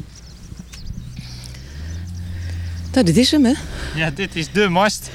Nou, 2.94 3.06
dit 3.06 3.18
is 3.18 3.32
hem, 3.32 3.46
hè? 3.46 3.54
Ja, 3.96 4.10
dit 4.10 4.36
is 4.36 4.52
de 4.52 4.70
mast 4.70 5.10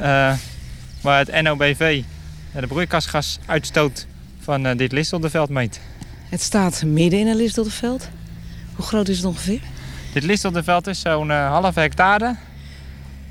uh, 0.00 0.34
waar 1.00 1.26
het 1.26 1.42
NOBV 1.42 2.02
de 2.60 2.66
broeikasgasuitstoot 2.66 4.06
van 4.40 4.66
uh, 4.66 4.76
dit 4.76 4.92
Listoldeveld 4.92 5.48
meet. 5.48 5.80
Het 6.28 6.42
staat 6.42 6.82
midden 6.84 7.20
in 7.20 7.26
een 7.26 7.36
Listoldeveld. 7.36 8.08
Hoe 8.74 8.84
groot 8.84 9.08
is 9.08 9.16
het 9.16 9.26
ongeveer? 9.26 9.60
Dit 10.12 10.22
Listoldeveld 10.22 10.86
is 10.86 11.00
zo'n 11.00 11.28
uh, 11.28 11.48
halve 11.48 11.80
hectare. 11.80 12.36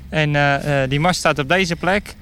En 0.08 0.88
die 0.88 1.00
mast 1.00 1.18
staat 1.18 1.38
op 1.38 1.48
deze 1.48 1.76
plek. 1.76 2.14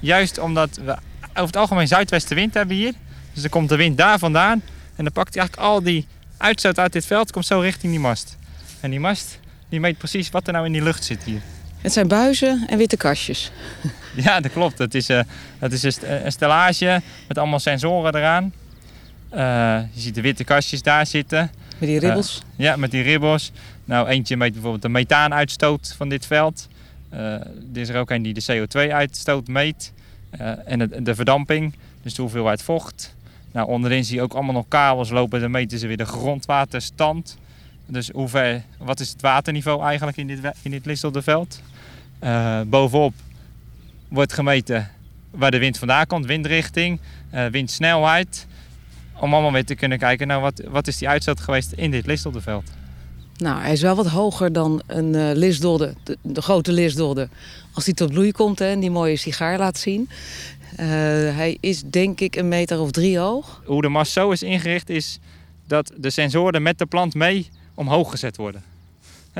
Juist 0.00 0.38
omdat 0.38 0.76
we 0.76 0.96
over 1.28 1.46
het 1.46 1.56
algemeen 1.56 1.88
zuidwestenwind 1.88 2.54
hebben 2.54 2.76
hier. 2.76 2.92
Dus 3.32 3.42
dan 3.42 3.50
komt 3.50 3.68
de 3.68 3.76
wind 3.76 3.98
daar 3.98 4.18
vandaan. 4.18 4.62
En 4.96 5.04
dan 5.04 5.12
pakt 5.12 5.34
hij 5.34 5.42
eigenlijk 5.42 5.72
al 5.72 5.82
die 5.82 6.06
uitstoot 6.36 6.78
uit 6.78 6.92
dit 6.92 7.06
veld, 7.06 7.32
komt 7.32 7.46
zo 7.46 7.58
richting 7.58 7.92
die 7.92 8.00
mast. 8.00 8.36
En 8.80 8.90
die 8.90 9.00
mast 9.00 9.38
die 9.74 9.82
meet 9.82 9.98
precies 9.98 10.30
wat 10.30 10.46
er 10.46 10.52
nou 10.52 10.66
in 10.66 10.72
die 10.72 10.82
lucht 10.82 11.04
zit 11.04 11.22
hier. 11.22 11.40
Het 11.80 11.92
zijn 11.92 12.08
buizen 12.08 12.64
en 12.66 12.78
witte 12.78 12.96
kastjes. 12.96 13.50
Ja, 14.16 14.40
dat 14.40 14.52
klopt. 14.52 14.78
Het 14.78 14.94
is, 14.94 15.10
uh, 15.10 15.20
het 15.58 15.72
is 15.72 15.82
een 16.02 16.32
stellage 16.32 17.02
met 17.28 17.38
allemaal 17.38 17.58
sensoren 17.58 18.14
eraan. 18.14 18.52
Uh, 19.32 19.38
je 19.92 20.00
ziet 20.00 20.14
de 20.14 20.20
witte 20.20 20.44
kastjes 20.44 20.82
daar 20.82 21.06
zitten. 21.06 21.50
Met 21.78 21.88
die 21.88 21.98
ribbels? 21.98 22.42
Uh, 22.56 22.66
ja, 22.66 22.76
met 22.76 22.90
die 22.90 23.02
ribbels. 23.02 23.52
Nou, 23.84 24.08
eentje 24.08 24.36
meet 24.36 24.52
bijvoorbeeld 24.52 24.82
de 24.82 24.88
methaanuitstoot 24.88 25.94
van 25.96 26.08
dit 26.08 26.26
veld. 26.26 26.68
er 27.10 27.46
is 27.72 27.88
er 27.88 27.96
ook 27.96 28.10
een 28.10 28.22
die 28.22 28.34
de 28.34 28.42
CO2-uitstoot 28.52 29.48
meet. 29.48 29.92
en 30.64 30.78
de, 30.78 31.02
de 31.02 31.14
verdamping, 31.14 31.74
dus 32.02 32.14
de 32.14 32.22
hoeveelheid 32.22 32.62
vocht. 32.62 33.14
Nou, 33.52 33.68
onderin 33.68 34.04
zie 34.04 34.16
je 34.16 34.22
ook 34.22 34.34
allemaal 34.34 34.54
nog 34.54 34.68
kabels 34.68 35.10
lopen. 35.10 35.40
Dan 35.40 35.50
meten 35.50 35.78
ze 35.78 35.86
weer 35.86 35.96
de 35.96 36.06
grondwaterstand. 36.06 37.36
Dus 37.86 38.10
hoe 38.10 38.28
ver, 38.28 38.62
wat 38.78 39.00
is 39.00 39.10
het 39.10 39.20
waterniveau 39.20 39.82
eigenlijk 39.82 40.16
in 40.16 40.26
dit, 40.26 40.38
in 40.62 40.70
dit 40.70 40.86
Lisseldeveld? 40.86 41.60
Uh, 42.22 42.60
bovenop 42.66 43.14
wordt 44.08 44.32
gemeten 44.32 44.90
waar 45.30 45.50
de 45.50 45.58
wind 45.58 45.78
vandaan 45.78 46.06
komt, 46.06 46.26
windrichting, 46.26 47.00
uh, 47.34 47.46
windsnelheid. 47.46 48.46
Om 49.20 49.32
allemaal 49.32 49.52
weer 49.52 49.64
te 49.64 49.74
kunnen 49.74 49.98
kijken, 49.98 50.26
nou 50.26 50.42
wat, 50.42 50.62
wat 50.68 50.86
is 50.86 50.98
die 50.98 51.08
uitstoot 51.08 51.40
geweest 51.40 51.72
in 51.72 51.90
dit 51.90 52.06
Listeldeveld? 52.06 52.70
Nou, 53.36 53.60
hij 53.60 53.72
is 53.72 53.80
wel 53.80 53.94
wat 53.94 54.06
hoger 54.06 54.52
dan 54.52 54.82
een 54.86 55.14
uh, 55.14 55.30
Lisdodde, 55.32 55.94
de, 56.04 56.18
de, 56.22 56.42
grote 56.42 56.72
Lisdodde. 56.72 57.28
Als 57.72 57.84
die 57.84 57.94
tot 57.94 58.10
bloei 58.10 58.32
komt 58.32 58.58
hè, 58.58 58.66
en 58.66 58.80
die 58.80 58.90
mooie 58.90 59.16
sigaar 59.16 59.58
laat 59.58 59.78
zien. 59.78 60.08
Uh, 60.72 60.86
hij 61.36 61.56
is 61.60 61.82
denk 61.82 62.20
ik 62.20 62.36
een 62.36 62.48
meter 62.48 62.80
of 62.80 62.90
drie 62.90 63.18
hoog. 63.18 63.62
Hoe 63.64 63.82
de 63.82 63.88
mast 63.88 64.12
zo 64.12 64.30
is 64.30 64.42
ingericht 64.42 64.88
is 64.88 65.18
dat 65.66 65.92
de 65.96 66.10
sensoren 66.10 66.62
met 66.62 66.78
de 66.78 66.86
plant 66.86 67.14
mee 67.14 67.48
omhoog 67.74 68.10
gezet 68.10 68.36
worden. 68.36 68.62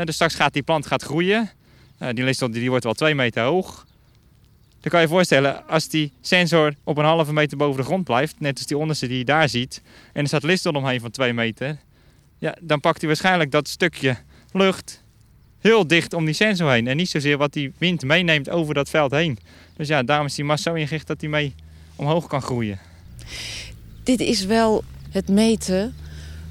dus 0.04 0.14
straks 0.14 0.34
gaat 0.34 0.52
die 0.52 0.62
plant 0.62 0.86
gaat 0.86 1.02
groeien. 1.02 1.50
die 1.98 2.24
listel 2.24 2.50
die 2.50 2.68
wordt 2.70 2.84
wel 2.84 2.94
twee 2.94 3.14
meter 3.14 3.42
hoog. 3.42 3.86
Dan 4.80 4.92
kan 4.92 5.00
je 5.00 5.06
je 5.06 5.12
voorstellen, 5.12 5.68
als 5.68 5.88
die 5.88 6.12
sensor 6.20 6.74
op 6.84 6.96
een 6.96 7.04
halve 7.04 7.32
meter 7.32 7.56
boven 7.56 7.80
de 7.80 7.86
grond 7.86 8.04
blijft, 8.04 8.40
net 8.40 8.56
als 8.56 8.66
die 8.66 8.78
onderste 8.78 9.06
die 9.06 9.18
je 9.18 9.24
daar 9.24 9.48
ziet, 9.48 9.82
en 10.12 10.22
er 10.22 10.26
staat 10.26 10.42
listel 10.42 10.72
omheen 10.72 11.00
van 11.00 11.10
twee 11.10 11.32
meter, 11.32 11.78
ja, 12.38 12.56
dan 12.60 12.80
pakt 12.80 12.98
hij 12.98 13.08
waarschijnlijk 13.08 13.50
dat 13.50 13.68
stukje 13.68 14.16
lucht 14.52 15.02
heel 15.60 15.86
dicht 15.86 16.12
om 16.12 16.24
die 16.24 16.34
sensor 16.34 16.70
heen. 16.70 16.86
En 16.86 16.96
niet 16.96 17.10
zozeer 17.10 17.36
wat 17.36 17.52
die 17.52 17.72
wind 17.78 18.02
meeneemt 18.02 18.50
over 18.50 18.74
dat 18.74 18.88
veld 18.90 19.10
heen. 19.10 19.38
Dus 19.76 19.88
ja, 19.88 20.02
daarom 20.02 20.26
is 20.26 20.34
die 20.34 20.44
massa 20.44 20.70
zo 20.70 20.76
ingericht 20.76 21.06
dat 21.06 21.20
hij 21.20 21.30
mee 21.30 21.54
omhoog 21.96 22.26
kan 22.26 22.42
groeien. 22.42 22.78
Dit 24.02 24.20
is 24.20 24.44
wel 24.44 24.84
het 25.10 25.28
meten 25.28 25.94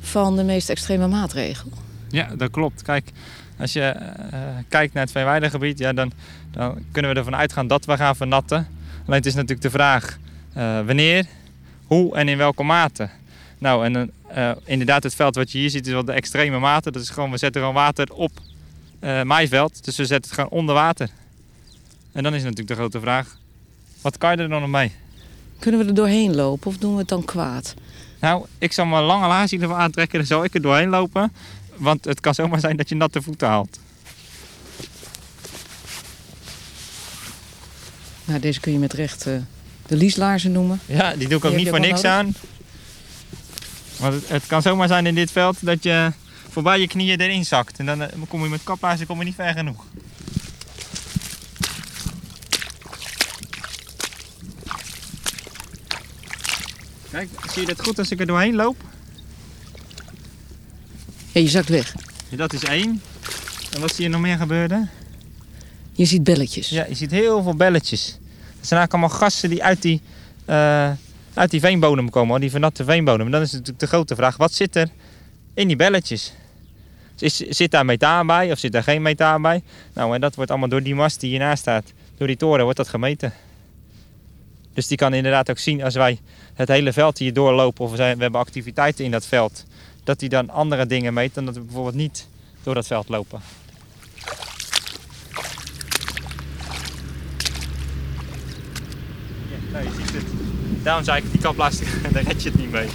van 0.03 0.35
de 0.35 0.43
meest 0.43 0.69
extreme 0.69 1.07
maatregel. 1.07 1.71
Ja, 2.09 2.35
dat 2.35 2.51
klopt. 2.51 2.81
Kijk, 2.81 3.11
als 3.59 3.73
je 3.73 3.95
uh, 4.33 4.39
kijkt 4.67 4.93
naar 4.93 5.03
het 5.03 5.11
Veenweidegebied, 5.11 5.79
ja, 5.79 5.93
dan, 5.93 6.11
dan 6.51 6.83
kunnen 6.91 7.11
we 7.11 7.17
ervan 7.17 7.35
uitgaan 7.35 7.67
dat 7.67 7.85
we 7.85 7.97
gaan 7.97 8.15
vernatten. 8.15 8.67
Alleen 9.05 9.17
het 9.17 9.25
is 9.25 9.33
natuurlijk 9.33 9.61
de 9.61 9.69
vraag 9.69 10.17
uh, 10.57 10.85
wanneer, 10.85 11.25
hoe 11.85 12.15
en 12.15 12.27
in 12.27 12.37
welke 12.37 12.63
mate. 12.63 13.09
Nou, 13.57 13.85
en 13.85 14.11
uh, 14.37 14.51
inderdaad, 14.63 15.03
het 15.03 15.15
veld 15.15 15.35
wat 15.35 15.51
je 15.51 15.57
hier 15.57 15.69
ziet 15.69 15.87
is 15.87 15.93
wel 15.93 16.05
de 16.05 16.11
extreme 16.11 16.59
mate. 16.59 16.91
Dat 16.91 17.01
is 17.01 17.09
gewoon, 17.09 17.31
we 17.31 17.37
zetten 17.37 17.61
gewoon 17.61 17.75
water 17.75 18.13
op 18.13 18.31
maaiveld. 19.23 19.85
Dus 19.85 19.97
we 19.97 20.05
zetten 20.05 20.31
het 20.31 20.39
gewoon 20.39 20.59
onder 20.59 20.75
water. 20.75 21.09
En 22.11 22.23
dan 22.23 22.33
is 22.33 22.41
natuurlijk 22.41 22.69
de 22.69 22.75
grote 22.75 22.99
vraag, 22.99 23.37
wat 24.01 24.17
kan 24.17 24.31
je 24.31 24.37
er 24.37 24.49
dan 24.49 24.61
nog 24.61 24.69
mee? 24.69 24.91
Kunnen 25.59 25.81
we 25.81 25.87
er 25.87 25.93
doorheen 25.93 26.35
lopen 26.35 26.67
of 26.67 26.77
doen 26.77 26.93
we 26.93 26.99
het 26.99 27.07
dan 27.07 27.25
kwaad? 27.25 27.73
Nou, 28.23 28.45
ik 28.57 28.71
zal 28.71 28.86
mijn 28.86 29.03
lange 29.03 29.27
laars 29.27 29.51
ervan 29.51 29.77
aantrekken. 29.77 30.17
Dan 30.17 30.27
zal 30.27 30.43
ik 30.43 30.53
er 30.53 30.62
doorheen 30.62 30.89
lopen. 30.89 31.33
Want 31.75 32.05
het 32.05 32.19
kan 32.19 32.33
zomaar 32.33 32.59
zijn 32.59 32.77
dat 32.77 32.89
je 32.89 32.95
natte 32.95 33.21
voeten 33.21 33.47
haalt. 33.47 33.79
Nou, 38.25 38.39
deze 38.39 38.59
kun 38.59 38.71
je 38.71 38.79
met 38.79 38.93
recht 38.93 39.27
uh, 39.27 39.36
de 39.88 39.95
lieslaarzen 39.95 40.51
noemen. 40.51 40.79
Ja, 40.86 41.15
die 41.15 41.27
doe 41.27 41.38
ik 41.38 41.45
ook 41.45 41.55
niet 41.55 41.69
voor 41.69 41.79
niks 41.79 42.03
aan. 42.03 42.36
Want 43.99 44.13
het, 44.13 44.29
het, 44.29 44.47
kan 44.47 44.62
zomaar 44.62 44.88
zijn 44.88 45.05
in 45.05 45.15
dit 45.15 45.31
veld 45.31 45.65
dat 45.65 45.83
je 45.83 46.12
voorbij 46.49 46.79
je 46.79 46.88
knieën 46.88 47.19
erin 47.19 47.45
zakt. 47.45 47.79
En 47.79 47.86
dan 47.86 48.01
uh, 48.01 48.07
kom 48.28 48.43
je 48.43 48.49
met 48.49 48.63
kaplaarzen 48.63 49.07
kom 49.07 49.19
je 49.19 49.26
niet 49.26 49.36
ver 49.36 49.53
genoeg. 49.53 49.86
Kijk, 57.14 57.30
zie 57.51 57.61
je 57.61 57.68
dit 57.68 57.82
goed 57.82 57.99
als 57.99 58.11
ik 58.11 58.20
er 58.20 58.26
doorheen 58.26 58.55
loop? 58.55 58.76
Ja, 61.32 61.41
je 61.41 61.47
zakt 61.47 61.70
weg. 61.70 61.95
Ja, 62.30 62.38
dat 62.38 62.53
is 62.53 62.64
één. 62.64 63.01
En 63.74 63.82
wat 63.82 63.95
zie 63.95 64.03
je 64.03 64.09
nog 64.09 64.22
meer 64.22 64.38
gebeuren? 64.38 64.89
Je 65.91 66.05
ziet 66.05 66.24
belletjes. 66.24 66.70
Ja, 66.70 66.86
je 66.86 66.95
ziet 66.95 67.11
heel 67.11 67.43
veel 67.43 67.55
belletjes. 67.55 68.05
Dat 68.05 68.68
zijn 68.68 68.80
eigenlijk 68.80 68.91
allemaal 68.91 69.09
gassen 69.09 69.49
die 69.49 69.64
uit 69.64 69.82
die, 69.82 70.01
eh, 70.45 70.91
uit 71.34 71.51
die 71.51 71.59
veenbodem 71.59 72.09
komen, 72.09 72.41
die 72.41 72.51
vernatte 72.51 72.84
veenbodem. 72.84 73.26
En 73.26 73.32
dan 73.32 73.41
is 73.41 73.51
natuurlijk 73.51 73.80
de 73.80 73.88
grote 73.88 74.16
vraag, 74.16 74.38
wat 74.38 74.53
zit 74.53 74.76
er 74.76 74.89
in 75.53 75.68
die 75.68 75.76
belletjes? 75.76 76.34
Is, 77.18 77.38
zit 77.38 77.72
daar 77.72 77.86
methaan 77.86 78.28
bij 78.28 78.51
of 78.51 78.59
zit 78.59 78.72
daar 78.72 78.84
geen 78.84 79.01
methaan 79.01 79.41
bij? 79.41 79.64
Nou, 79.93 80.16
en 80.16 80.22
dat 80.22 80.36
wordt 80.36 80.51
allemaal 80.51 80.70
door 80.70 80.84
die 80.84 80.95
mast 80.95 81.20
die 81.20 81.30
hiernaast 81.30 81.61
staat, 81.61 81.93
door 82.18 82.28
die 82.28 82.38
toren, 82.38 82.64
wordt 82.64 82.78
dat 82.78 82.88
gemeten. 82.88 83.34
Dus 84.74 84.88
die 84.88 84.97
kan 84.97 85.13
inderdaad 85.13 85.49
ook 85.49 85.57
zien 85.57 85.84
als 85.84 85.95
wij 85.95 86.19
het 86.53 86.67
hele 86.67 86.93
veld 86.93 87.17
hier 87.17 87.34
doorlopen 87.34 87.86
of 87.86 87.91
we, 87.91 87.95
zijn, 87.95 88.15
we 88.15 88.21
hebben 88.21 88.41
activiteiten 88.41 89.05
in 89.05 89.11
dat 89.11 89.26
veld, 89.26 89.65
dat 90.03 90.19
die 90.19 90.30
dan 90.30 90.49
andere 90.49 90.86
dingen 90.86 91.13
meet 91.13 91.34
dan 91.34 91.45
dat 91.45 91.55
we 91.55 91.61
bijvoorbeeld 91.61 91.95
niet 91.95 92.28
door 92.63 92.74
dat 92.74 92.88
veld 92.88 93.09
lopen. 93.09 93.41
Ja, 99.49 99.71
nou, 99.71 99.84
je 99.84 99.91
ziet 99.97 100.13
het. 100.13 100.24
Daarom 100.84 101.03
zei 101.03 101.17
ik, 101.17 101.32
die 101.32 101.41
kapplastic, 101.41 101.88
daar 102.13 102.24
red 102.24 102.43
je 102.43 102.49
het 102.49 102.59
niet 102.59 102.71
mee. 102.71 102.88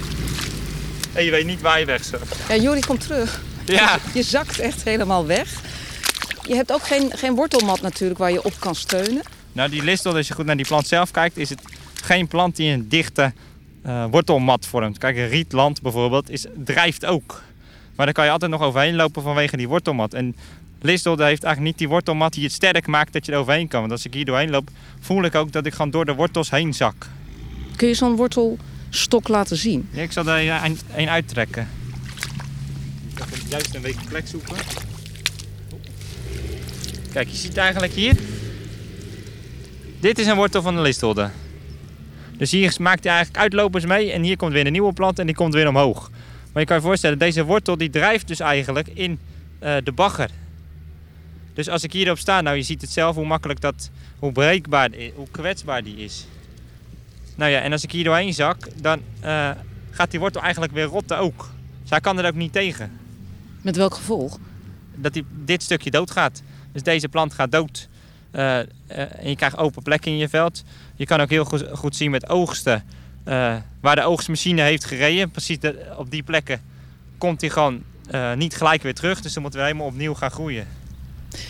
En 1.13 1.23
je 1.23 1.31
weet 1.31 1.45
niet 1.45 1.61
waar 1.61 1.79
je 1.79 1.85
weg 1.85 2.03
zit. 2.03 2.19
Ja, 2.47 2.55
Jori 2.55 2.79
komt 2.79 3.01
terug. 3.01 3.41
Ja, 3.65 3.97
Je 4.13 4.23
zakt 4.23 4.59
echt 4.59 4.83
helemaal 4.83 5.25
weg. 5.25 5.61
Je 6.47 6.55
hebt 6.55 6.71
ook 6.71 6.83
geen, 6.83 7.11
geen 7.15 7.35
wortelmat 7.35 7.81
natuurlijk 7.81 8.19
waar 8.19 8.31
je 8.31 8.43
op 8.43 8.53
kan 8.59 8.75
steunen. 8.75 9.21
Nou 9.59 9.71
die 9.71 9.83
listel, 9.83 10.15
als 10.15 10.27
je 10.27 10.33
goed 10.33 10.45
naar 10.45 10.57
die 10.57 10.65
plant 10.65 10.87
zelf 10.87 11.11
kijkt, 11.11 11.37
is 11.37 11.49
het 11.49 11.61
geen 11.93 12.27
plant 12.27 12.55
die 12.55 12.71
een 12.71 12.89
dichte 12.89 13.33
eh, 13.81 14.05
wortelmat 14.11 14.65
vormt. 14.65 14.97
Kijk, 14.97 15.17
een 15.17 15.27
rietland 15.27 15.81
bijvoorbeeld 15.81 16.29
is, 16.29 16.45
drijft 16.63 17.05
ook. 17.05 17.43
Maar 17.95 18.05
daar 18.05 18.15
kan 18.15 18.25
je 18.25 18.31
altijd 18.31 18.51
nog 18.51 18.61
overheen 18.61 18.95
lopen 18.95 19.23
vanwege 19.23 19.57
die 19.57 19.67
wortelmat. 19.67 20.13
En 20.13 20.35
listel 20.81 21.11
heeft 21.11 21.43
eigenlijk 21.43 21.59
niet 21.59 21.77
die 21.77 21.89
wortelmat 21.89 22.33
die 22.33 22.43
het 22.43 22.51
sterk 22.51 22.87
maakt 22.87 23.13
dat 23.13 23.25
je 23.25 23.31
er 23.31 23.37
overheen 23.37 23.67
kan. 23.67 23.79
Want 23.79 23.91
als 23.91 24.05
ik 24.05 24.13
hier 24.13 24.25
doorheen 24.25 24.49
loop, 24.49 24.69
voel 24.99 25.23
ik 25.23 25.35
ook 25.35 25.51
dat 25.51 25.65
ik 25.65 25.73
gewoon 25.73 25.91
door 25.91 26.05
de 26.05 26.15
wortels 26.15 26.49
heen 26.49 26.73
zak. 26.73 27.07
Kun 27.75 27.87
je 27.87 27.93
zo'n 27.93 28.15
wortelstok 28.15 29.27
laten 29.27 29.57
zien? 29.57 29.89
Ja, 29.91 30.01
ik 30.01 30.11
zal 30.11 30.27
er 30.27 30.63
een, 30.63 30.77
een 30.95 31.09
uittrekken. 31.09 31.67
Ik 33.09 33.19
ga 33.19 33.25
juist 33.49 33.75
een 33.75 33.81
beetje 33.81 34.07
plek 34.09 34.27
zoeken. 34.27 34.55
Kijk, 37.11 37.27
je 37.27 37.37
ziet 37.37 37.57
eigenlijk 37.57 37.93
hier. 37.93 38.15
Dit 39.99 40.19
is 40.19 40.27
een 40.27 40.35
wortel 40.35 40.61
van 40.61 40.75
de 40.75 40.81
listholde. 40.81 41.29
Dus 42.37 42.51
hier 42.51 42.75
maakt 42.79 43.03
hij 43.03 43.13
eigenlijk 43.13 43.43
uitlopers 43.43 43.85
mee 43.85 44.11
en 44.11 44.21
hier 44.21 44.37
komt 44.37 44.51
weer 44.51 44.65
een 44.65 44.71
nieuwe 44.71 44.93
plant 44.93 45.19
en 45.19 45.25
die 45.25 45.35
komt 45.35 45.53
weer 45.53 45.67
omhoog. 45.67 46.09
Maar 46.51 46.61
je 46.61 46.67
kan 46.67 46.75
je 46.75 46.81
voorstellen, 46.81 47.17
deze 47.17 47.43
wortel 47.43 47.77
die 47.77 47.89
drijft 47.89 48.27
dus 48.27 48.39
eigenlijk 48.39 48.87
in 48.93 49.19
eh, 49.59 49.75
de 49.83 49.91
bagger. 49.91 50.29
Dus 51.53 51.69
als 51.69 51.83
ik 51.83 51.93
hierop 51.93 52.17
sta, 52.17 52.41
nou 52.41 52.55
je 52.55 52.61
ziet 52.61 52.81
het 52.81 52.91
zelf 52.91 53.15
hoe 53.15 53.25
makkelijk 53.25 53.61
dat, 53.61 53.89
hoe 54.19 54.31
breekbaar, 54.31 54.89
hoe 55.15 55.27
kwetsbaar 55.31 55.83
die 55.83 55.95
is. 55.95 56.25
Nou 57.35 57.51
ja, 57.51 57.59
en 57.61 57.71
als 57.71 57.83
ik 57.83 57.91
hier 57.91 58.03
doorheen 58.03 58.33
zak, 58.33 58.57
dan 58.81 59.01
eh, 59.19 59.49
gaat 59.91 60.11
die 60.11 60.19
wortel 60.19 60.41
eigenlijk 60.41 60.73
weer 60.73 60.85
rotten 60.85 61.17
ook. 61.17 61.49
Dus 61.81 61.89
hij 61.89 61.99
kan 61.99 62.19
er 62.19 62.27
ook 62.27 62.35
niet 62.35 62.53
tegen. 62.53 62.99
Met 63.61 63.75
welk 63.75 63.93
gevolg? 63.93 64.37
Dat 64.95 65.13
die, 65.13 65.25
dit 65.45 65.63
stukje 65.63 65.91
doodgaat. 65.91 66.41
Dus 66.71 66.83
deze 66.83 67.09
plant 67.09 67.33
gaat 67.33 67.51
dood. 67.51 67.89
Eh, 68.31 68.59
eh, 68.59 68.65
en 68.87 69.29
je 69.29 69.35
krijgt 69.35 69.57
open 69.57 69.83
plekken 69.83 70.11
in 70.11 70.17
je 70.17 70.29
veld. 70.29 70.63
Je 70.95 71.05
kan 71.05 71.19
ook 71.21 71.29
heel 71.29 71.45
goed, 71.45 71.65
goed 71.73 71.95
zien 71.95 72.11
met 72.11 72.29
oogsten. 72.29 72.83
eh, 73.23 73.55
waar 73.81 73.95
de 73.95 74.03
oogstmachine 74.03 74.61
heeft 74.61 74.85
gereden. 74.85 75.31
Precies 75.31 75.59
de- 75.59 75.85
op 75.97 76.11
die 76.11 76.23
plekken 76.23 76.61
komt 77.17 77.41
hij 77.41 77.49
gewoon 77.49 77.83
niet 78.35 78.55
gelijk 78.55 78.81
weer 78.83 78.93
terug. 78.93 79.21
Dus 79.21 79.33
dan 79.33 79.41
moeten 79.41 79.59
we 79.59 79.65
helemaal 79.65 79.87
opnieuw 79.87 80.13
gaan 80.13 80.31
groeien. 80.31 80.67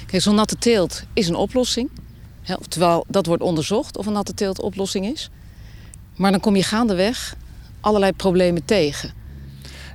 Kijk, 0.07 0.21
zo'n 0.21 0.35
natte 0.35 0.57
teelt 0.57 1.03
is 1.13 1.27
een 1.27 1.35
oplossing. 1.35 1.89
Hè, 2.41 2.55
terwijl 2.67 3.05
dat 3.07 3.25
wordt 3.25 3.43
onderzocht 3.43 3.97
of 3.97 4.05
een 4.05 4.13
natte 4.13 4.33
teelt 4.33 4.61
oplossing 4.61 5.05
is. 5.05 5.29
Maar 6.15 6.31
dan 6.31 6.39
kom 6.39 6.55
je 6.55 6.63
gaandeweg 6.63 7.35
allerlei 7.81 8.11
problemen 8.11 8.65
tegen. 8.65 9.13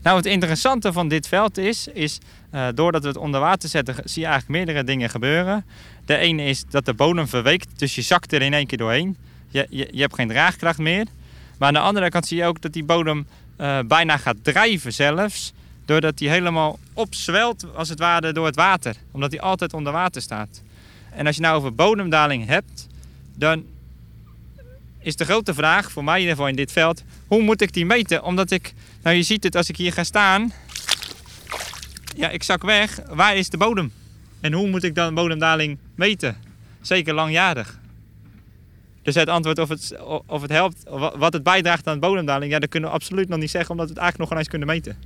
Nou, 0.02 0.16
het 0.16 0.26
interessante 0.26 0.92
van 0.92 1.08
dit 1.08 1.28
veld 1.28 1.58
is, 1.58 1.86
is 1.92 2.18
eh, 2.54 2.66
doordat 2.74 3.02
we 3.02 3.08
het 3.08 3.16
onder 3.16 3.40
water 3.40 3.68
zetten, 3.68 3.94
zie 4.04 4.22
je 4.22 4.28
eigenlijk 4.28 4.58
meerdere 4.58 4.84
dingen 4.84 5.10
gebeuren. 5.10 5.64
De 6.04 6.16
ene 6.16 6.44
is 6.44 6.64
dat 6.70 6.84
de 6.84 6.94
bodem 6.94 7.28
verweekt, 7.28 7.68
dus 7.76 7.94
je 7.94 8.02
zakt 8.02 8.32
er 8.32 8.42
in 8.42 8.52
één 8.52 8.66
keer 8.66 8.78
doorheen. 8.78 9.16
Je, 9.48 9.66
je, 9.70 9.88
je 9.92 10.00
hebt 10.00 10.14
geen 10.14 10.28
draagkracht 10.28 10.78
meer. 10.78 11.06
Maar 11.58 11.68
aan 11.68 11.74
de 11.74 11.80
andere 11.80 12.08
kant 12.08 12.26
zie 12.26 12.36
je 12.36 12.44
ook 12.44 12.60
dat 12.60 12.72
die 12.72 12.84
bodem 12.84 13.26
eh, 13.56 13.78
bijna 13.86 14.16
gaat 14.16 14.36
drijven 14.42 14.92
zelfs. 14.92 15.52
Doordat 15.84 16.18
die 16.18 16.28
helemaal 16.28 16.78
opzwelt, 16.92 17.66
als 17.74 17.88
het 17.88 17.98
ware, 17.98 18.32
door 18.32 18.46
het 18.46 18.56
water. 18.56 18.96
Omdat 19.10 19.30
die 19.30 19.40
altijd 19.42 19.72
onder 19.72 19.92
water 19.92 20.22
staat. 20.22 20.62
En 21.10 21.26
als 21.26 21.36
je 21.36 21.42
nou 21.42 21.56
over 21.56 21.74
bodemdaling 21.74 22.46
hebt, 22.46 22.86
dan 23.36 23.64
is 24.98 25.16
de 25.16 25.24
grote 25.24 25.54
vraag, 25.54 25.90
voor 25.90 26.04
mij 26.04 26.14
in 26.14 26.20
ieder 26.20 26.34
geval 26.34 26.50
in 26.50 26.56
dit 26.56 26.72
veld, 26.72 27.02
hoe 27.26 27.42
moet 27.42 27.60
ik 27.60 27.72
die 27.72 27.86
meten? 27.86 28.22
Omdat 28.22 28.50
ik, 28.50 28.74
nou 29.02 29.16
je 29.16 29.22
ziet 29.22 29.44
het 29.44 29.56
als 29.56 29.68
ik 29.68 29.76
hier 29.76 29.92
ga 29.92 30.04
staan, 30.04 30.52
ja 32.14 32.30
ik 32.30 32.42
zak 32.42 32.62
weg, 32.62 33.00
waar 33.08 33.36
is 33.36 33.48
de 33.48 33.56
bodem? 33.56 33.92
En 34.40 34.52
hoe 34.52 34.68
moet 34.68 34.82
ik 34.82 34.94
dan 34.94 35.14
bodemdaling 35.14 35.78
meten? 35.94 36.36
Zeker 36.80 37.14
langjarig. 37.14 37.78
Dus 39.02 39.14
het 39.14 39.28
antwoord 39.28 39.58
of 39.58 39.68
het, 39.68 39.96
of 40.26 40.42
het 40.42 40.50
helpt, 40.50 40.82
wat 41.16 41.32
het 41.32 41.42
bijdraagt 41.42 41.86
aan 41.86 41.94
de 41.94 42.06
bodemdaling, 42.06 42.52
ja, 42.52 42.58
dat 42.58 42.68
kunnen 42.68 42.88
we 42.88 42.94
absoluut 42.94 43.28
nog 43.28 43.38
niet 43.38 43.50
zeggen, 43.50 43.70
omdat 43.70 43.86
we 43.86 43.92
het 43.92 44.02
eigenlijk 44.02 44.18
nog 44.18 44.28
geen 44.28 44.38
eens 44.38 44.48
kunnen 44.48 44.68
meten. 44.68 44.96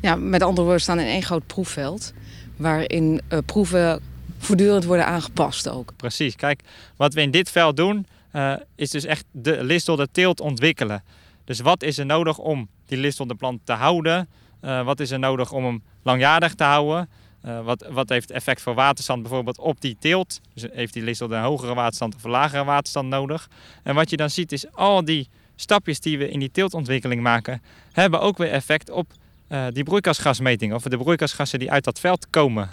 Ja, 0.00 0.14
met 0.14 0.42
andere 0.42 0.60
woorden, 0.60 0.76
we 0.76 0.82
staan 0.82 1.00
in 1.00 1.06
één 1.06 1.22
groot 1.22 1.46
proefveld. 1.46 2.12
Waarin 2.56 3.20
eh, 3.28 3.38
proeven 3.46 4.00
voortdurend 4.38 4.84
worden 4.84 5.06
aangepast 5.06 5.68
ook. 5.68 5.92
Precies, 5.96 6.36
kijk, 6.36 6.62
wat 6.96 7.14
we 7.14 7.20
in 7.20 7.30
dit 7.30 7.50
veld 7.50 7.76
doen, 7.76 8.06
eh, 8.30 8.54
is 8.74 8.90
dus 8.90 9.04
echt 9.04 9.24
de 9.30 9.64
listelde 9.64 10.08
teelt 10.12 10.40
ontwikkelen. 10.40 11.04
Dus 11.44 11.60
wat 11.60 11.82
is 11.82 11.98
er 11.98 12.06
nodig 12.06 12.38
om 12.38 12.68
die 12.86 12.98
listelde 12.98 13.34
plant 13.34 13.60
te 13.64 13.72
houden? 13.72 14.28
Eh, 14.66 14.84
wat 14.84 15.00
is 15.00 15.10
er 15.10 15.18
nodig 15.18 15.52
om 15.52 15.64
hem 15.64 15.82
langjarig 16.02 16.54
te 16.54 16.64
houden? 16.64 17.08
Eh, 17.40 17.64
wat, 17.64 17.86
wat 17.90 18.08
heeft 18.08 18.30
effect 18.30 18.60
voor 18.60 18.74
waterstand 18.74 19.22
bijvoorbeeld 19.22 19.58
op 19.58 19.80
die 19.80 19.96
teelt? 20.00 20.40
Dus 20.54 20.66
heeft 20.72 20.92
die 20.92 21.02
listelde 21.02 21.34
een 21.34 21.42
hogere 21.42 21.74
waterstand 21.74 22.14
of 22.14 22.24
een 22.24 22.30
lagere 22.30 22.64
waterstand 22.64 23.08
nodig? 23.08 23.48
En 23.82 23.94
wat 23.94 24.10
je 24.10 24.16
dan 24.16 24.30
ziet 24.30 24.52
is 24.52 24.72
al 24.72 25.04
die 25.04 25.28
stapjes 25.56 26.00
die 26.00 26.18
we 26.18 26.30
in 26.30 26.38
die 26.38 26.50
teeltontwikkeling 26.50 27.22
maken, 27.22 27.62
hebben 27.92 28.20
ook 28.20 28.38
weer 28.38 28.50
effect 28.50 28.90
op 28.90 29.12
eh, 29.48 29.66
die 29.72 29.84
broeikasgasmeting 29.84 30.74
of 30.74 30.82
de 30.82 30.96
broeikasgassen 30.96 31.58
die 31.58 31.70
uit 31.70 31.84
dat 31.84 32.00
veld 32.00 32.30
komen. 32.30 32.70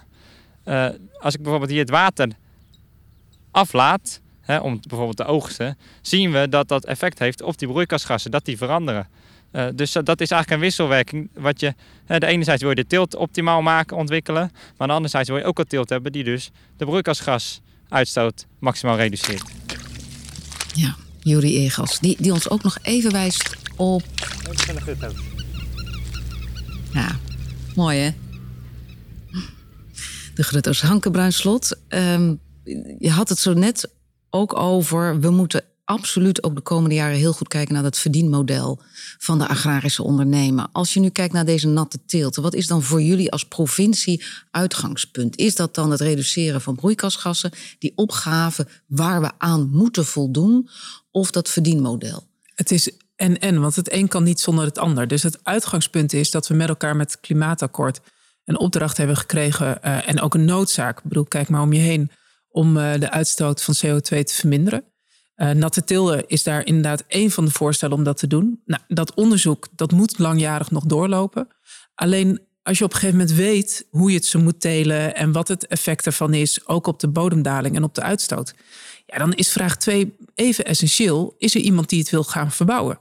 Als 1.20 1.34
ik 1.34 1.42
bijvoorbeeld 1.42 1.72
hier 1.72 1.80
het 1.80 1.90
water 1.90 2.28
aflaat, 3.52 4.22
hè, 4.42 4.58
om 4.58 4.80
bijvoorbeeld 4.88 5.18
te 5.18 5.26
oogsten, 5.26 5.78
zien 6.02 6.32
we 6.32 6.50
dat 6.50 6.68
dat 6.68 6.86
effect 6.86 7.20
heeft 7.20 7.42
op 7.42 7.58
die 7.58 7.68
broeikasgassen, 7.68 8.32
dat 8.32 8.46
die 8.46 8.58
veranderen. 8.58 9.08
Eh, 9.54 9.68
dus 9.76 9.92
dat 9.92 10.22
is 10.22 10.32
eigenlijk 10.32 10.52
een 10.52 10.60
wisselwerking. 10.60 11.30
Wat 11.34 11.60
je, 11.60 11.74
hè, 12.06 12.20
de 12.20 12.26
ene 12.26 12.44
zijde 12.44 12.60
wil 12.60 12.70
je 12.70 12.76
de 12.76 12.88
teelt 12.88 13.16
optimaal 13.16 13.62
maken, 13.62 13.98
ontwikkelen, 13.98 14.52
maar 14.78 14.88
de 14.88 14.94
andere 14.94 15.12
zijde 15.12 15.32
wil 15.32 15.42
je 15.42 15.48
ook 15.48 15.60
een 15.60 15.68
teelt 15.68 15.90
hebben 15.90 16.12
die 16.12 16.24
dus 16.24 16.52
de 16.78 16.86
broeikasgasuitstoot 16.86 18.46
maximaal 18.60 18.96
reduceert. 18.96 19.44
Ja, 20.74 20.96
Juri 21.20 21.58
Egas, 21.58 22.00
die, 22.00 22.18
die 22.20 22.34
ons 22.34 22.50
ook 22.50 22.64
nog 22.64 22.78
even 22.82 23.12
wijst 23.12 23.58
op... 23.76 24.04
Ja, 26.92 27.20
mooi 27.76 28.00
hè? 28.00 28.12
De 30.36 30.44
Grutto's 30.44 30.82
Hankebruinslot. 30.82 31.78
Ehm 31.88 32.34
je 33.00 33.10
had 33.10 33.30
het 33.30 33.40
zo 33.40 33.54
net 33.54 33.90
ook 34.30 34.60
over... 34.60 35.20
we 35.20 35.30
moeten 35.30 35.64
absoluut 35.86 36.44
ook 36.44 36.56
de 36.56 36.62
komende 36.62 36.96
jaren 36.96 37.18
heel 37.18 37.34
goed 37.34 37.48
kijken... 37.48 37.74
naar 37.74 37.84
dat 37.84 37.98
verdienmodel 37.98 38.80
van 39.18 39.40
de 39.40 39.48
agrarische 39.48 40.04
ondernemer. 40.04 40.68
Als 40.72 40.94
je 40.94 41.00
nu 41.00 41.10
kijkt 41.10 41.34
naar 41.34 41.46
deze 41.46 41.68
natte 41.68 42.06
teelt... 42.06 42.36
wat 42.36 42.54
is 42.54 42.68
dan 42.68 42.84
voor 42.84 43.02
jullie 43.02 43.32
als 43.32 43.48
provincie 43.48 44.24
uitgangspunt? 44.52 45.38
Is 45.38 45.56
dat 45.56 45.76
dan 45.76 45.92
het 45.92 46.00
reduceren 46.00 46.62
van 46.62 46.76
broeikasgassen... 46.76 47.52
die 47.80 47.92
opgave 47.96 48.68
waar 48.88 49.22
we 49.22 49.32
aan 49.38 49.70
moeten 49.70 50.06
voldoen... 50.06 50.70
of 51.12 51.32
dat 51.32 51.50
verdienmodel? 51.50 52.28
Het 52.56 52.72
is 52.72 52.92
en 53.16 53.40
en, 53.40 53.62
want 53.62 53.76
het 53.76 53.92
een 53.92 54.08
kan 54.08 54.24
niet 54.24 54.40
zonder 54.40 54.66
het 54.66 54.78
ander. 54.78 55.08
Dus 55.08 55.24
het 55.24 55.40
uitgangspunt 55.44 56.14
is 56.14 56.32
dat 56.32 56.48
we 56.48 56.54
met 56.54 56.70
elkaar 56.70 56.96
met 56.96 57.12
het 57.12 57.20
klimaatakkoord 57.20 58.00
een 58.46 58.60
opdracht 58.60 58.98
hebben 58.98 59.18
gekregen 59.18 59.84
eh, 59.84 60.10
en 60.10 60.22
ook 60.22 60.34
een 60.34 60.46
noodzaak. 60.46 60.98
Ik 60.98 61.04
bedoel, 61.04 61.24
kijk 61.24 61.50
maar 61.50 61.62
om 61.62 61.74
je 61.74 61.80
heen 61.80 62.12
om 62.50 62.78
eh, 62.78 63.00
de 63.00 63.10
uitstoot 63.10 63.62
van 63.64 63.76
CO2 63.76 64.24
te 64.24 64.34
verminderen. 64.34 64.93
Eh, 65.36 65.52
natte 65.52 65.84
tilde 65.84 66.24
is 66.28 66.44
daar 66.44 66.66
inderdaad 66.66 67.04
één 67.08 67.32
van 67.32 67.46
de 67.46 67.52
voorstellen 67.52 67.98
om 67.98 68.04
dat 68.04 68.18
te 68.18 68.28
doen. 68.28 68.62
Nou, 68.66 68.82
dat 68.88 69.14
onderzoek 69.14 69.68
dat 69.76 69.92
moet 69.92 70.20
langjarig 70.20 70.72
nog 70.72 70.86
doorlopen. 70.86 71.48
Alleen 71.96 72.40
als 72.64 72.78
je 72.78 72.84
op 72.84 72.94
een 72.94 73.00
gegeven 73.00 73.20
moment 73.20 73.38
weet 73.38 73.88
hoe 73.90 74.10
je 74.10 74.16
het 74.16 74.26
zo 74.26 74.40
moet 74.40 74.62
telen 74.62 75.16
en 75.16 75.32
wat 75.32 75.48
het 75.48 75.68
effect 75.68 76.06
ervan 76.06 76.34
is, 76.34 76.68
ook 76.68 76.88
op 76.88 77.00
de 77.00 77.08
bodemdaling 77.08 77.76
en 77.76 77.84
op 77.84 77.96
de 77.96 78.02
uitstoot, 78.02 78.54
ja, 79.06 79.18
dan 79.18 79.34
is 79.34 79.52
vraag 79.52 79.78
2 79.78 80.16
even 80.36 80.66
essentieel. 80.66 81.36
Is 81.38 81.56
er 81.56 81.62
iemand 81.62 81.90
die 81.90 82.00
het 82.00 82.10
wil 82.10 82.24
gaan 82.24 82.52
verbouwen? 82.52 83.00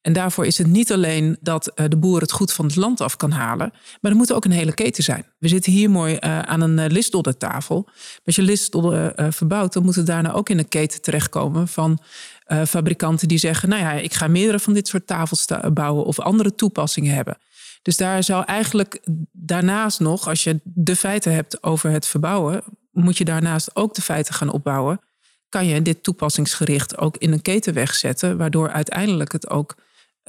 En 0.00 0.12
daarvoor 0.12 0.46
is 0.46 0.58
het 0.58 0.66
niet 0.66 0.92
alleen 0.92 1.36
dat 1.40 1.72
de 1.74 1.96
boer 1.96 2.20
het 2.20 2.32
goed 2.32 2.52
van 2.52 2.66
het 2.66 2.76
land 2.76 3.00
af 3.00 3.16
kan 3.16 3.30
halen, 3.30 3.72
maar 4.00 4.10
er 4.10 4.16
moet 4.16 4.32
ook 4.32 4.44
een 4.44 4.50
hele 4.50 4.74
keten 4.74 5.04
zijn. 5.04 5.26
We 5.38 5.48
zitten 5.48 5.72
hier 5.72 5.90
mooi 5.90 6.16
aan 6.20 6.60
een 6.60 6.92
listdoddertafel. 6.92 7.82
Maar 7.84 8.20
als 8.24 8.36
je 8.36 8.42
listdodder 8.42 9.32
verbouwt, 9.32 9.72
dan 9.72 9.84
moet 9.84 9.94
het 9.94 10.06
daarna 10.06 10.32
ook 10.32 10.48
in 10.48 10.58
een 10.58 10.68
keten 10.68 11.02
terechtkomen 11.02 11.68
van 11.68 11.98
fabrikanten 12.66 13.28
die 13.28 13.38
zeggen, 13.38 13.68
nou 13.68 13.82
ja, 13.82 13.92
ik 13.92 14.14
ga 14.14 14.28
meerdere 14.28 14.58
van 14.58 14.72
dit 14.72 14.88
soort 14.88 15.06
tafels 15.06 15.44
bouwen 15.72 16.04
of 16.04 16.18
andere 16.18 16.54
toepassingen 16.54 17.14
hebben. 17.14 17.38
Dus 17.82 17.96
daar 17.96 18.22
zou 18.22 18.44
eigenlijk 18.44 19.00
daarnaast 19.32 20.00
nog, 20.00 20.28
als 20.28 20.44
je 20.44 20.60
de 20.64 20.96
feiten 20.96 21.32
hebt 21.32 21.62
over 21.62 21.90
het 21.90 22.06
verbouwen, 22.06 22.62
moet 22.92 23.18
je 23.18 23.24
daarnaast 23.24 23.76
ook 23.76 23.94
de 23.94 24.02
feiten 24.02 24.34
gaan 24.34 24.52
opbouwen. 24.52 25.00
Kan 25.48 25.66
je 25.66 25.82
dit 25.82 26.02
toepassingsgericht 26.02 26.98
ook 26.98 27.16
in 27.16 27.32
een 27.32 27.42
keten 27.42 27.74
wegzetten, 27.74 28.36
waardoor 28.36 28.70
uiteindelijk 28.70 29.32
het 29.32 29.50
ook 29.50 29.74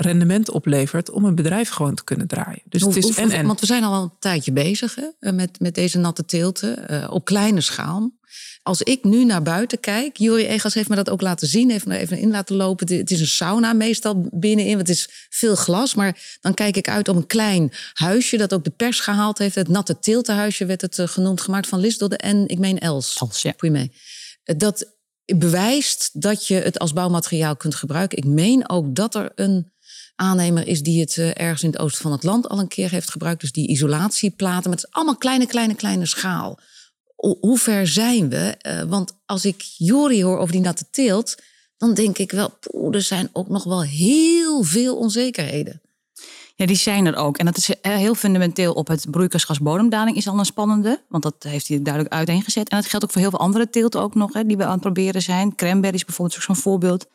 rendement 0.01 0.49
oplevert 0.49 1.09
om 1.09 1.25
een 1.25 1.35
bedrijf 1.35 1.69
gewoon 1.69 1.95
te 1.95 2.03
kunnen 2.03 2.27
draaien. 2.27 2.61
Dus 2.65 2.81
het 2.81 2.95
is 2.95 3.17
en, 3.17 3.31
en. 3.31 3.47
Want 3.47 3.59
we 3.59 3.65
zijn 3.65 3.83
al 3.83 4.03
een 4.03 4.11
tijdje 4.19 4.51
bezig 4.51 4.95
hè, 4.95 5.31
met, 5.31 5.59
met 5.59 5.75
deze 5.75 5.97
natte 5.97 6.25
teelten 6.25 6.91
uh, 6.91 7.07
op 7.11 7.25
kleine 7.25 7.61
schaal. 7.61 8.17
Als 8.63 8.81
ik 8.81 9.03
nu 9.03 9.25
naar 9.25 9.41
buiten 9.41 9.79
kijk, 9.79 10.17
Juri 10.17 10.47
Egas 10.47 10.73
heeft 10.73 10.89
me 10.89 10.95
dat 10.95 11.09
ook 11.09 11.21
laten 11.21 11.47
zien, 11.47 11.69
heeft 11.69 11.85
me 11.85 11.97
even 11.97 12.17
in 12.17 12.31
laten 12.31 12.55
lopen. 12.55 12.97
Het 12.97 13.11
is 13.11 13.19
een 13.19 13.27
sauna 13.27 13.73
meestal 13.73 14.29
binnenin, 14.31 14.75
want 14.75 14.87
het 14.87 14.97
is 14.97 15.27
veel 15.29 15.55
glas. 15.55 15.95
Maar 15.95 16.37
dan 16.41 16.53
kijk 16.53 16.77
ik 16.77 16.89
uit 16.89 17.07
op 17.07 17.15
een 17.15 17.27
klein 17.27 17.71
huisje 17.93 18.37
dat 18.37 18.53
ook 18.53 18.63
de 18.63 18.69
pers 18.69 18.99
gehaald 18.99 19.37
heeft. 19.37 19.55
Het 19.55 19.67
natte 19.67 19.99
teeltenhuisje 19.99 20.65
werd 20.65 20.81
het 20.81 20.99
eh, 20.99 21.07
genoemd, 21.07 21.41
gemaakt 21.41 21.67
van 21.67 21.79
Lisdode 21.79 22.17
en 22.17 22.47
ik 22.47 22.59
meen 22.59 22.79
Els. 22.79 23.17
Els, 23.19 23.41
ja. 23.41 23.53
mee. 23.57 23.91
Dat 24.43 24.97
bewijst 25.37 26.21
dat 26.21 26.47
je 26.47 26.55
het 26.55 26.79
als 26.79 26.93
bouwmateriaal 26.93 27.55
kunt 27.55 27.75
gebruiken. 27.75 28.17
Ik 28.17 28.25
meen 28.25 28.69
ook 28.69 28.95
dat 28.95 29.15
er 29.15 29.31
een 29.35 29.71
aannemer 30.19 30.67
is 30.67 30.81
die 30.81 30.99
het 30.99 31.17
eh, 31.17 31.27
ergens 31.27 31.63
in 31.63 31.69
het 31.69 31.79
oosten 31.79 32.01
van 32.01 32.11
het 32.11 32.23
land 32.23 32.49
al 32.49 32.59
een 32.59 32.67
keer 32.67 32.91
heeft 32.91 33.11
gebruikt. 33.11 33.41
Dus 33.41 33.51
die 33.51 33.67
isolatieplaten. 33.67 34.69
met 34.69 34.91
allemaal 34.91 35.17
kleine, 35.17 35.45
kleine, 35.45 35.75
kleine 35.75 36.05
schaal 36.05 36.59
hoe 37.19 37.57
ver 37.57 37.87
zijn 37.87 38.29
we? 38.29 38.57
Uh, 38.67 38.81
want 38.81 39.17
als 39.25 39.45
ik 39.45 39.61
Jori 39.77 40.23
hoor 40.23 40.37
over 40.37 40.51
die 40.51 40.61
natte 40.61 40.85
teelt, 40.91 41.35
dan 41.77 41.93
denk 41.93 42.17
ik 42.17 42.31
wel, 42.31 42.49
poeh, 42.59 42.95
er 42.95 43.01
zijn 43.01 43.29
ook 43.33 43.49
nog 43.49 43.63
wel 43.63 43.81
heel 43.81 44.63
veel 44.63 44.97
onzekerheden. 44.97 45.81
Ja, 46.55 46.65
die 46.65 46.75
zijn 46.75 47.05
er 47.05 47.15
ook. 47.15 47.37
En 47.37 47.45
dat 47.45 47.57
is 47.57 47.69
eh, 47.81 47.95
heel 47.95 48.15
fundamenteel 48.15 48.73
op 48.73 48.87
het 48.87 49.05
broeikasgasbodemdaling 49.11 50.17
is 50.17 50.27
al 50.27 50.39
een 50.39 50.45
spannende. 50.45 51.01
Want 51.09 51.23
dat 51.23 51.35
heeft 51.39 51.67
hij 51.67 51.81
duidelijk 51.81 52.13
uiteengezet. 52.13 52.69
En 52.69 52.77
dat 52.77 52.85
geldt 52.85 53.05
ook 53.05 53.11
voor 53.11 53.21
heel 53.21 53.29
veel 53.29 53.39
andere 53.39 53.69
teelten 53.69 54.01
ook 54.01 54.15
nog, 54.15 54.33
hè, 54.33 54.45
die 54.45 54.57
we 54.57 54.63
aan 54.63 54.71
het 54.71 54.81
proberen 54.81 55.21
zijn. 55.21 55.55
Cranberries 55.55 56.05
bijvoorbeeld 56.05 56.37
is 56.37 56.49
ook 56.49 56.55
zo'n 56.55 56.63
voorbeeld. 56.63 57.05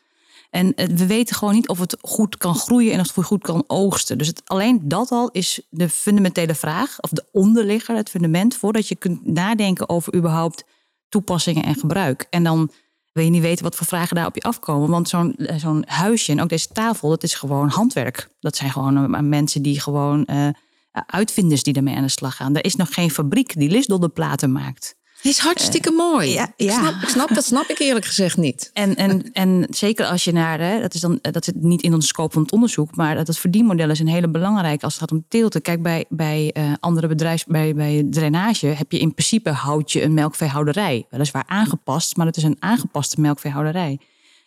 En 0.55 0.73
eh, 0.75 0.87
we 0.87 1.05
weten 1.05 1.35
gewoon 1.35 1.53
niet 1.53 1.67
of 1.67 1.79
het 1.79 1.97
goed 2.01 2.37
kan 2.37 2.55
groeien 2.55 2.93
en 2.93 2.99
of 2.99 3.15
het 3.15 3.25
goed 3.25 3.41
kan 3.41 3.63
oogsten. 3.67 4.17
Dus 4.17 4.27
het, 4.27 4.41
alleen 4.45 4.79
dat 4.83 5.11
al 5.11 5.29
is 5.31 5.61
de 5.69 5.89
fundamentele 5.89 6.55
vraag, 6.55 6.99
of 6.99 7.09
de 7.09 7.25
onderligger, 7.31 7.95
het 7.95 8.09
fundament, 8.09 8.55
voordat 8.55 8.87
je 8.87 8.95
kunt 8.95 9.25
nadenken 9.25 9.89
over 9.89 10.15
überhaupt 10.15 10.63
toepassingen 11.09 11.63
en 11.63 11.75
gebruik. 11.75 12.27
En 12.29 12.43
dan 12.43 12.71
wil 13.11 13.23
je 13.23 13.29
niet 13.29 13.41
weten 13.41 13.63
wat 13.63 13.75
voor 13.75 13.87
vragen 13.87 14.15
daar 14.15 14.25
op 14.25 14.35
je 14.35 14.41
afkomen. 14.41 14.89
Want 14.89 15.09
zo'n 15.09 15.35
eh, 15.35 15.77
huisje 15.85 16.31
en 16.31 16.41
ook 16.41 16.49
deze 16.49 16.67
tafel, 16.67 17.09
dat 17.09 17.23
is 17.23 17.33
gewoon 17.33 17.69
handwerk. 17.69 18.29
Dat 18.39 18.55
zijn 18.55 18.71
gewoon 18.71 19.15
uh, 19.15 19.19
mensen 19.19 19.61
die 19.61 19.79
gewoon 19.79 20.27
uh, 20.29 20.47
uitvinders 20.91 21.63
die 21.63 21.73
ermee 21.73 21.95
aan 21.95 22.03
de 22.03 22.09
slag 22.09 22.35
gaan. 22.35 22.55
Er 22.55 22.65
is 22.65 22.75
nog 22.75 22.93
geen 22.93 23.11
fabriek 23.11 23.59
die 23.59 24.09
platen 24.09 24.51
maakt 24.51 24.95
is 25.25 25.37
hartstikke 25.37 25.91
uh, 25.91 25.97
mooi. 25.97 26.29
Ja, 26.29 26.53
ik, 26.55 26.71
Snap, 26.71 26.93
ik 27.01 27.07
snap, 27.09 27.33
dat 27.33 27.45
snap 27.45 27.65
ik 27.65 27.79
eerlijk 27.79 28.05
gezegd 28.05 28.37
niet. 28.37 28.69
En, 28.73 28.95
en, 28.95 29.31
en 29.31 29.67
zeker 29.69 30.05
als 30.05 30.23
je 30.23 30.31
naar, 30.31 30.59
hè, 30.59 30.81
dat 30.81 30.93
is 30.93 31.01
dan 31.01 31.19
dat 31.21 31.45
zit 31.45 31.55
niet 31.55 31.81
in 31.81 31.93
ons 31.93 32.07
scope 32.07 32.33
van 32.33 32.41
het 32.41 32.51
onderzoek, 32.51 32.95
maar 32.95 33.15
dat 33.15 33.27
het 33.27 33.37
verdienmodel 33.37 33.89
is 33.89 33.99
een 33.99 34.07
hele 34.07 34.29
belangrijke 34.29 34.83
als 34.83 34.93
het 34.93 35.01
gaat 35.01 35.11
om 35.11 35.25
teelten. 35.27 35.61
Kijk, 35.61 35.81
bij, 35.81 36.05
bij 36.09 36.55
uh, 36.57 36.73
andere 36.79 37.07
bedrijfs, 37.07 37.45
bij, 37.45 37.75
bij 37.75 38.07
drainage 38.09 38.67
heb 38.67 38.91
je 38.91 38.99
in 38.99 39.13
principe 39.13 39.49
houd 39.49 39.91
je 39.91 40.03
een 40.03 40.13
melkveehouderij. 40.13 41.05
Weliswaar 41.09 41.43
aangepast, 41.47 42.15
maar 42.15 42.25
het 42.25 42.37
is 42.37 42.43
een 42.43 42.57
aangepaste 42.59 43.21
melkveehouderij. 43.21 43.99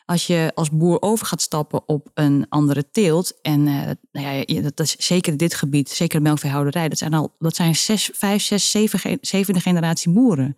Als 0.04 0.26
je 0.26 0.52
als 0.54 0.70
boer 0.70 1.02
over 1.02 1.26
gaat 1.26 1.42
stappen 1.42 1.88
op 1.88 2.10
een 2.14 2.46
andere 2.48 2.90
teelt, 2.90 3.40
en 3.42 3.66
uh, 3.66 3.80
nou 4.12 4.44
ja, 4.46 4.60
dat 4.60 4.80
is 4.80 4.96
zeker 4.96 5.36
dit 5.36 5.54
gebied, 5.54 5.90
zeker 5.90 6.18
de 6.18 6.24
melkveehouderij, 6.24 6.88
dat 6.88 6.98
zijn 6.98 7.14
al 7.14 7.34
dat 7.38 7.56
zijn 7.56 7.76
zes, 7.76 8.10
vijf, 8.14 8.42
zes, 8.42 8.70
zeven, 8.70 9.18
zevende 9.20 9.60
generatie 9.60 10.12
boeren. 10.12 10.56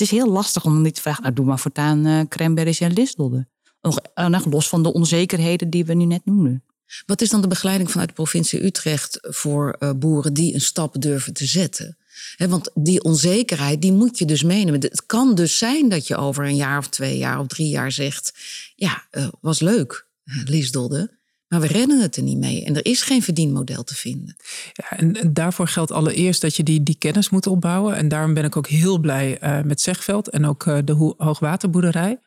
Het 0.00 0.10
is 0.12 0.18
heel 0.18 0.30
lastig 0.30 0.64
om 0.64 0.82
niet 0.82 0.94
te 0.94 1.00
vragen, 1.00 1.22
nou 1.22 1.34
doe 1.34 1.44
maar 1.44 1.58
voortaan 1.58 2.06
uh, 2.06 2.20
cranberries 2.28 2.80
en 2.80 2.92
listdodden. 2.92 3.48
Nog, 3.80 3.98
uh, 4.14 4.26
nog 4.26 4.44
los 4.44 4.68
van 4.68 4.82
de 4.82 4.92
onzekerheden 4.92 5.70
die 5.70 5.84
we 5.84 5.94
nu 5.94 6.04
net 6.04 6.24
noemden. 6.24 6.64
Wat 7.06 7.20
is 7.20 7.28
dan 7.28 7.40
de 7.40 7.48
begeleiding 7.48 7.90
vanuit 7.90 8.08
de 8.08 8.14
provincie 8.14 8.64
Utrecht 8.64 9.18
voor 9.20 9.76
uh, 9.78 9.90
boeren 9.96 10.34
die 10.34 10.54
een 10.54 10.60
stap 10.60 11.00
durven 11.00 11.32
te 11.32 11.46
zetten? 11.46 11.98
Want 12.36 12.70
die 12.74 13.02
onzekerheid, 13.02 13.82
die 13.82 13.92
moet 13.92 14.18
je 14.18 14.24
dus 14.24 14.42
meenemen. 14.42 14.80
Het 14.80 15.06
kan 15.06 15.34
dus 15.34 15.58
zijn 15.58 15.88
dat 15.88 16.06
je 16.06 16.16
over 16.16 16.44
een 16.44 16.56
jaar 16.56 16.78
of 16.78 16.88
twee 16.88 17.18
jaar 17.18 17.38
of 17.38 17.46
drie 17.46 17.68
jaar 17.68 17.92
zegt... 17.92 18.32
ja, 18.74 19.06
was 19.40 19.60
leuk, 19.60 20.06
Liesdodde. 20.44 21.18
Maar 21.50 21.60
we 21.60 21.66
redden 21.66 22.00
het 22.00 22.16
er 22.16 22.22
niet 22.22 22.38
mee 22.38 22.64
en 22.64 22.76
er 22.76 22.84
is 22.84 23.02
geen 23.02 23.22
verdienmodel 23.22 23.84
te 23.84 23.94
vinden. 23.94 24.36
Ja, 24.72 24.98
en, 24.98 25.32
daarvoor 25.32 25.68
geldt 25.68 25.90
allereerst 25.90 26.40
dat 26.40 26.56
je 26.56 26.62
die, 26.62 26.82
die 26.82 26.96
kennis 26.98 27.30
moet 27.30 27.46
opbouwen. 27.46 27.96
En 27.96 28.08
daarom 28.08 28.34
ben 28.34 28.44
ik 28.44 28.56
ook 28.56 28.66
heel 28.66 28.98
blij 28.98 29.38
uh, 29.42 29.60
met 29.60 29.80
Zegveld 29.80 30.28
en 30.28 30.46
ook 30.46 30.64
uh, 30.64 30.78
de 30.84 31.14
hoogwaterboerderij. 31.16 32.18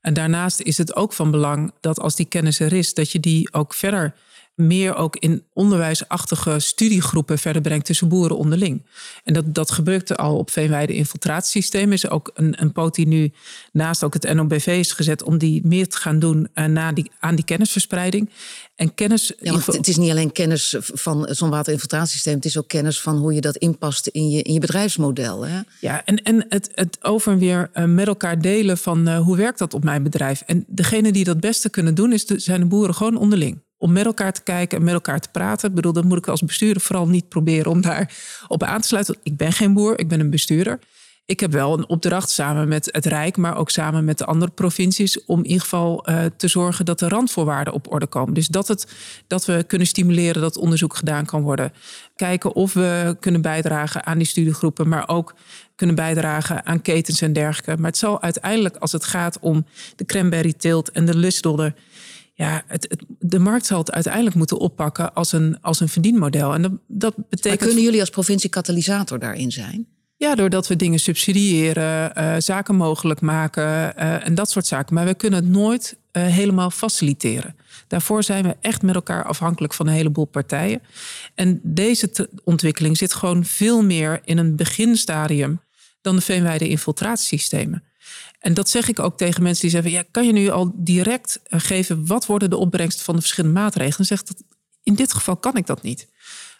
En 0.00 0.14
daarnaast 0.14 0.60
is 0.60 0.78
het 0.78 0.96
ook 0.96 1.12
van 1.12 1.30
belang 1.30 1.72
dat 1.80 2.00
als 2.00 2.16
die 2.16 2.26
kennis 2.26 2.60
er 2.60 2.72
is, 2.72 2.94
dat 2.94 3.10
je 3.10 3.20
die 3.20 3.52
ook 3.52 3.74
verder 3.74 4.14
meer 4.60 4.94
ook 4.94 5.16
in 5.16 5.44
onderwijsachtige 5.52 6.58
studiegroepen 6.58 7.38
verder 7.38 7.62
brengt 7.62 7.86
tussen 7.86 8.08
boeren 8.08 8.36
onderling. 8.36 8.86
En 9.24 9.34
dat, 9.34 9.54
dat 9.54 9.70
gebeurt 9.70 10.16
al 10.16 10.36
op 10.36 10.50
Veenweide 10.50 10.94
infiltratiesysteem. 10.94 11.92
Is 11.92 12.08
ook 12.08 12.30
een, 12.34 12.62
een 12.62 12.72
poot 12.72 12.94
die 12.94 13.06
nu 13.06 13.32
naast 13.72 14.04
ook 14.04 14.14
het 14.14 14.34
NOBV 14.34 14.66
is 14.66 14.92
gezet 14.92 15.22
om 15.22 15.38
die 15.38 15.60
meer 15.64 15.88
te 15.88 15.96
gaan 15.96 16.18
doen 16.18 16.48
uh, 16.54 16.64
na 16.64 16.92
die, 16.92 17.10
aan 17.18 17.34
die 17.34 17.44
kennisverspreiding. 17.44 18.30
En 18.76 18.94
kennis. 18.94 19.32
Ja, 19.40 19.52
want 19.52 19.66
het 19.66 19.88
is 19.88 19.96
niet 19.96 20.10
alleen 20.10 20.32
kennis 20.32 20.76
van 20.78 21.28
zo'n 21.30 21.50
waterinfiltratiesysteem, 21.50 22.34
het 22.34 22.44
is 22.44 22.58
ook 22.58 22.68
kennis 22.68 23.00
van 23.00 23.16
hoe 23.16 23.34
je 23.34 23.40
dat 23.40 23.56
inpast 23.56 24.06
in 24.06 24.30
je, 24.30 24.42
in 24.42 24.52
je 24.52 24.60
bedrijfsmodel. 24.60 25.46
Hè? 25.46 25.60
Ja, 25.80 26.04
en, 26.04 26.22
en 26.22 26.46
het, 26.48 26.70
het 26.74 26.98
over 27.04 27.32
en 27.32 27.38
weer 27.38 27.70
uh, 27.74 27.84
met 27.84 28.06
elkaar 28.06 28.40
delen 28.40 28.78
van 28.78 29.08
uh, 29.08 29.18
hoe 29.18 29.36
werkt 29.36 29.58
dat 29.58 29.74
op 29.74 29.84
mijn 29.84 30.02
bedrijf. 30.02 30.42
En 30.46 30.64
degene 30.68 31.12
die 31.12 31.24
dat 31.24 31.40
beste 31.40 31.70
kunnen 31.70 31.94
doen, 31.94 32.12
is 32.12 32.26
de, 32.26 32.38
zijn 32.38 32.60
de 32.60 32.66
boeren 32.66 32.94
gewoon 32.94 33.16
onderling 33.16 33.58
om 33.80 33.92
met 33.92 34.04
elkaar 34.04 34.32
te 34.32 34.42
kijken 34.42 34.78
en 34.78 34.84
met 34.84 34.94
elkaar 34.94 35.20
te 35.20 35.28
praten. 35.32 35.68
Ik 35.68 35.74
bedoel, 35.74 35.92
dat 35.92 36.04
moet 36.04 36.18
ik 36.18 36.28
als 36.28 36.42
bestuurder 36.44 36.82
vooral 36.82 37.08
niet 37.08 37.28
proberen 37.28 37.70
om 37.70 37.80
daar 37.80 38.14
op 38.48 38.62
aan 38.62 38.80
te 38.80 38.86
sluiten. 38.86 39.16
Ik 39.22 39.36
ben 39.36 39.52
geen 39.52 39.74
boer, 39.74 39.98
ik 39.98 40.08
ben 40.08 40.20
een 40.20 40.30
bestuurder. 40.30 40.78
Ik 41.30 41.40
heb 41.40 41.52
wel 41.52 41.78
een 41.78 41.88
opdracht 41.88 42.30
samen 42.30 42.68
met 42.68 42.88
het 42.92 43.06
Rijk, 43.06 43.36
maar 43.36 43.56
ook 43.56 43.70
samen 43.70 44.04
met 44.04 44.18
de 44.18 44.24
andere 44.24 44.50
provincies, 44.50 45.24
om 45.24 45.38
in 45.38 45.46
ieder 45.46 45.60
geval 45.60 46.10
uh, 46.10 46.24
te 46.36 46.48
zorgen 46.48 46.84
dat 46.84 46.98
de 46.98 47.08
randvoorwaarden 47.08 47.72
op 47.72 47.92
orde 47.92 48.06
komen. 48.06 48.34
Dus 48.34 48.46
dat, 48.46 48.68
het, 48.68 48.86
dat 49.26 49.44
we 49.44 49.64
kunnen 49.66 49.86
stimuleren 49.86 50.42
dat 50.42 50.56
onderzoek 50.56 50.96
gedaan 50.96 51.24
kan 51.24 51.42
worden. 51.42 51.72
Kijken 52.16 52.54
of 52.54 52.72
we 52.72 53.16
kunnen 53.20 53.42
bijdragen 53.42 54.06
aan 54.06 54.18
die 54.18 54.26
studiegroepen, 54.26 54.88
maar 54.88 55.08
ook 55.08 55.34
kunnen 55.76 55.96
bijdragen 55.96 56.66
aan 56.66 56.82
ketens 56.82 57.20
en 57.20 57.32
dergelijke. 57.32 57.76
Maar 57.76 57.90
het 57.90 57.98
zal 57.98 58.22
uiteindelijk, 58.22 58.76
als 58.76 58.92
het 58.92 59.04
gaat 59.04 59.38
om 59.40 59.66
de 59.96 60.04
cranberry 60.04 60.52
teelt 60.52 60.90
en 60.90 61.06
de 61.06 61.16
lustdodder, 61.16 61.74
ja, 62.40 62.62
het, 62.66 62.96
de 63.18 63.38
markt 63.38 63.66
zal 63.66 63.78
het 63.78 63.90
uiteindelijk 63.90 64.36
moeten 64.36 64.58
oppakken 64.58 65.14
als 65.14 65.32
een, 65.32 65.58
als 65.60 65.80
een 65.80 65.88
verdienmodel. 65.88 66.54
En 66.54 66.62
dat, 66.62 66.72
dat 66.86 67.16
betekent. 67.16 67.44
Maar 67.44 67.66
kunnen 67.68 67.84
jullie 67.84 68.00
als 68.00 68.10
provincie 68.10 68.50
katalysator 68.50 69.18
daarin 69.18 69.52
zijn? 69.52 69.86
Ja, 70.16 70.34
doordat 70.34 70.66
we 70.66 70.76
dingen 70.76 70.98
subsidiëren, 70.98 72.12
uh, 72.18 72.34
zaken 72.38 72.74
mogelijk 72.74 73.20
maken 73.20 73.62
uh, 73.62 74.26
en 74.26 74.34
dat 74.34 74.50
soort 74.50 74.66
zaken. 74.66 74.94
Maar 74.94 75.04
we 75.04 75.14
kunnen 75.14 75.40
het 75.40 75.48
nooit 75.48 75.96
uh, 76.12 76.22
helemaal 76.22 76.70
faciliteren. 76.70 77.56
Daarvoor 77.86 78.22
zijn 78.22 78.44
we 78.44 78.56
echt 78.60 78.82
met 78.82 78.94
elkaar 78.94 79.24
afhankelijk 79.24 79.74
van 79.74 79.86
een 79.86 79.94
heleboel 79.94 80.24
partijen. 80.24 80.82
En 81.34 81.60
deze 81.62 82.28
ontwikkeling 82.44 82.96
zit 82.96 83.14
gewoon 83.14 83.44
veel 83.44 83.82
meer 83.82 84.20
in 84.24 84.38
een 84.38 84.56
beginstadium 84.56 85.60
dan 86.00 86.16
de 86.16 86.22
veenweide 86.22 86.68
infiltratiesystemen. 86.68 87.82
En 88.40 88.54
dat 88.54 88.68
zeg 88.68 88.88
ik 88.88 88.98
ook 88.98 89.16
tegen 89.16 89.42
mensen 89.42 89.62
die 89.62 89.70
zeggen: 89.70 89.90
ja, 89.90 90.04
kan 90.10 90.26
je 90.26 90.32
nu 90.32 90.48
al 90.48 90.72
direct 90.74 91.40
eh, 91.42 91.60
geven 91.60 92.06
wat 92.06 92.26
worden 92.26 92.50
de 92.50 92.56
opbrengsten 92.56 93.04
van 93.04 93.14
de 93.14 93.20
verschillende 93.20 93.60
maatregelen? 93.60 93.98
En 93.98 94.04
zegt 94.04 94.26
dat 94.26 94.42
in 94.82 94.94
dit 94.94 95.12
geval 95.12 95.36
kan 95.36 95.56
ik 95.56 95.66
dat 95.66 95.82
niet. 95.82 96.08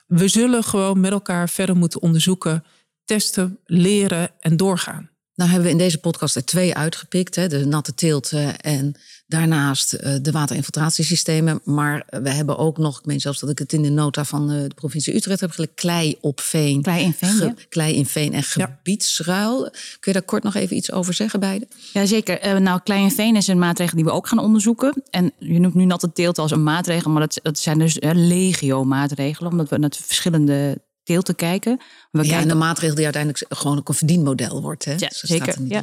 We 0.07 0.29
zullen 0.29 0.65
gewoon 0.65 1.01
met 1.01 1.13
elkaar 1.13 1.49
verder 1.49 1.77
moeten 1.77 2.03
onderzoeken, 2.03 2.65
testen, 3.05 3.59
leren 3.65 4.31
en 4.41 4.57
doorgaan. 4.57 5.10
Nou 5.41 5.53
hebben 5.53 5.69
we 5.71 5.77
in 5.79 5.85
deze 5.85 5.99
podcast 5.99 6.37
er 6.37 6.45
twee 6.45 6.75
uitgepikt. 6.75 7.35
Hè? 7.35 7.49
De 7.49 7.67
natte 7.67 7.95
teelt 7.95 8.33
en 8.57 8.95
daarnaast 9.27 9.95
uh, 9.95 10.15
de 10.23 10.31
waterinfiltratiesystemen. 10.31 11.61
Maar 11.65 12.07
we 12.23 12.31
hebben 12.31 12.59
ook 12.59 12.79
nog, 12.79 12.99
ik 12.99 13.07
meen 13.07 13.21
zelfs 13.21 13.41
dat 13.41 13.51
ik 13.51 13.59
het 13.59 13.73
in 13.73 13.83
de 13.83 13.91
nota 13.91 14.25
van 14.25 14.53
uh, 14.53 14.63
de 14.63 14.75
provincie 14.75 15.15
Utrecht 15.15 15.41
heb 15.41 15.51
gelezen, 15.51 15.75
klei 15.75 16.17
op 16.21 16.41
veen. 16.41 16.83
Klei 16.83 17.05
in 17.05 17.13
veen, 17.13 17.37
ja. 17.37 17.55
Klei 17.69 17.95
in 17.95 18.07
veen 18.07 18.33
en 18.33 18.43
gebiedsruil. 18.43 19.63
Kun 19.71 19.73
je 20.01 20.13
daar 20.13 20.23
kort 20.23 20.43
nog 20.43 20.55
even 20.55 20.77
iets 20.77 20.93
over 20.93 21.15
zeggen, 21.15 21.41
beide? 21.41 21.67
Jazeker. 21.93 22.47
Uh, 22.47 22.57
nou, 22.57 22.81
klei 22.85 23.03
in 23.03 23.11
veen 23.11 23.37
is 23.37 23.47
een 23.47 23.59
maatregel 23.59 23.97
die 23.97 24.05
we 24.05 24.11
ook 24.11 24.29
gaan 24.29 24.39
onderzoeken. 24.39 25.03
En 25.11 25.33
je 25.39 25.61
noemt 25.61 25.75
nu 25.75 25.85
natte 25.85 26.13
teelt 26.13 26.39
als 26.39 26.51
een 26.51 26.63
maatregel, 26.63 27.11
maar 27.11 27.21
dat, 27.21 27.41
dat 27.43 27.59
zijn 27.59 27.79
dus 27.79 27.97
legio 28.01 28.85
maatregelen. 28.85 29.51
Omdat 29.51 29.69
we 29.69 29.79
naar 29.79 29.93
verschillende 30.03 30.81
te 31.05 31.35
kijken. 31.35 31.77
We 32.11 32.19
ja, 32.19 32.23
kijken... 32.23 32.43
en 32.43 32.49
de 32.49 32.55
maatregel 32.55 32.95
die 32.95 33.05
uiteindelijk 33.05 33.45
gewoon 33.49 33.79
ook 33.79 33.89
een 33.89 33.95
verdienmodel 33.95 34.63
wordt. 34.63 34.85
Hè? 34.85 34.93
Ja, 34.93 34.99
dus 34.99 35.19
zeker. 35.19 35.57
Ja. 35.65 35.83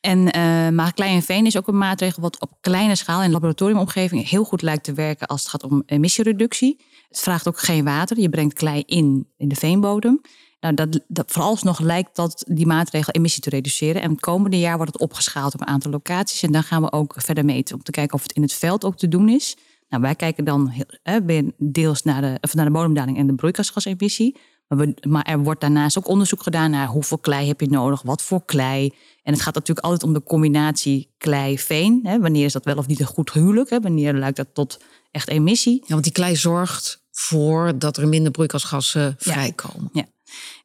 En 0.00 0.18
uh, 0.18 0.68
maar 0.68 0.92
klein 0.92 1.22
veen 1.22 1.46
is 1.46 1.56
ook 1.56 1.68
een 1.68 1.78
maatregel 1.78 2.22
wat 2.22 2.40
op 2.40 2.52
kleine 2.60 2.94
schaal 2.94 3.22
in 3.22 3.30
laboratoriumomgeving 3.30 4.28
heel 4.28 4.44
goed 4.44 4.62
lijkt 4.62 4.84
te 4.84 4.92
werken 4.92 5.26
als 5.26 5.40
het 5.40 5.50
gaat 5.50 5.62
om 5.64 5.82
emissiereductie. 5.86 6.84
Het 7.08 7.20
vraagt 7.20 7.48
ook 7.48 7.58
geen 7.58 7.84
water. 7.84 8.20
Je 8.20 8.28
brengt 8.28 8.54
klei 8.54 8.82
in 8.86 9.26
in 9.36 9.48
de 9.48 9.54
veenbodem. 9.54 10.20
Nou, 10.60 10.74
dat, 10.74 11.00
dat, 11.08 11.30
vooralsnog 11.30 11.80
lijkt 11.80 12.16
dat 12.16 12.44
die 12.48 12.66
maatregel 12.66 13.12
emissie 13.12 13.42
te 13.42 13.50
reduceren. 13.50 14.02
En 14.02 14.10
het 14.10 14.20
komende 14.20 14.58
jaar 14.58 14.76
wordt 14.76 14.92
het 14.92 15.02
opgeschaald 15.02 15.54
op 15.54 15.60
een 15.60 15.66
aantal 15.66 15.90
locaties. 15.90 16.42
En 16.42 16.52
dan 16.52 16.62
gaan 16.62 16.82
we 16.82 16.92
ook 16.92 17.14
verder 17.16 17.44
meten 17.44 17.74
om 17.76 17.82
te 17.82 17.90
kijken 17.90 18.14
of 18.14 18.22
het 18.22 18.32
in 18.32 18.42
het 18.42 18.52
veld 18.52 18.84
ook 18.84 18.96
te 18.96 19.08
doen 19.08 19.28
is. 19.28 19.56
Nou, 19.88 20.02
wij 20.02 20.14
kijken 20.14 20.44
dan 20.44 20.72
deels 21.56 22.02
naar 22.02 22.20
de, 22.20 22.38
of 22.40 22.54
naar 22.54 22.64
de 22.64 22.70
bodemdaling 22.70 23.18
en 23.18 23.26
de 23.26 23.34
broeikasgasemissie. 23.34 24.36
Maar, 24.68 24.78
we, 24.78 24.94
maar, 25.08 25.22
er 25.22 25.38
wordt 25.38 25.60
daarnaast 25.60 25.98
ook 25.98 26.08
onderzoek 26.08 26.42
gedaan 26.42 26.70
naar 26.70 26.86
hoeveel 26.86 27.18
klei 27.18 27.46
heb 27.46 27.60
je 27.60 27.68
nodig, 27.68 28.02
wat 28.02 28.22
voor 28.22 28.44
klei. 28.44 28.94
En 29.22 29.32
het 29.32 29.42
gaat 29.42 29.54
natuurlijk 29.54 29.86
altijd 29.86 30.02
om 30.02 30.12
de 30.12 30.22
combinatie 30.22 31.14
klei-veen. 31.18 32.00
Wanneer 32.20 32.44
is 32.44 32.52
dat 32.52 32.64
wel 32.64 32.76
of 32.76 32.86
niet 32.86 33.00
een 33.00 33.06
goed 33.06 33.32
huwelijk? 33.32 33.70
Hè? 33.70 33.80
Wanneer 33.80 34.12
leidt 34.12 34.36
dat 34.36 34.48
tot 34.52 34.80
echt 35.10 35.28
emissie? 35.28 35.80
Ja, 35.80 35.92
want 35.92 36.04
die 36.04 36.12
klei 36.12 36.36
zorgt 36.36 37.02
voor 37.10 37.78
dat 37.78 37.96
er 37.96 38.08
minder 38.08 38.32
broeikasgassen 38.32 39.14
vrijkomen. 39.18 39.90
Ja. 39.92 40.04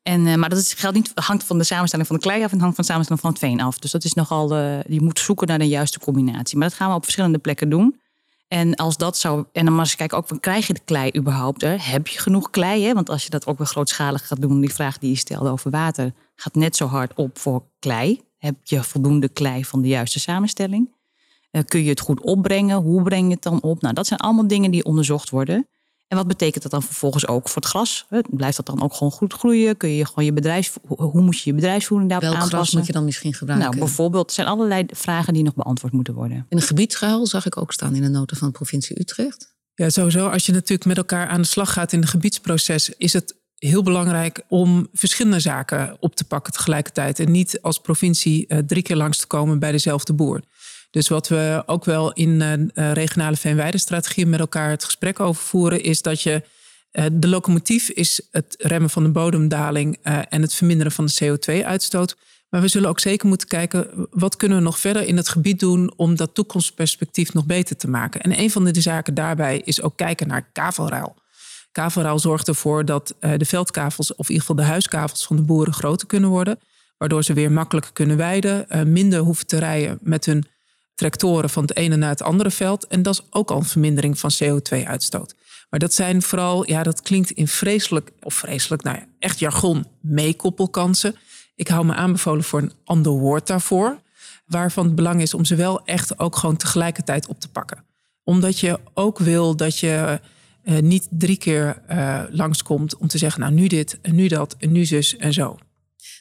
En, 0.03 0.25
uh, 0.25 0.35
maar 0.35 0.49
dat 0.49 0.59
is, 0.59 0.73
geldt 0.73 0.95
niet, 0.95 1.11
hangt 1.15 1.43
van 1.43 1.57
de 1.57 1.63
samenstelling 1.63 2.07
van 2.07 2.15
de 2.15 2.21
klei 2.21 2.43
af 2.43 2.51
en 2.51 2.59
hangt 2.59 2.75
van 2.75 2.83
de 2.83 2.91
samenstelling 2.91 3.21
van 3.21 3.31
het 3.31 3.39
veen 3.39 3.61
af. 3.61 3.79
Dus 3.79 3.91
dat 3.91 4.03
is 4.03 4.13
nogal, 4.13 4.57
uh, 4.57 4.83
je 4.83 5.01
moet 5.01 5.19
zoeken 5.19 5.47
naar 5.47 5.59
de 5.59 5.67
juiste 5.67 5.99
combinatie. 5.99 6.57
Maar 6.57 6.67
dat 6.69 6.77
gaan 6.77 6.89
we 6.89 6.95
op 6.95 7.03
verschillende 7.03 7.37
plekken 7.37 7.69
doen. 7.69 8.01
En 8.53 8.75
als 8.75 8.97
dat 8.97 9.17
zou. 9.17 9.45
En 9.51 9.65
dan 9.65 9.75
maar 9.75 9.93
kijken 9.95 10.17
ook 10.17 10.27
van 10.27 10.39
krijg 10.39 10.67
je 10.67 10.73
de 10.73 10.81
klei 10.85 11.11
überhaupt? 11.15 11.61
Hè? 11.61 11.75
Heb 11.77 12.07
je 12.07 12.19
genoeg 12.19 12.49
klei? 12.49 12.83
Hè? 12.83 12.93
Want 12.93 13.09
als 13.09 13.23
je 13.23 13.29
dat 13.29 13.45
ook 13.45 13.57
weer 13.57 13.67
grootschalig 13.67 14.27
gaat 14.27 14.41
doen, 14.41 14.61
die 14.61 14.73
vraag 14.73 14.97
die 14.97 15.09
je 15.09 15.15
stelde 15.15 15.49
over 15.49 15.71
water, 15.71 16.13
gaat 16.35 16.55
net 16.55 16.75
zo 16.75 16.85
hard 16.85 17.13
op 17.15 17.37
voor 17.37 17.63
klei. 17.79 18.21
Heb 18.37 18.55
je 18.63 18.83
voldoende 18.83 19.29
klei 19.29 19.65
van 19.65 19.81
de 19.81 19.87
juiste 19.87 20.19
samenstelling? 20.19 20.95
Uh, 21.51 21.61
kun 21.65 21.83
je 21.83 21.89
het 21.89 21.99
goed 21.99 22.21
opbrengen? 22.21 22.77
Hoe 22.77 23.01
breng 23.01 23.27
je 23.27 23.33
het 23.33 23.43
dan 23.43 23.61
op? 23.61 23.81
Nou, 23.81 23.93
dat 23.93 24.07
zijn 24.07 24.19
allemaal 24.19 24.47
dingen 24.47 24.71
die 24.71 24.83
onderzocht 24.83 25.29
worden. 25.29 25.67
En 26.13 26.19
wat 26.19 26.27
betekent 26.27 26.63
dat 26.63 26.71
dan 26.71 26.83
vervolgens 26.83 27.27
ook 27.27 27.49
voor 27.49 27.61
het 27.61 27.71
gras? 27.71 28.05
Blijft 28.29 28.57
dat 28.57 28.65
dan 28.65 28.81
ook 28.81 28.93
gewoon 28.93 29.11
goed 29.11 29.33
groeien? 29.33 29.77
Kun 29.77 29.89
je 29.89 30.05
gewoon 30.05 30.25
je 30.25 30.33
bedrijf, 30.33 30.77
hoe 30.87 31.21
moet 31.21 31.37
je 31.39 31.49
je 31.49 31.55
bedrijfsvoering 31.55 32.09
daarop 32.09 32.27
Welk 32.29 32.41
aanpassen? 32.41 32.59
gras 32.59 32.75
moet 32.75 32.85
je 32.85 32.93
dan 32.93 33.05
misschien 33.05 33.33
gebruiken? 33.33 33.69
Nou, 33.69 33.79
bijvoorbeeld, 33.79 34.27
er 34.27 34.33
zijn 34.33 34.47
allerlei 34.47 34.85
vragen 34.87 35.33
die 35.33 35.43
nog 35.43 35.53
beantwoord 35.53 35.93
moeten 35.93 36.13
worden. 36.13 36.45
In 36.49 36.57
een 36.57 36.63
gebiedsruil 36.63 37.27
zag 37.27 37.45
ik 37.45 37.57
ook 37.57 37.71
staan 37.71 37.95
in 37.95 38.01
de 38.01 38.09
nota 38.09 38.35
van 38.35 38.47
de 38.47 38.53
provincie 38.53 38.99
Utrecht. 38.99 39.55
Ja, 39.73 39.89
sowieso. 39.89 40.27
Als 40.27 40.45
je 40.45 40.51
natuurlijk 40.51 40.85
met 40.85 40.97
elkaar 40.97 41.27
aan 41.27 41.41
de 41.41 41.47
slag 41.47 41.73
gaat 41.73 41.93
in 41.93 42.01
een 42.01 42.07
gebiedsproces, 42.07 42.89
is 42.89 43.13
het 43.13 43.35
heel 43.55 43.83
belangrijk 43.83 44.43
om 44.47 44.87
verschillende 44.93 45.39
zaken 45.39 45.97
op 45.99 46.15
te 46.15 46.23
pakken 46.23 46.53
tegelijkertijd. 46.53 47.19
En 47.19 47.31
niet 47.31 47.61
als 47.61 47.79
provincie 47.79 48.45
uh, 48.47 48.57
drie 48.57 48.83
keer 48.83 48.95
langs 48.95 49.17
te 49.17 49.27
komen 49.27 49.59
bij 49.59 49.71
dezelfde 49.71 50.13
boer. 50.13 50.41
Dus 50.93 51.07
wat 51.07 51.27
we 51.27 51.63
ook 51.65 51.85
wel 51.85 52.13
in 52.13 52.29
uh, 52.29 52.91
regionale 52.91 53.35
veenweidestrategieën 53.35 54.29
met 54.29 54.39
elkaar 54.39 54.69
het 54.69 54.83
gesprek 54.83 55.19
over 55.19 55.43
voeren, 55.43 55.83
is 55.83 56.01
dat 56.01 56.21
je 56.21 56.43
uh, 56.91 57.05
de 57.11 57.27
locomotief 57.27 57.89
is 57.89 58.27
het 58.31 58.55
remmen 58.57 58.89
van 58.89 59.03
de 59.03 59.09
bodemdaling 59.09 59.97
en 60.29 60.41
het 60.41 60.53
verminderen 60.53 60.91
van 60.91 61.05
de 61.05 61.13
CO2-uitstoot. 61.23 62.15
Maar 62.49 62.61
we 62.61 62.67
zullen 62.67 62.89
ook 62.89 62.99
zeker 62.99 63.27
moeten 63.27 63.47
kijken, 63.47 64.07
wat 64.09 64.35
kunnen 64.35 64.57
we 64.57 64.63
nog 64.63 64.79
verder 64.79 65.03
in 65.07 65.17
het 65.17 65.29
gebied 65.29 65.59
doen 65.59 65.93
om 65.95 66.15
dat 66.15 66.33
toekomstperspectief 66.33 67.33
nog 67.33 67.45
beter 67.45 67.77
te 67.77 67.89
maken. 67.89 68.21
En 68.21 68.39
een 68.39 68.51
van 68.51 68.63
de 68.63 68.81
zaken 68.81 69.13
daarbij 69.13 69.61
is 69.65 69.81
ook 69.81 69.97
kijken 69.97 70.27
naar 70.27 70.49
kavelruil. 70.51 71.15
Kavelruil 71.71 72.19
zorgt 72.19 72.47
ervoor 72.47 72.85
dat 72.85 73.15
de 73.19 73.45
veldkavels, 73.45 74.15
of 74.15 74.29
in 74.29 74.33
ieder 74.33 74.47
geval 74.47 74.63
de 74.65 74.71
huiskavels 74.71 75.25
van 75.25 75.35
de 75.35 75.41
boeren 75.41 75.73
groter 75.73 76.07
kunnen 76.07 76.29
worden. 76.29 76.59
Waardoor 76.97 77.23
ze 77.23 77.33
weer 77.33 77.51
makkelijker 77.51 77.93
kunnen 77.93 78.17
weiden, 78.17 78.67
minder 78.91 79.19
hoeven 79.19 79.47
te 79.47 79.57
rijden 79.57 79.99
met 80.01 80.25
hun 80.25 80.45
tractoren 80.95 81.49
van 81.49 81.63
het 81.63 81.75
ene 81.75 81.95
naar 81.95 82.09
het 82.09 82.21
andere 82.21 82.51
veld. 82.51 82.87
En 82.87 83.01
dat 83.01 83.13
is 83.13 83.21
ook 83.29 83.51
al 83.51 83.57
een 83.57 83.65
vermindering 83.65 84.19
van 84.19 84.31
CO2-uitstoot. 84.43 85.35
Maar 85.69 85.79
dat 85.79 85.93
zijn 85.93 86.21
vooral, 86.21 86.69
ja, 86.69 86.83
dat 86.83 87.01
klinkt 87.01 87.31
in 87.31 87.47
vreselijk, 87.47 88.11
of 88.21 88.33
vreselijk, 88.33 88.83
nou 88.83 88.97
ja, 88.97 89.05
echt 89.19 89.39
jargon, 89.39 89.87
meekoppelkansen. 90.01 91.15
Ik 91.55 91.67
hou 91.67 91.85
me 91.85 91.93
aanbevolen 91.93 92.43
voor 92.43 92.61
een 92.61 92.73
ander 92.83 93.11
woord 93.11 93.47
daarvoor. 93.47 94.01
Waarvan 94.45 94.85
het 94.85 94.95
belang 94.95 95.21
is 95.21 95.33
om 95.33 95.45
ze 95.45 95.55
wel 95.55 95.85
echt 95.85 96.19
ook 96.19 96.35
gewoon 96.35 96.57
tegelijkertijd 96.57 97.27
op 97.27 97.39
te 97.39 97.49
pakken. 97.49 97.85
Omdat 98.23 98.59
je 98.59 98.79
ook 98.93 99.19
wil 99.19 99.55
dat 99.55 99.79
je 99.79 100.19
uh, 100.63 100.79
niet 100.79 101.07
drie 101.09 101.37
keer 101.37 101.81
uh, 101.89 102.23
langskomt 102.29 102.97
om 102.97 103.07
te 103.07 103.17
zeggen, 103.17 103.41
nou 103.41 103.53
nu 103.53 103.67
dit 103.67 103.99
en 104.01 104.15
nu 104.15 104.27
dat 104.27 104.55
en 104.59 104.71
nu 104.71 104.85
zus 104.85 105.17
en 105.17 105.33
zo. 105.33 105.57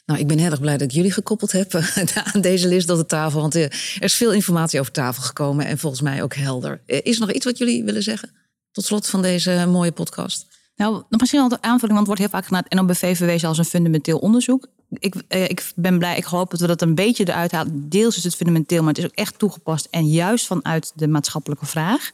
Nou, 0.05 0.19
ik 0.19 0.27
ben 0.27 0.37
heel 0.37 0.51
erg 0.51 0.59
blij 0.59 0.77
dat 0.77 0.87
ik 0.87 0.95
jullie 0.95 1.11
gekoppeld 1.11 1.51
heb 1.51 1.75
aan 2.33 2.41
deze 2.41 2.67
list 2.67 2.89
op 2.89 2.97
de 2.97 3.05
tafel. 3.05 3.41
Want 3.41 3.55
er 3.55 3.97
is 3.99 4.13
veel 4.13 4.33
informatie 4.33 4.79
over 4.79 4.91
tafel 4.91 5.23
gekomen 5.23 5.65
en 5.65 5.77
volgens 5.77 6.01
mij 6.01 6.23
ook 6.23 6.35
helder. 6.35 6.81
Is 6.85 7.15
er 7.15 7.21
nog 7.21 7.31
iets 7.31 7.45
wat 7.45 7.57
jullie 7.57 7.83
willen 7.83 8.03
zeggen? 8.03 8.31
Tot 8.71 8.85
slot 8.85 9.09
van 9.09 9.21
deze 9.21 9.65
mooie 9.67 9.91
podcast. 9.91 10.45
Nou, 10.75 11.03
misschien 11.09 11.39
al 11.39 11.49
de 11.49 11.61
aanvulling, 11.61 11.97
want 11.97 12.07
het 12.07 12.07
wordt 12.07 12.21
heel 12.21 12.29
vaak 12.29 12.45
gedaan. 12.45 12.63
En 12.67 12.77
dan 12.77 12.85
bij 12.85 12.95
VVW 12.95 13.45
als 13.45 13.57
een 13.57 13.65
fundamenteel 13.65 14.17
onderzoek. 14.17 14.67
Ik, 14.89 15.15
eh, 15.27 15.43
ik 15.43 15.71
ben 15.75 15.97
blij, 15.97 16.17
ik 16.17 16.23
hoop 16.23 16.51
dat 16.51 16.59
we 16.59 16.67
dat 16.67 16.81
een 16.81 16.95
beetje 16.95 17.27
eruit 17.27 17.51
halen. 17.51 17.89
Deels 17.89 18.17
is 18.17 18.23
het 18.23 18.35
fundamenteel, 18.35 18.79
maar 18.79 18.93
het 18.93 18.97
is 18.97 19.05
ook 19.05 19.15
echt 19.15 19.39
toegepast. 19.39 19.87
En 19.91 20.09
juist 20.09 20.45
vanuit 20.45 20.91
de 20.95 21.07
maatschappelijke 21.07 21.65
vraag. 21.65 22.11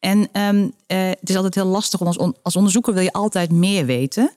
En 0.00 0.28
um, 0.40 0.62
uh, 0.86 1.08
het 1.08 1.28
is 1.28 1.36
altijd 1.36 1.54
heel 1.54 1.64
lastig 1.64 2.00
om 2.00 2.06
als, 2.06 2.18
als 2.42 2.56
onderzoeker 2.56 2.94
wil 2.94 3.02
je 3.02 3.12
altijd 3.12 3.50
meer 3.50 3.86
weten. 3.86 4.30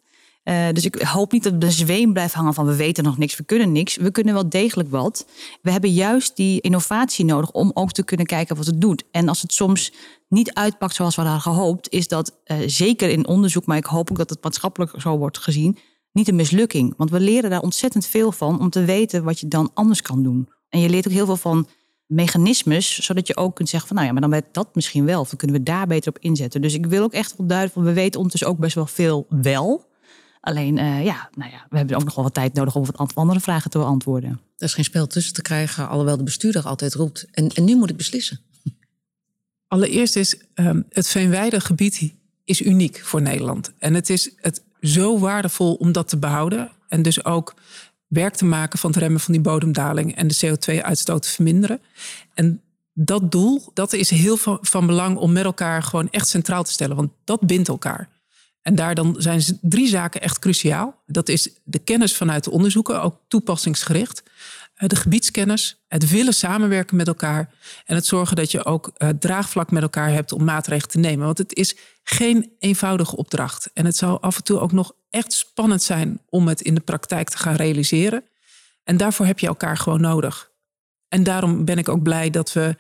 Uh, 0.44 0.68
dus 0.74 0.86
ik 0.86 1.02
hoop 1.02 1.32
niet 1.32 1.44
dat 1.44 1.62
de 1.62 1.72
zweem 1.72 2.14
blijft 2.14 2.34
hangen 2.34 2.54
van 2.54 2.66
we 2.66 2.76
weten 2.76 3.04
nog 3.04 3.18
niks, 3.18 3.38
we 3.38 3.44
kunnen 3.44 3.72
niks. 3.72 3.98
We 3.98 4.12
kunnen 4.12 4.34
wel 4.34 4.50
degelijk 4.50 4.90
wat. 4.90 5.26
We 5.62 5.72
hebben 5.72 5.94
juist 5.94 6.36
die 6.36 6.62
innovatie 6.62 7.26
nodig 7.26 7.52
om 7.52 7.72
ook 7.74 7.92
te 7.92 8.04
kunnen 8.04 8.26
kijken 8.26 8.56
wat 8.56 8.66
het 8.66 8.82
doet. 8.82 9.04
En 9.12 9.28
als 9.28 9.42
het 9.42 9.54
soms 9.54 9.94
niet 10.28 10.54
uitpakt 10.54 10.96
zoals 10.96 11.16
we 11.16 11.22
hadden 11.22 11.42
gehoopt, 11.42 11.90
is 11.90 12.08
dat 12.08 12.38
uh, 12.46 12.58
zeker 12.66 13.10
in 13.10 13.28
onderzoek, 13.28 13.66
maar 13.66 13.78
ik 13.78 13.86
hoop 13.86 14.12
ook 14.12 14.18
dat 14.18 14.30
het 14.30 14.44
maatschappelijk 14.44 14.94
zo 14.98 15.18
wordt 15.18 15.38
gezien, 15.38 15.78
niet 16.12 16.28
een 16.28 16.36
mislukking. 16.36 16.94
Want 16.98 17.10
we 17.10 17.20
leren 17.20 17.50
daar 17.50 17.62
ontzettend 17.62 18.06
veel 18.06 18.32
van 18.32 18.60
om 18.60 18.70
te 18.70 18.86
weten 18.86 19.24
wat 19.24 19.40
je 19.40 19.48
dan 19.48 19.72
anders 19.74 20.02
kan 20.02 20.24
doen. 20.24 20.50
En 20.70 20.80
je 20.80 20.90
leert 20.90 21.08
ook 21.08 21.14
heel 21.14 21.26
veel 21.26 21.38
van 21.38 21.68
mechanismes, 22.06 23.00
zodat 23.00 23.28
je 23.28 23.38
ook 23.38 23.56
kunt 23.56 23.70
zeggen 23.70 23.88
van 23.88 23.98
nou 23.98 24.08
ja, 24.08 24.14
maar 24.14 24.30
dan 24.30 24.42
weet 24.42 24.54
dat 24.54 24.76
misschien 24.76 25.06
wel. 25.06 25.26
Dan 25.26 25.38
kunnen 25.38 25.58
we 25.58 25.64
daar 25.64 25.88
beter 25.88 26.10
op 26.10 26.20
inzetten. 26.20 26.62
Dus 26.62 26.74
ik 26.74 26.86
wil 26.86 27.04
ook 27.04 27.14
echt 27.14 27.38
wel 27.38 27.48
duidelijk 27.48 27.78
van 27.78 27.88
we 27.88 27.94
weten 27.94 28.16
ondertussen 28.16 28.50
ook 28.50 28.58
best 28.58 28.76
wel 28.76 28.86
veel 28.86 29.26
wel. 29.30 29.90
Alleen, 30.42 30.78
uh, 30.78 31.04
ja, 31.04 31.30
nou 31.36 31.52
ja, 31.52 31.66
we 31.70 31.78
hebben 31.78 31.96
ook 31.96 32.04
nog 32.04 32.16
wel 32.16 32.24
wat 32.24 32.34
tijd 32.34 32.54
nodig 32.54 32.76
om 32.76 32.86
wat 32.86 33.16
andere 33.16 33.40
vragen 33.40 33.70
te 33.70 33.78
beantwoorden. 33.78 34.30
Er 34.58 34.66
is 34.66 34.74
geen 34.74 34.84
spel 34.84 35.08
tussen 35.08 35.34
te 35.34 35.42
krijgen, 35.42 35.90
alhoewel 35.90 36.18
de 36.18 36.24
bestuurder 36.24 36.64
altijd 36.64 36.94
roept. 36.94 37.28
En, 37.32 37.50
en 37.50 37.64
nu 37.64 37.76
moet 37.76 37.90
ik 37.90 37.98
beslissen. 37.98 38.40
Allereerst 39.68 40.16
is 40.16 40.38
um, 40.56 40.86
het 40.90 41.08
Veenweide-gebied 41.08 42.14
is 42.44 42.62
uniek 42.62 43.00
voor 43.04 43.22
Nederland. 43.22 43.72
En 43.78 43.94
het 43.94 44.10
is 44.10 44.32
het 44.36 44.64
zo 44.82 45.20
waardevol 45.20 45.74
om 45.74 45.92
dat 45.92 46.08
te 46.08 46.18
behouden. 46.18 46.72
En 46.88 47.02
dus 47.02 47.26
ook 47.26 47.54
werk 48.08 48.36
te 48.36 48.46
maken 48.46 48.80
van 48.80 48.90
het 48.90 49.00
remmen 49.00 49.20
van 49.20 49.34
die 49.34 49.42
bodemdaling 49.42 50.16
en 50.16 50.28
de 50.28 50.38
CO2-uitstoot 50.46 51.22
te 51.22 51.30
verminderen. 51.30 51.82
En 52.34 52.62
dat 52.94 53.32
doel, 53.32 53.72
dat 53.74 53.94
is 53.94 54.10
heel 54.10 54.38
van, 54.38 54.58
van 54.62 54.86
belang 54.86 55.18
om 55.18 55.32
met 55.32 55.44
elkaar 55.44 55.84
gewoon 55.84 56.10
echt 56.10 56.28
centraal 56.28 56.64
te 56.64 56.72
stellen. 56.72 56.96
Want 56.96 57.12
dat 57.24 57.40
bindt 57.40 57.68
elkaar. 57.68 58.10
En 58.62 58.76
daar 58.76 58.96
dan 58.96 59.16
zijn 59.18 59.44
drie 59.62 59.88
zaken 59.88 60.22
echt 60.22 60.40
cruciaal. 60.40 61.02
Dat 61.06 61.30
is 61.30 61.50
de 61.64 61.80
kennis 61.80 62.16
vanuit 62.16 62.44
de 62.44 62.52
onderzoeken, 62.52 63.02
ook 63.02 63.20
toepassingsgericht. 63.28 64.24
Eh, 64.74 64.88
de 64.88 64.96
gebiedskennis, 64.96 65.84
het 65.88 66.10
willen 66.10 66.34
samenwerken 66.34 66.96
met 66.96 67.08
elkaar. 67.08 67.54
En 67.86 67.96
het 67.96 68.06
zorgen 68.06 68.36
dat 68.36 68.52
je 68.52 68.66
ook 68.66 68.92
uh, 68.98 69.10
draagvlak 69.10 69.72
met 69.72 69.82
elkaar 69.82 70.10
hebt 70.10 70.32
om 70.32 70.44
maatregelen 70.44 70.92
te 70.92 71.00
nemen. 71.00 71.26
Want 71.26 71.38
het 71.38 71.56
is 71.56 71.76
geen 72.04 72.52
eenvoudige 72.60 73.16
opdracht. 73.16 73.70
En 73.74 73.86
het 73.86 73.96
zou 73.96 74.18
af 74.22 74.38
en 74.38 74.44
toe 74.44 74.60
ook 74.60 74.72
nog 74.72 74.92
echt 75.10 75.34
spannend 75.34 75.84
zijn 75.84 76.22
om 76.30 76.48
het 76.48 76.62
in 76.62 76.76
de 76.76 76.82
praktijk 76.82 77.30
te 77.30 77.38
gaan 77.38 77.56
realiseren. 77.56 78.24
En 78.84 78.98
daarvoor 78.98 79.26
heb 79.26 79.40
je 79.40 79.48
elkaar 79.48 79.78
gewoon 79.78 80.02
nodig. 80.02 80.52
En 81.08 81.24
daarom 81.24 81.66
ben 81.66 81.78
ik 81.78 81.90
ook 81.90 82.04
blij 82.04 82.30
dat 82.30 82.54
we 82.54 82.76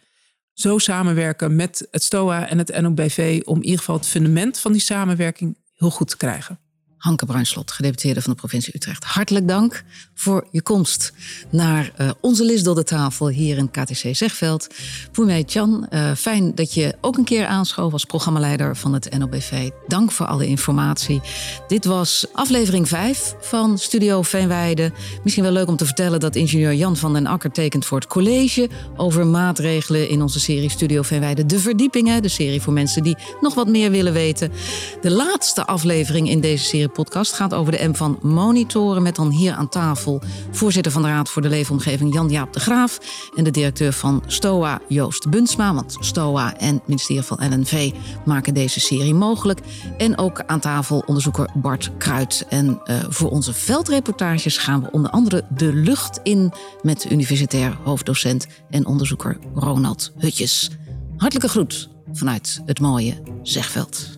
zo 0.53 0.77
samenwerken 0.77 1.55
met 1.55 1.87
het 1.91 2.03
STOA 2.03 2.47
en 2.47 2.57
het 2.57 2.81
NOBV 2.81 3.41
om 3.45 3.55
in 3.55 3.63
ieder 3.63 3.79
geval 3.79 3.95
het 3.95 4.07
fundament 4.07 4.59
van 4.59 4.71
die 4.71 4.81
samenwerking 4.81 5.57
heel 5.81 5.91
goed 5.91 6.09
te 6.09 6.17
krijgen. 6.17 6.59
Hanke 7.01 7.25
Bruinslot, 7.25 7.71
gedeputeerde 7.71 8.21
van 8.21 8.31
de 8.31 8.37
provincie 8.37 8.75
Utrecht. 8.75 9.03
Hartelijk 9.03 9.47
dank 9.47 9.83
voor 10.13 10.47
je 10.51 10.61
komst 10.61 11.13
naar 11.49 11.91
uh, 11.97 12.09
onze 12.19 12.45
Lisdelde 12.45 12.83
tafel 12.83 13.29
hier 13.29 13.57
in 13.57 13.71
KTC 13.71 14.15
Zegveld. 14.15 14.67
Mij, 15.15 15.43
Jan, 15.47 15.87
uh, 15.89 16.11
fijn 16.15 16.55
dat 16.55 16.73
je 16.73 16.95
ook 17.01 17.17
een 17.17 17.23
keer 17.23 17.45
aanschoof 17.45 17.93
als 17.93 18.05
programmaleider 18.05 18.75
van 18.75 18.93
het 18.93 19.17
NOBV. 19.17 19.69
Dank 19.87 20.11
voor 20.11 20.25
alle 20.25 20.47
informatie. 20.47 21.21
Dit 21.67 21.85
was 21.85 22.25
aflevering 22.33 22.87
5 22.87 23.35
van 23.39 23.77
Studio 23.77 24.21
Veenweide. 24.21 24.91
Misschien 25.23 25.43
wel 25.43 25.53
leuk 25.53 25.67
om 25.67 25.75
te 25.75 25.85
vertellen 25.85 26.19
dat 26.19 26.35
ingenieur 26.35 26.73
Jan 26.73 26.97
van 26.97 27.13
den 27.13 27.27
Akker 27.27 27.51
tekent 27.51 27.85
voor 27.85 27.99
het 27.99 28.07
college 28.07 28.69
over 28.95 29.27
maatregelen 29.27 30.09
in 30.09 30.21
onze 30.21 30.39
serie 30.39 30.69
Studio 30.69 31.01
Veenweide. 31.01 31.45
De 31.45 31.59
verdiepingen, 31.59 32.21
de 32.21 32.27
serie 32.27 32.61
voor 32.61 32.73
mensen 32.73 33.03
die 33.03 33.17
nog 33.41 33.53
wat 33.53 33.67
meer 33.67 33.91
willen 33.91 34.13
weten. 34.13 34.51
De 35.01 35.11
laatste 35.11 35.65
aflevering 35.65 36.29
in 36.29 36.41
deze 36.41 36.63
serie 36.63 36.89
podcast 36.91 37.33
gaat 37.33 37.53
over 37.53 37.71
de 37.71 37.87
M 37.87 37.93
van 37.93 38.19
monitoren. 38.21 39.01
Met 39.01 39.15
dan 39.15 39.29
hier 39.29 39.53
aan 39.53 39.69
tafel 39.69 40.21
voorzitter 40.51 40.91
van 40.91 41.01
de 41.01 41.07
Raad 41.07 41.29
voor 41.29 41.41
de 41.41 41.49
Leefomgeving 41.49 42.13
Jan-Jaap 42.13 42.53
de 42.53 42.59
Graaf. 42.59 42.99
En 43.35 43.43
de 43.43 43.51
directeur 43.51 43.93
van 43.93 44.23
STOA 44.27 44.81
Joost 44.87 45.29
Bunsma. 45.29 45.73
Want 45.73 45.97
STOA 45.99 46.57
en 46.57 46.73
het 46.73 46.87
ministerie 46.87 47.23
van 47.23 47.37
LNV 47.49 47.91
maken 48.25 48.53
deze 48.53 48.79
serie 48.79 49.13
mogelijk. 49.13 49.59
En 49.97 50.17
ook 50.17 50.43
aan 50.45 50.59
tafel 50.59 51.03
onderzoeker 51.05 51.49
Bart 51.53 51.91
Kruid. 51.97 52.45
En 52.49 52.81
uh, 52.85 52.95
voor 53.09 53.29
onze 53.29 53.53
veldreportages 53.53 54.57
gaan 54.57 54.81
we 54.81 54.91
onder 54.91 55.11
andere 55.11 55.43
de 55.49 55.73
lucht 55.73 56.19
in 56.23 56.53
met 56.81 57.11
universitair 57.11 57.77
hoofddocent 57.83 58.47
en 58.69 58.85
onderzoeker 58.85 59.37
Ronald 59.53 60.11
Hutjes. 60.17 60.69
Hartelijke 61.17 61.49
groet 61.49 61.89
vanuit 62.13 62.61
het 62.65 62.79
mooie 62.79 63.21
Zegveld. 63.43 64.17